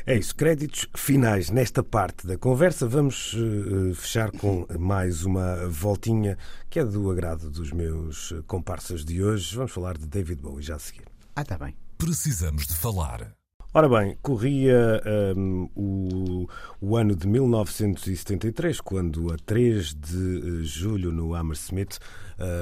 É 0.06 0.16
isso. 0.18 0.34
Créditos 0.36 0.88
finais 0.96 1.50
nesta 1.50 1.84
parte 1.84 2.26
da 2.26 2.38
conversa. 2.38 2.88
Vamos 2.88 3.34
uh, 3.34 3.94
fechar 3.94 4.32
com 4.32 4.66
mais 4.80 5.26
uma 5.26 5.68
voltinha 5.68 6.38
que 6.70 6.80
é 6.80 6.86
do 6.86 7.12
agrado 7.12 7.50
dos 7.50 7.72
meus 7.72 8.34
comparsas 8.48 9.04
de 9.04 9.22
hoje. 9.22 9.56
Vamos 9.56 9.74
falar 9.74 9.98
de 9.98 10.08
David 10.08 10.42
Bowie 10.42 10.64
já 10.64 10.76
a 10.76 10.80
seguir. 10.80 11.06
Ah, 11.36 11.42
está 11.42 11.58
bem. 11.58 11.76
Precisamos 11.98 12.66
de 12.66 12.76
falar. 12.76 13.43
Ora 13.76 13.90
bem, 13.90 14.16
corria 14.22 15.02
um, 15.36 15.68
o, 15.76 16.48
o, 16.80 16.96
ano 16.96 17.16
de 17.16 17.26
1973, 17.28 18.80
quando 18.80 19.34
a 19.34 19.38
3 19.44 19.96
de 19.96 20.38
eh, 20.38 20.64
julho 20.64 21.12
no 21.12 21.34
Hammersmith 21.34 21.98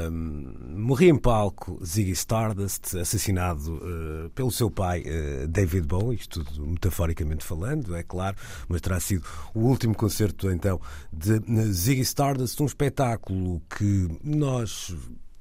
um, 0.10 0.56
morria 0.74 1.10
em 1.10 1.18
palco 1.18 1.78
Ziggy 1.86 2.14
Stardust, 2.14 2.96
assassinado 2.96 3.74
uh, 3.74 4.30
pelo 4.30 4.50
seu 4.52 4.72
pai 4.72 5.02
uh, 5.02 5.50
David 5.50 5.86
Bowie, 5.86 6.18
isto 6.18 6.46
tudo 6.46 6.66
metaforicamente 6.66 7.44
falando, 7.44 7.94
é 7.94 8.04
claro, 8.04 8.38
mas 8.70 8.80
terá 8.80 8.98
sido 8.98 9.26
o 9.54 9.60
último 9.68 9.94
concerto 9.94 10.50
então 10.50 10.80
de 11.12 11.42
Ziggy 11.74 12.04
Stardust, 12.04 12.58
um 12.62 12.66
espetáculo 12.66 13.62
que 13.78 14.08
nós 14.24 14.96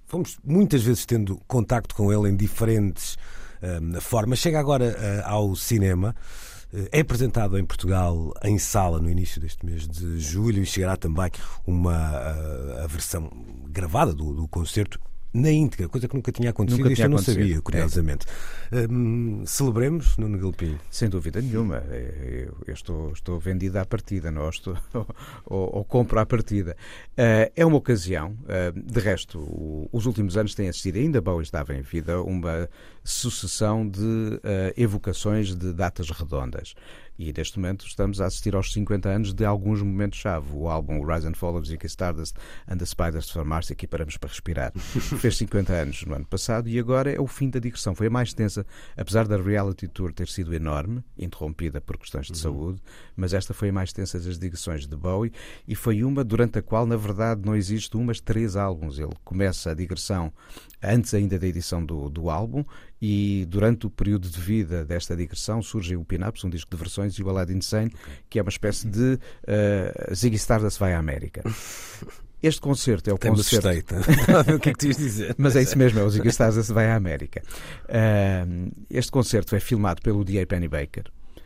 fomos 0.08 0.36
muitas 0.44 0.82
vezes 0.82 1.06
tendo 1.06 1.40
contacto 1.46 1.94
com 1.94 2.12
ele 2.12 2.28
em 2.28 2.34
diferentes 2.36 3.16
forma. 4.00 4.36
Chega 4.36 4.58
agora 4.58 4.96
uh, 4.96 5.28
ao 5.28 5.56
cinema. 5.56 6.14
Uh, 6.72 6.88
é 6.92 7.00
apresentado 7.00 7.58
em 7.58 7.64
Portugal 7.64 8.32
em 8.42 8.58
sala 8.58 9.00
no 9.00 9.10
início 9.10 9.40
deste 9.40 9.64
mês 9.64 9.86
de 9.88 10.18
julho 10.18 10.62
e 10.62 10.66
chegará 10.66 10.96
também 10.96 11.30
uma 11.66 12.10
uh, 12.10 12.84
a 12.84 12.86
versão 12.86 13.30
gravada 13.68 14.12
do, 14.12 14.32
do 14.32 14.48
concerto 14.48 15.00
na 15.32 15.50
íntegra, 15.50 15.88
coisa 15.88 16.08
que 16.08 16.14
nunca 16.14 16.32
tinha 16.32 16.50
acontecido 16.50 16.82
nunca 16.82 16.94
tinha 16.94 17.06
eu 17.06 17.10
não 17.10 17.18
sabia, 17.18 17.56
é. 17.56 17.60
curiosamente. 17.60 18.26
É. 18.72 18.86
Um, 18.88 19.44
celebremos 19.46 20.16
no 20.16 20.38
Galpim? 20.38 20.76
Sem 20.90 21.08
dúvida 21.08 21.40
nenhuma. 21.40 21.84
É, 21.88 22.46
eu, 22.48 22.56
eu, 22.66 22.74
estou, 22.74 23.12
estou 23.12 23.38
vendida 23.38 23.80
à 23.80 23.86
partida, 23.86 24.30
não 24.30 24.48
estou, 24.48 24.76
ou, 25.46 25.76
ou, 25.76 25.84
compro 25.84 26.18
à 26.18 26.26
partida. 26.26 26.76
Uh, 27.12 27.50
é 27.54 27.64
uma 27.64 27.76
ocasião, 27.76 28.36
uh, 28.44 28.80
de 28.80 29.00
resto, 29.00 29.38
o, 29.38 29.88
os 29.92 30.06
últimos 30.06 30.36
anos 30.36 30.54
têm 30.54 30.68
assistido, 30.68 30.96
ainda 30.96 31.20
Bowie 31.20 31.44
estava 31.44 31.74
em 31.74 31.82
vida, 31.82 32.20
uma 32.20 32.68
sucessão 33.04 33.88
de 33.88 34.00
uh, 34.00 34.40
evocações 34.76 35.54
de 35.54 35.72
datas 35.72 36.10
redondas. 36.10 36.74
E 37.20 37.34
neste 37.36 37.58
momento 37.58 37.86
estamos 37.86 38.18
a 38.18 38.24
assistir 38.24 38.56
aos 38.56 38.72
50 38.72 39.06
anos 39.06 39.34
de 39.34 39.44
alguns 39.44 39.82
momentos-chave. 39.82 40.54
O 40.54 40.70
álbum 40.70 41.04
Rise 41.04 41.28
and 41.28 41.34
Fall 41.34 41.54
of 41.54 41.68
Ziggy 41.68 41.86
Stardust 41.86 42.34
and 42.66 42.78
the 42.78 42.86
Spiders 42.86 43.28
from 43.28 43.44
Mars, 43.44 43.70
aqui 43.70 43.86
paramos 43.86 44.16
para 44.16 44.30
respirar, 44.30 44.72
fez 45.20 45.36
50 45.36 45.70
anos 45.70 46.02
no 46.06 46.14
ano 46.14 46.24
passado 46.24 46.66
e 46.66 46.78
agora 46.78 47.12
é 47.12 47.20
o 47.20 47.26
fim 47.26 47.50
da 47.50 47.60
digressão. 47.60 47.94
Foi 47.94 48.06
a 48.06 48.10
mais 48.10 48.32
tensa, 48.32 48.64
apesar 48.96 49.28
da 49.28 49.36
reality 49.36 49.86
tour 49.86 50.14
ter 50.14 50.28
sido 50.28 50.54
enorme, 50.54 51.04
interrompida 51.18 51.78
por 51.78 51.98
questões 51.98 52.24
de 52.24 52.32
uhum. 52.32 52.38
saúde, 52.38 52.82
mas 53.14 53.34
esta 53.34 53.52
foi 53.52 53.68
a 53.68 53.72
mais 53.72 53.92
tensa 53.92 54.18
das 54.18 54.38
digressões 54.38 54.86
de 54.86 54.96
Bowie 54.96 55.30
e 55.68 55.74
foi 55.74 56.02
uma 56.02 56.24
durante 56.24 56.58
a 56.58 56.62
qual, 56.62 56.86
na 56.86 56.96
verdade, 56.96 57.42
não 57.44 57.54
existe 57.54 57.98
umas 57.98 58.18
três 58.18 58.56
álbuns. 58.56 58.98
Ele 58.98 59.12
começa 59.22 59.72
a 59.72 59.74
digressão 59.74 60.32
antes 60.82 61.12
ainda 61.12 61.38
da 61.38 61.46
edição 61.46 61.84
do, 61.84 62.08
do 62.08 62.30
álbum 62.30 62.64
e 63.00 63.46
durante 63.48 63.86
o 63.86 63.90
período 63.90 64.28
de 64.28 64.40
vida 64.40 64.84
desta 64.84 65.16
digressão 65.16 65.62
surge 65.62 65.96
o 65.96 66.04
Pin-Ups, 66.04 66.44
um 66.44 66.50
disco 66.50 66.70
de 66.70 66.76
versões, 66.76 67.14
e 67.14 67.22
o 67.22 67.30
Aladdin 67.30 67.58
okay. 67.58 67.90
que 68.28 68.38
é 68.38 68.42
uma 68.42 68.50
espécie 68.50 68.86
de 68.86 69.14
uh, 69.14 70.14
Ziggy 70.14 70.36
Stardust 70.36 70.78
vai 70.78 70.94
à 70.94 70.98
América. 70.98 71.42
Este 72.42 72.60
concerto 72.60 73.10
é 73.10 73.12
o 73.12 73.18
Tem 73.18 73.30
concerto. 73.30 73.68
o 74.56 74.58
que 74.58 74.70
é 74.70 74.72
que 74.72 74.78
tu 74.78 74.86
ias 74.86 74.96
dizer? 74.96 75.34
Mas 75.36 75.56
é 75.56 75.62
isso 75.62 75.76
mesmo, 75.76 76.00
é 76.00 76.02
o 76.02 76.08
Ziggy 76.08 76.28
Stardust 76.28 76.72
vai 76.72 76.90
à 76.90 76.96
América. 76.96 77.42
Uh, 77.84 78.72
este 78.88 79.12
concerto 79.12 79.54
é 79.54 79.60
filmado 79.60 80.00
pelo 80.00 80.24
D.A. 80.24 80.46
Penny 80.46 80.68
Baker, 80.68 81.04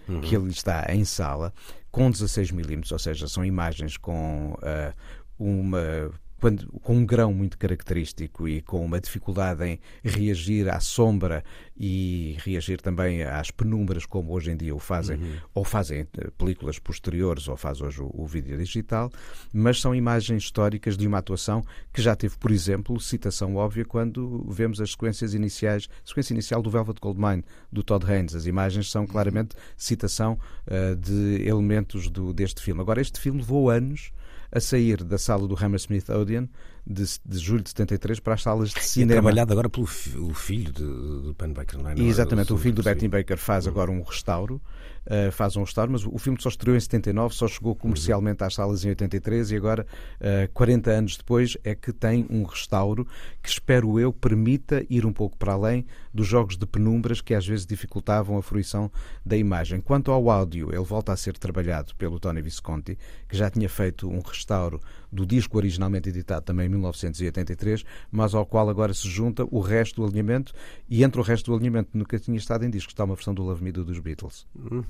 uhum. 0.08 0.20
que 0.20 0.36
ele 0.36 0.50
está 0.50 0.86
em 0.90 1.04
sala 1.04 1.52
com 1.90 2.10
16 2.10 2.52
milímetros, 2.52 2.92
ou 2.92 2.98
seja, 2.98 3.26
são 3.28 3.44
imagens 3.44 3.96
com 3.96 4.52
uh, 4.52 4.94
uma 5.38 6.10
quando, 6.44 6.66
com 6.82 6.96
um 6.96 7.06
grão 7.06 7.32
muito 7.32 7.56
característico 7.56 8.46
e 8.46 8.60
com 8.60 8.84
uma 8.84 9.00
dificuldade 9.00 9.64
em 9.64 9.80
reagir 10.04 10.68
à 10.68 10.78
sombra 10.78 11.42
e 11.74 12.36
reagir 12.44 12.82
também 12.82 13.22
às 13.22 13.50
penumbras, 13.50 14.04
como 14.04 14.30
hoje 14.30 14.50
em 14.50 14.56
dia 14.58 14.74
o 14.74 14.78
fazem, 14.78 15.16
uhum. 15.16 15.36
ou 15.54 15.64
fazem 15.64 16.00
eh, 16.00 16.30
películas 16.36 16.78
posteriores, 16.78 17.48
ou 17.48 17.56
faz 17.56 17.80
hoje 17.80 18.02
o, 18.02 18.10
o, 18.12 18.26
vídeo 18.26 18.58
digital, 18.58 19.10
mas 19.54 19.80
são 19.80 19.94
imagens 19.94 20.42
históricas 20.42 20.98
de 20.98 21.06
uma 21.06 21.16
atuação 21.16 21.64
que 21.90 22.02
já 22.02 22.14
teve, 22.14 22.36
por 22.36 22.50
exemplo, 22.50 23.00
citação 23.00 23.56
óbvia 23.56 23.86
quando 23.86 24.46
vemos 24.50 24.82
as 24.82 24.90
sequências 24.90 25.32
iniciais, 25.32 25.88
sequência 26.04 26.34
inicial 26.34 26.60
do 26.60 26.68
Velvet 26.68 27.00
Goldmine, 27.00 27.42
do 27.72 27.82
Todd 27.82 28.04
Haynes. 28.04 28.34
As 28.34 28.44
imagens 28.44 28.90
são 28.90 29.06
claramente 29.06 29.56
citação 29.78 30.38
uh, 30.66 30.94
de 30.94 31.42
elementos 31.48 32.10
do, 32.10 32.34
deste 32.34 32.60
filme. 32.60 32.82
Agora, 32.82 33.00
este 33.00 33.18
filme 33.18 33.38
levou 33.38 33.70
anos 33.70 34.12
a 34.54 34.60
sair 34.60 35.02
da 35.04 35.18
sala 35.18 35.48
do 35.48 35.54
Hammersmith 35.54 36.08
Odeon 36.08 36.48
de, 36.86 37.04
de 37.24 37.38
julho 37.38 37.62
de 37.62 37.70
73 37.70 38.20
para 38.20 38.34
as 38.34 38.42
salas 38.42 38.70
de 38.70 38.84
cinema. 38.84 39.12
E 39.12 39.14
é 39.14 39.16
trabalhado 39.16 39.52
agora 39.52 39.70
pelo 39.70 39.86
filho 39.86 40.72
do 40.72 41.34
Penn 41.36 41.52
Baker, 41.52 41.80
não 41.80 41.90
é? 41.90 41.94
Não 41.94 42.04
Exatamente, 42.04 42.52
o 42.52 42.58
filho 42.58 42.74
do 42.74 42.82
Betty 42.82 43.08
Baker 43.08 43.38
faz 43.38 43.66
agora 43.66 43.90
um 43.90 44.02
restauro 44.02 44.60
uh, 45.04 45.30
faz 45.32 45.56
um 45.56 45.62
restauro, 45.62 45.92
mas 45.92 46.04
o 46.04 46.18
filme 46.18 46.40
só 46.40 46.48
estreou 46.48 46.76
em 46.76 46.80
79, 46.80 47.34
só 47.34 47.48
chegou 47.48 47.74
comercialmente 47.74 48.42
às 48.44 48.54
salas 48.54 48.84
em 48.84 48.88
83 48.90 49.50
e 49.50 49.56
agora, 49.56 49.86
uh, 50.20 50.24
eh, 50.24 50.50
40 50.52 50.90
anos 50.90 51.16
depois, 51.16 51.56
é 51.64 51.74
que 51.74 51.92
tem 51.92 52.26
um 52.30 52.44
restauro 52.44 53.06
que, 53.42 53.48
espero 53.48 53.98
eu, 53.98 54.12
permita 54.12 54.84
ir 54.88 55.06
um 55.06 55.12
pouco 55.12 55.36
para 55.36 55.52
além 55.52 55.86
dos 56.12 56.26
jogos 56.26 56.56
de 56.56 56.66
penumbras 56.66 57.20
que 57.20 57.34
às 57.34 57.46
vezes 57.46 57.66
dificultavam 57.66 58.38
a 58.38 58.42
fruição 58.42 58.90
da 59.24 59.36
imagem. 59.36 59.80
Quanto 59.80 60.10
ao 60.10 60.30
áudio, 60.30 60.70
ele 60.72 60.84
volta 60.84 61.12
a 61.12 61.16
ser 61.16 61.36
trabalhado 61.36 61.94
pelo 61.96 62.18
Tony 62.18 62.40
Visconti, 62.40 62.98
que 63.28 63.36
já 63.36 63.50
tinha 63.50 63.68
feito 63.68 64.08
um 64.08 64.20
restauro 64.20 64.80
do 65.10 65.24
disco 65.24 65.56
originalmente 65.56 66.08
editado 66.08 66.44
também 66.44 66.68
1983, 66.74 67.84
mas 68.10 68.34
ao 68.34 68.44
qual 68.44 68.68
agora 68.68 68.92
se 68.92 69.08
junta 69.08 69.46
o 69.50 69.60
resto 69.60 70.00
do 70.00 70.06
alinhamento 70.06 70.52
e 70.88 71.02
entre 71.02 71.20
o 71.20 71.24
resto 71.24 71.50
do 71.50 71.56
alinhamento 71.56 71.90
nunca 71.94 72.18
tinha 72.18 72.36
estado 72.36 72.64
em 72.64 72.70
disco 72.70 72.90
está 72.90 73.04
uma 73.04 73.14
versão 73.14 73.34
do 73.34 73.42
Love 73.42 73.62
Me 73.62 73.72
Do 73.72 73.84
dos 73.84 73.98
Beatles. 73.98 74.46
Hum. 74.56 74.84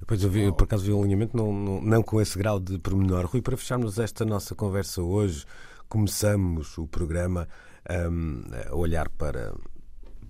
Depois 0.00 0.22
eu 0.22 0.30
vi, 0.30 0.52
por 0.52 0.64
acaso 0.64 0.84
vi 0.84 0.92
o 0.92 1.00
alinhamento 1.00 1.36
não, 1.36 1.52
não, 1.52 1.80
não 1.80 2.02
com 2.02 2.20
esse 2.20 2.38
grau 2.38 2.60
de 2.60 2.78
pormenor. 2.78 3.26
Rui, 3.26 3.40
para 3.40 3.56
fecharmos 3.56 3.98
esta 3.98 4.24
nossa 4.24 4.54
conversa 4.54 5.02
hoje, 5.02 5.44
começamos 5.88 6.76
o 6.78 6.86
programa 6.86 7.48
um, 8.10 8.42
a 8.70 8.74
olhar 8.74 9.08
para 9.08 9.54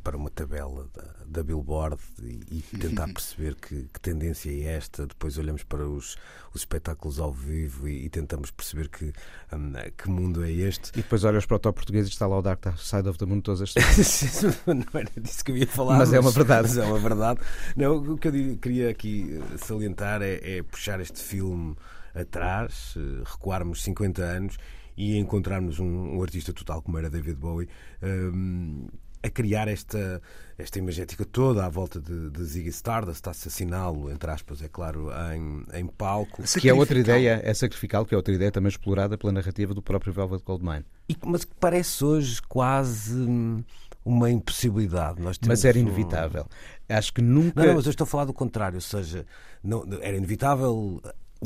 para 0.06 0.16
uma 0.16 0.30
tabela 0.30 0.88
da, 0.94 1.02
da 1.26 1.42
Billboard 1.42 2.00
e, 2.22 2.62
e 2.72 2.78
tentar 2.78 3.08
perceber 3.12 3.56
que, 3.56 3.88
que, 3.92 4.00
tendência 4.00 4.50
é 4.50 4.76
esta. 4.76 5.04
Depois 5.04 5.36
olhamos 5.36 5.64
para 5.64 5.84
os, 5.84 6.16
os 6.54 6.60
espetáculos 6.60 7.18
ao 7.18 7.32
vivo 7.32 7.88
e, 7.88 8.04
e 8.04 8.08
tentamos 8.08 8.52
perceber 8.52 8.88
que, 8.88 9.12
um, 9.52 9.72
que 9.96 10.08
mundo 10.08 10.44
é 10.44 10.52
este. 10.52 10.90
E 10.90 11.02
depois 11.02 11.24
olhas 11.24 11.44
para 11.44 11.56
o 11.56 11.58
top 11.58 11.74
português 11.74 12.06
e 12.06 12.10
está 12.10 12.24
lá 12.24 12.38
o 12.38 12.42
Dark 12.42 12.64
Side 12.78 13.08
of 13.08 13.18
the 13.18 13.26
Moon 13.26 13.40
todas 13.40 13.62
as 13.62 13.74
Não 14.64 14.86
era 14.94 15.10
disso 15.20 15.44
que 15.44 15.50
eu 15.50 15.56
ia 15.56 15.66
falar. 15.66 15.98
Mas, 15.98 16.10
mas, 16.10 16.14
é 16.14 16.20
uma 16.20 16.30
verdade. 16.30 16.68
Mas 16.68 16.78
é 16.78 16.84
uma 16.84 16.98
verdade. 17.00 17.40
Não, 17.74 17.96
o 17.96 18.16
que 18.16 18.28
eu 18.28 18.58
queria 18.58 18.88
aqui 18.88 19.40
eh, 19.40 19.58
salientar 19.58 20.22
é, 20.22 20.58
é 20.58 20.62
puxar 20.62 21.00
este 21.00 21.20
filme 21.20 21.74
atrás, 22.14 22.94
eh, 22.96 23.24
recuarmos 23.24 23.82
50 23.82 24.22
anos 24.22 24.56
e 24.96 25.18
encontrarmos 25.18 25.78
um, 25.78 26.16
um, 26.16 26.22
artista 26.22 26.52
total 26.52 26.80
como 26.80 26.96
era 26.96 27.10
David 27.10 27.36
Bowie, 27.36 27.68
um, 28.02 28.86
a 29.22 29.30
criar 29.30 29.68
esta, 29.68 30.20
esta 30.58 30.78
imagética 30.78 31.24
toda 31.24 31.64
à 31.64 31.68
volta 31.68 32.00
de, 32.00 32.30
de 32.30 32.44
Ziggy 32.44 32.68
Stardust, 32.70 33.26
a 33.26 33.30
assassiná-lo, 33.30 34.10
entre 34.10 34.30
aspas, 34.30 34.62
é 34.62 34.68
claro, 34.68 35.10
em, 35.34 35.64
em 35.72 35.86
palco. 35.86 36.42
Que 36.60 36.68
é 36.68 36.74
outra 36.74 36.98
ideia, 36.98 37.40
é 37.42 37.52
sacrificial, 37.54 38.04
que 38.04 38.14
é 38.14 38.16
outra 38.16 38.34
ideia 38.34 38.50
também 38.50 38.68
explorada 38.68 39.18
pela 39.18 39.32
narrativa 39.32 39.74
do 39.74 39.82
próprio 39.82 40.12
Velvet 40.12 40.42
Goldmine. 40.44 40.84
E, 41.08 41.16
mas 41.24 41.44
que 41.44 41.54
parece 41.58 42.04
hoje 42.04 42.40
quase 42.42 43.14
hum, 43.14 43.62
uma 44.04 44.30
impossibilidade. 44.30 45.20
Nós 45.20 45.38
mas 45.46 45.64
era 45.64 45.78
inevitável. 45.78 46.46
Um... 46.90 46.94
Acho 46.94 47.12
que 47.12 47.20
nunca. 47.20 47.60
Não, 47.60 47.66
não, 47.68 47.74
mas 47.74 47.86
eu 47.86 47.90
estou 47.90 48.04
a 48.04 48.08
falar 48.08 48.24
do 48.24 48.32
contrário, 48.32 48.76
ou 48.76 48.80
seja, 48.80 49.26
não, 49.62 49.84
era 50.00 50.16
inevitável 50.16 51.02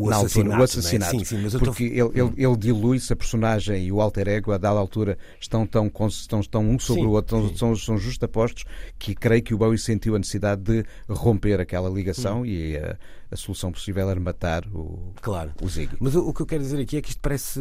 o 0.07 0.11
na 0.11 0.17
altura, 0.17 0.59
o 0.59 0.63
assassinato. 0.63 1.19
Sim, 1.19 1.25
sim, 1.25 1.59
porque 1.59 1.89
tô... 1.91 2.11
ele, 2.13 2.21
ele, 2.21 2.33
ele 2.37 2.57
dilui-se 2.57 3.13
a 3.13 3.17
personagem 3.17 3.87
e 3.87 3.93
o 3.93 4.01
alter 4.01 4.29
ego, 4.29 4.53
a 4.53 4.59
dada 4.59 4.79
altura, 4.79 5.19
estão, 5.41 5.67
tão, 5.67 5.91
estão, 6.09 6.41
estão 6.41 6.69
um 6.69 6.79
sobre 6.79 7.03
sim, 7.03 7.09
o 7.09 7.11
outro, 7.11 7.57
são, 7.57 7.77
são 7.77 7.99
justapostos, 7.99 8.65
que 8.99 9.15
creio 9.15 9.43
que 9.43 9.55
o 9.55 9.59
Bowie 9.59 9.79
sentiu 9.79 10.15
a 10.15 10.19
necessidade 10.19 10.63
de 10.63 10.85
romper 11.09 11.61
aquela 11.61 11.89
ligação 11.89 12.43
hum. 12.43 12.47
e 12.47 12.77
a, 12.77 12.97
a, 13.31 13.37
solução 13.37 13.73
possível 13.73 14.09
era 14.09 14.21
matar 14.21 14.67
o, 14.67 15.13
claro. 15.21 15.53
o 15.61 15.69
Ziggy. 15.69 15.97
Mas 16.01 16.15
o, 16.15 16.29
o, 16.29 16.35
que 16.35 16.43
eu 16.43 16.47
quero 16.47 16.63
dizer 16.63 16.81
aqui 16.81 16.97
é 16.97 17.03
que 17.03 17.11
isto 17.11 17.21
parece. 17.21 17.61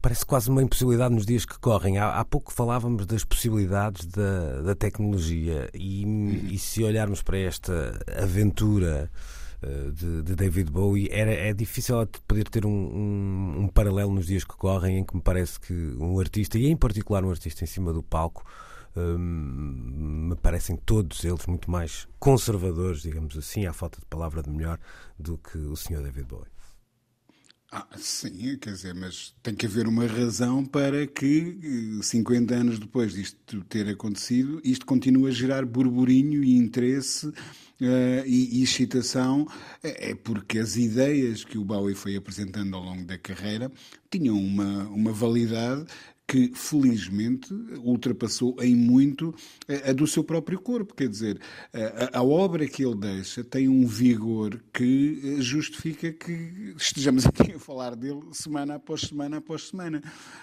Parece 0.00 0.24
quase 0.24 0.48
uma 0.48 0.62
impossibilidade 0.62 1.12
nos 1.12 1.26
dias 1.26 1.44
que 1.44 1.58
correm. 1.58 1.98
Há, 1.98 2.20
há 2.20 2.24
pouco 2.24 2.52
falávamos 2.52 3.06
das 3.06 3.24
possibilidades 3.24 4.06
da, 4.06 4.62
da 4.62 4.74
tecnologia 4.74 5.68
e, 5.74 6.52
e 6.52 6.58
se 6.58 6.84
olharmos 6.84 7.22
para 7.22 7.38
esta 7.38 7.98
aventura 8.16 9.10
de, 9.92 10.22
de, 10.22 10.34
David 10.34 10.70
Bowie, 10.70 11.08
era, 11.10 11.32
é 11.32 11.52
difícil 11.52 12.06
poder 12.26 12.48
ter 12.48 12.64
um, 12.64 12.70
um, 12.70 13.60
um, 13.62 13.68
paralelo 13.68 14.12
nos 14.12 14.26
dias 14.26 14.44
que 14.44 14.56
correm 14.56 14.98
em 14.98 15.04
que 15.04 15.14
me 15.14 15.22
parece 15.22 15.58
que 15.58 15.72
um 15.98 16.18
artista, 16.18 16.58
e 16.58 16.66
em 16.66 16.76
particular 16.76 17.24
um 17.24 17.30
artista 17.30 17.64
em 17.64 17.66
cima 17.66 17.92
do 17.92 18.02
palco, 18.02 18.44
um, 18.96 20.28
me 20.28 20.36
parecem 20.36 20.76
todos 20.76 21.24
eles 21.24 21.46
muito 21.46 21.70
mais 21.70 22.08
conservadores, 22.18 23.02
digamos 23.02 23.36
assim, 23.36 23.66
à 23.66 23.72
falta 23.72 24.00
de 24.00 24.06
palavra 24.06 24.42
de 24.42 24.50
melhor, 24.50 24.78
do 25.18 25.38
que 25.38 25.58
o 25.58 25.76
Sr. 25.76 26.02
David 26.02 26.26
Bowie. 26.26 26.55
Ah, 27.70 27.86
sim, 27.96 28.56
quer 28.58 28.70
dizer, 28.70 28.94
mas 28.94 29.34
tem 29.42 29.54
que 29.54 29.66
haver 29.66 29.88
uma 29.88 30.06
razão 30.06 30.64
para 30.64 31.04
que 31.06 31.58
50 32.00 32.54
anos 32.54 32.78
depois 32.78 33.12
disto 33.12 33.60
ter 33.64 33.88
acontecido, 33.88 34.60
isto 34.62 34.86
continue 34.86 35.28
a 35.28 35.34
gerar 35.34 35.66
burburinho 35.66 36.44
e 36.44 36.56
interesse 36.56 37.26
uh, 37.26 37.34
e, 38.24 38.60
e 38.60 38.62
excitação. 38.62 39.48
É, 39.82 40.10
é 40.10 40.14
porque 40.14 40.60
as 40.60 40.76
ideias 40.76 41.44
que 41.44 41.58
o 41.58 41.64
Bowie 41.64 41.96
foi 41.96 42.14
apresentando 42.14 42.76
ao 42.76 42.82
longo 42.82 43.04
da 43.04 43.18
carreira 43.18 43.70
tinham 44.10 44.38
uma, 44.38 44.84
uma 44.84 45.12
validade 45.12 45.84
que 46.26 46.50
felizmente 46.54 47.54
ultrapassou 47.84 48.56
em 48.60 48.74
muito 48.74 49.34
a 49.88 49.92
do 49.92 50.06
seu 50.06 50.24
próprio 50.24 50.58
corpo. 50.58 50.94
Quer 50.94 51.08
dizer, 51.08 51.40
a, 51.72 52.18
a, 52.18 52.22
obra 52.22 52.66
que 52.66 52.84
ele 52.84 52.96
deixa 52.96 53.44
tem 53.44 53.68
um 53.68 53.86
vigor 53.86 54.60
que 54.72 55.36
justifica 55.40 56.12
que 56.12 56.74
estejamos 56.76 57.26
aqui 57.26 57.52
a 57.52 57.58
falar 57.58 57.94
dele 57.94 58.22
semana 58.32 58.74
após 58.74 59.02
semana 59.02 59.36
após 59.36 59.68
semana. 59.68 60.02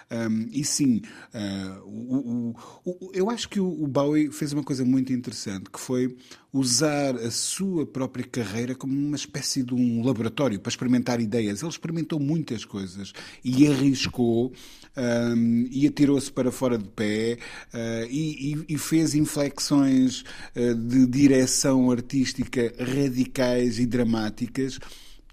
Um, 0.10 0.48
e 0.52 0.64
sim, 0.64 1.02
uh, 1.34 1.82
o, 1.86 2.56
o, 2.86 3.00
o, 3.08 3.12
eu 3.14 3.30
acho 3.30 3.50
que 3.50 3.60
o, 3.60 3.88
Bowie 3.88 4.32
fez 4.32 4.54
uma 4.54 4.64
coisa 4.64 4.86
muito 4.86 5.12
interessante, 5.12 5.70
que 5.70 5.80
foi 5.80 6.16
usar 6.52 7.16
a 7.16 7.32
sua 7.32 7.86
própria 7.86 8.26
carreira 8.26 8.76
como 8.76 8.94
uma 8.94 9.16
espécie 9.16 9.64
de 9.64 9.74
um 9.74 10.04
laboratório 10.06 10.60
para 10.60 10.70
experimentar 10.70 11.20
ideias. 11.20 11.62
Ele 11.62 11.72
experimentou 11.72 12.20
muitas 12.20 12.64
coisas 12.64 13.12
e 13.44 13.68
arriscou 13.68 14.54
um, 14.96 15.68
e 15.74 15.88
atirou-se 15.88 16.32
para 16.32 16.52
fora 16.52 16.78
de 16.78 16.88
pé 16.90 17.38
uh, 17.74 18.08
e, 18.10 18.66
e, 18.70 18.78
fez 18.78 19.16
inflexões 19.16 20.24
uh, 20.56 20.76
de 20.76 21.08
direção 21.08 21.90
artística 21.90 22.74
radicais 22.80 23.80
e 23.80 23.86
dramáticas 23.86 24.80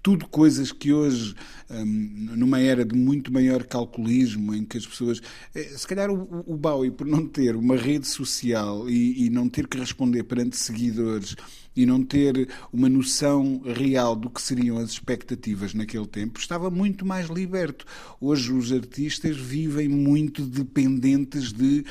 tudo 0.01 0.27
coisas 0.27 0.71
que 0.71 0.91
hoje, 0.91 1.35
numa 1.69 2.59
era 2.59 2.83
de 2.83 2.95
muito 2.95 3.31
maior 3.31 3.63
calculismo, 3.63 4.53
em 4.53 4.65
que 4.65 4.77
as 4.77 4.85
pessoas. 4.85 5.21
Eh, 5.53 5.73
se 5.75 5.87
calhar 5.87 6.09
o, 6.09 6.43
o 6.47 6.57
Bowie, 6.57 6.91
por 6.91 7.05
não 7.05 7.27
ter 7.27 7.55
uma 7.55 7.75
rede 7.75 8.07
social 8.07 8.89
e, 8.89 9.25
e, 9.25 9.29
não 9.29 9.47
ter 9.47 9.67
que 9.67 9.77
responder 9.77 10.23
perante 10.23 10.57
seguidores 10.57 11.35
e 11.75 11.85
não 11.85 12.03
ter 12.03 12.49
uma 12.73 12.89
noção 12.89 13.61
real 13.63 14.15
do 14.15 14.29
que 14.29 14.41
seriam 14.41 14.77
as 14.77 14.91
expectativas 14.91 15.73
naquele 15.73 16.07
tempo, 16.07 16.39
estava 16.39 16.69
muito 16.69 17.05
mais 17.05 17.29
liberto. 17.29 17.85
Hoje 18.19 18.51
os 18.51 18.71
artistas 18.71 19.37
vivem 19.37 19.87
muito 19.87 20.43
dependentes 20.43 21.53
de 21.53 21.85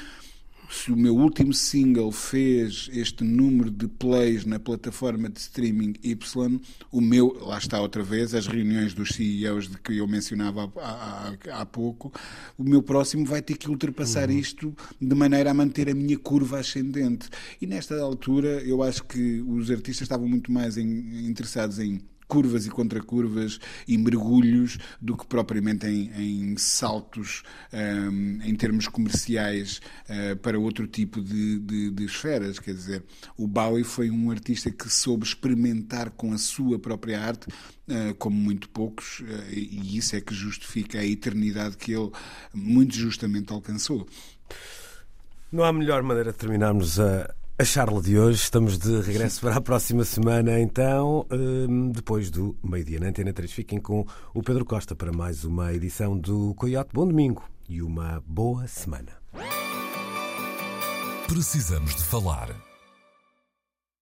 se 0.70 0.92
o 0.92 0.96
meu 0.96 1.16
último 1.16 1.52
single 1.52 2.12
fez 2.12 2.88
este 2.92 3.24
número 3.24 3.70
de 3.70 3.88
plays 3.88 4.44
na 4.44 4.58
plataforma 4.58 5.28
de 5.28 5.40
streaming 5.40 5.94
Y, 6.02 6.16
o 6.92 7.00
meu, 7.00 7.36
lá 7.40 7.58
está 7.58 7.80
outra 7.80 8.02
vez, 8.02 8.34
as 8.34 8.46
reuniões 8.46 8.94
dos 8.94 9.10
CEOs 9.10 9.68
de 9.68 9.78
que 9.78 9.96
eu 9.96 10.06
mencionava 10.06 10.72
há, 10.76 11.36
há, 11.50 11.60
há 11.60 11.66
pouco, 11.66 12.12
o 12.56 12.62
meu 12.62 12.82
próximo 12.82 13.24
vai 13.26 13.42
ter 13.42 13.56
que 13.56 13.68
ultrapassar 13.68 14.28
uhum. 14.28 14.38
isto 14.38 14.74
de 15.00 15.14
maneira 15.14 15.50
a 15.50 15.54
manter 15.54 15.88
a 15.88 15.94
minha 15.94 16.18
curva 16.18 16.60
ascendente. 16.60 17.28
E 17.60 17.66
nesta 17.66 18.00
altura 18.00 18.62
eu 18.62 18.82
acho 18.82 19.04
que 19.04 19.40
os 19.40 19.70
artistas 19.70 20.02
estavam 20.02 20.28
muito 20.28 20.52
mais 20.52 20.76
em, 20.76 21.26
interessados 21.26 21.78
em 21.78 22.00
curvas 22.30 22.64
e 22.64 22.70
contracurvas 22.70 23.58
e 23.88 23.98
mergulhos 23.98 24.78
do 25.00 25.16
que 25.16 25.26
propriamente 25.26 25.84
em, 25.88 26.52
em 26.52 26.56
saltos 26.56 27.42
um, 27.72 28.38
em 28.44 28.54
termos 28.54 28.86
comerciais 28.86 29.80
uh, 30.08 30.36
para 30.36 30.58
outro 30.58 30.86
tipo 30.86 31.20
de, 31.20 31.58
de, 31.58 31.90
de, 31.90 32.04
esferas. 32.04 32.60
Quer 32.60 32.74
dizer, 32.74 33.04
o 33.36 33.48
Bowie 33.48 33.82
foi 33.82 34.10
um 34.10 34.30
artista 34.30 34.70
que 34.70 34.88
soube 34.88 35.26
experimentar 35.26 36.10
com 36.10 36.32
a 36.32 36.38
sua 36.38 36.78
própria 36.78 37.20
arte. 37.20 37.48
Uh, 37.90 38.14
como 38.20 38.36
muito 38.36 38.68
poucos, 38.68 39.18
uh, 39.18 39.24
e 39.50 39.98
isso 39.98 40.14
é 40.14 40.20
que 40.20 40.32
justifica 40.32 41.00
a 41.00 41.04
eternidade 41.04 41.76
que 41.76 41.92
ele 41.92 42.12
muito 42.54 42.94
justamente 42.94 43.52
alcançou. 43.52 44.06
Não 45.50 45.64
há 45.64 45.72
melhor 45.72 46.00
maneira 46.00 46.30
de 46.30 46.38
terminarmos 46.38 47.00
a, 47.00 47.34
a 47.60 47.64
charla 47.64 48.00
de 48.00 48.18
hoje. 48.18 48.42
Estamos 48.42 48.78
de 48.78 49.02
regresso 49.02 49.42
para 49.42 49.56
a 49.56 49.60
próxima 49.60 50.02
semana, 50.02 50.58
então, 50.58 51.26
hum, 51.30 51.90
depois 51.90 52.30
do 52.30 52.56
meio-dia 52.64 52.98
na 52.98 53.08
Antena 53.08 53.34
3. 53.34 53.52
Fiquem 53.52 53.78
com 53.78 54.06
o 54.32 54.42
Pedro 54.42 54.64
Costa 54.64 54.94
para 54.94 55.12
mais 55.12 55.44
uma 55.44 55.70
edição 55.74 56.16
do 56.16 56.54
Coyote. 56.54 56.90
Bom 56.94 57.06
domingo 57.06 57.44
e 57.68 57.82
uma 57.82 58.22
boa 58.26 58.66
semana. 58.66 59.12
Precisamos 61.28 61.94
de 61.94 62.02
falar 62.02 62.48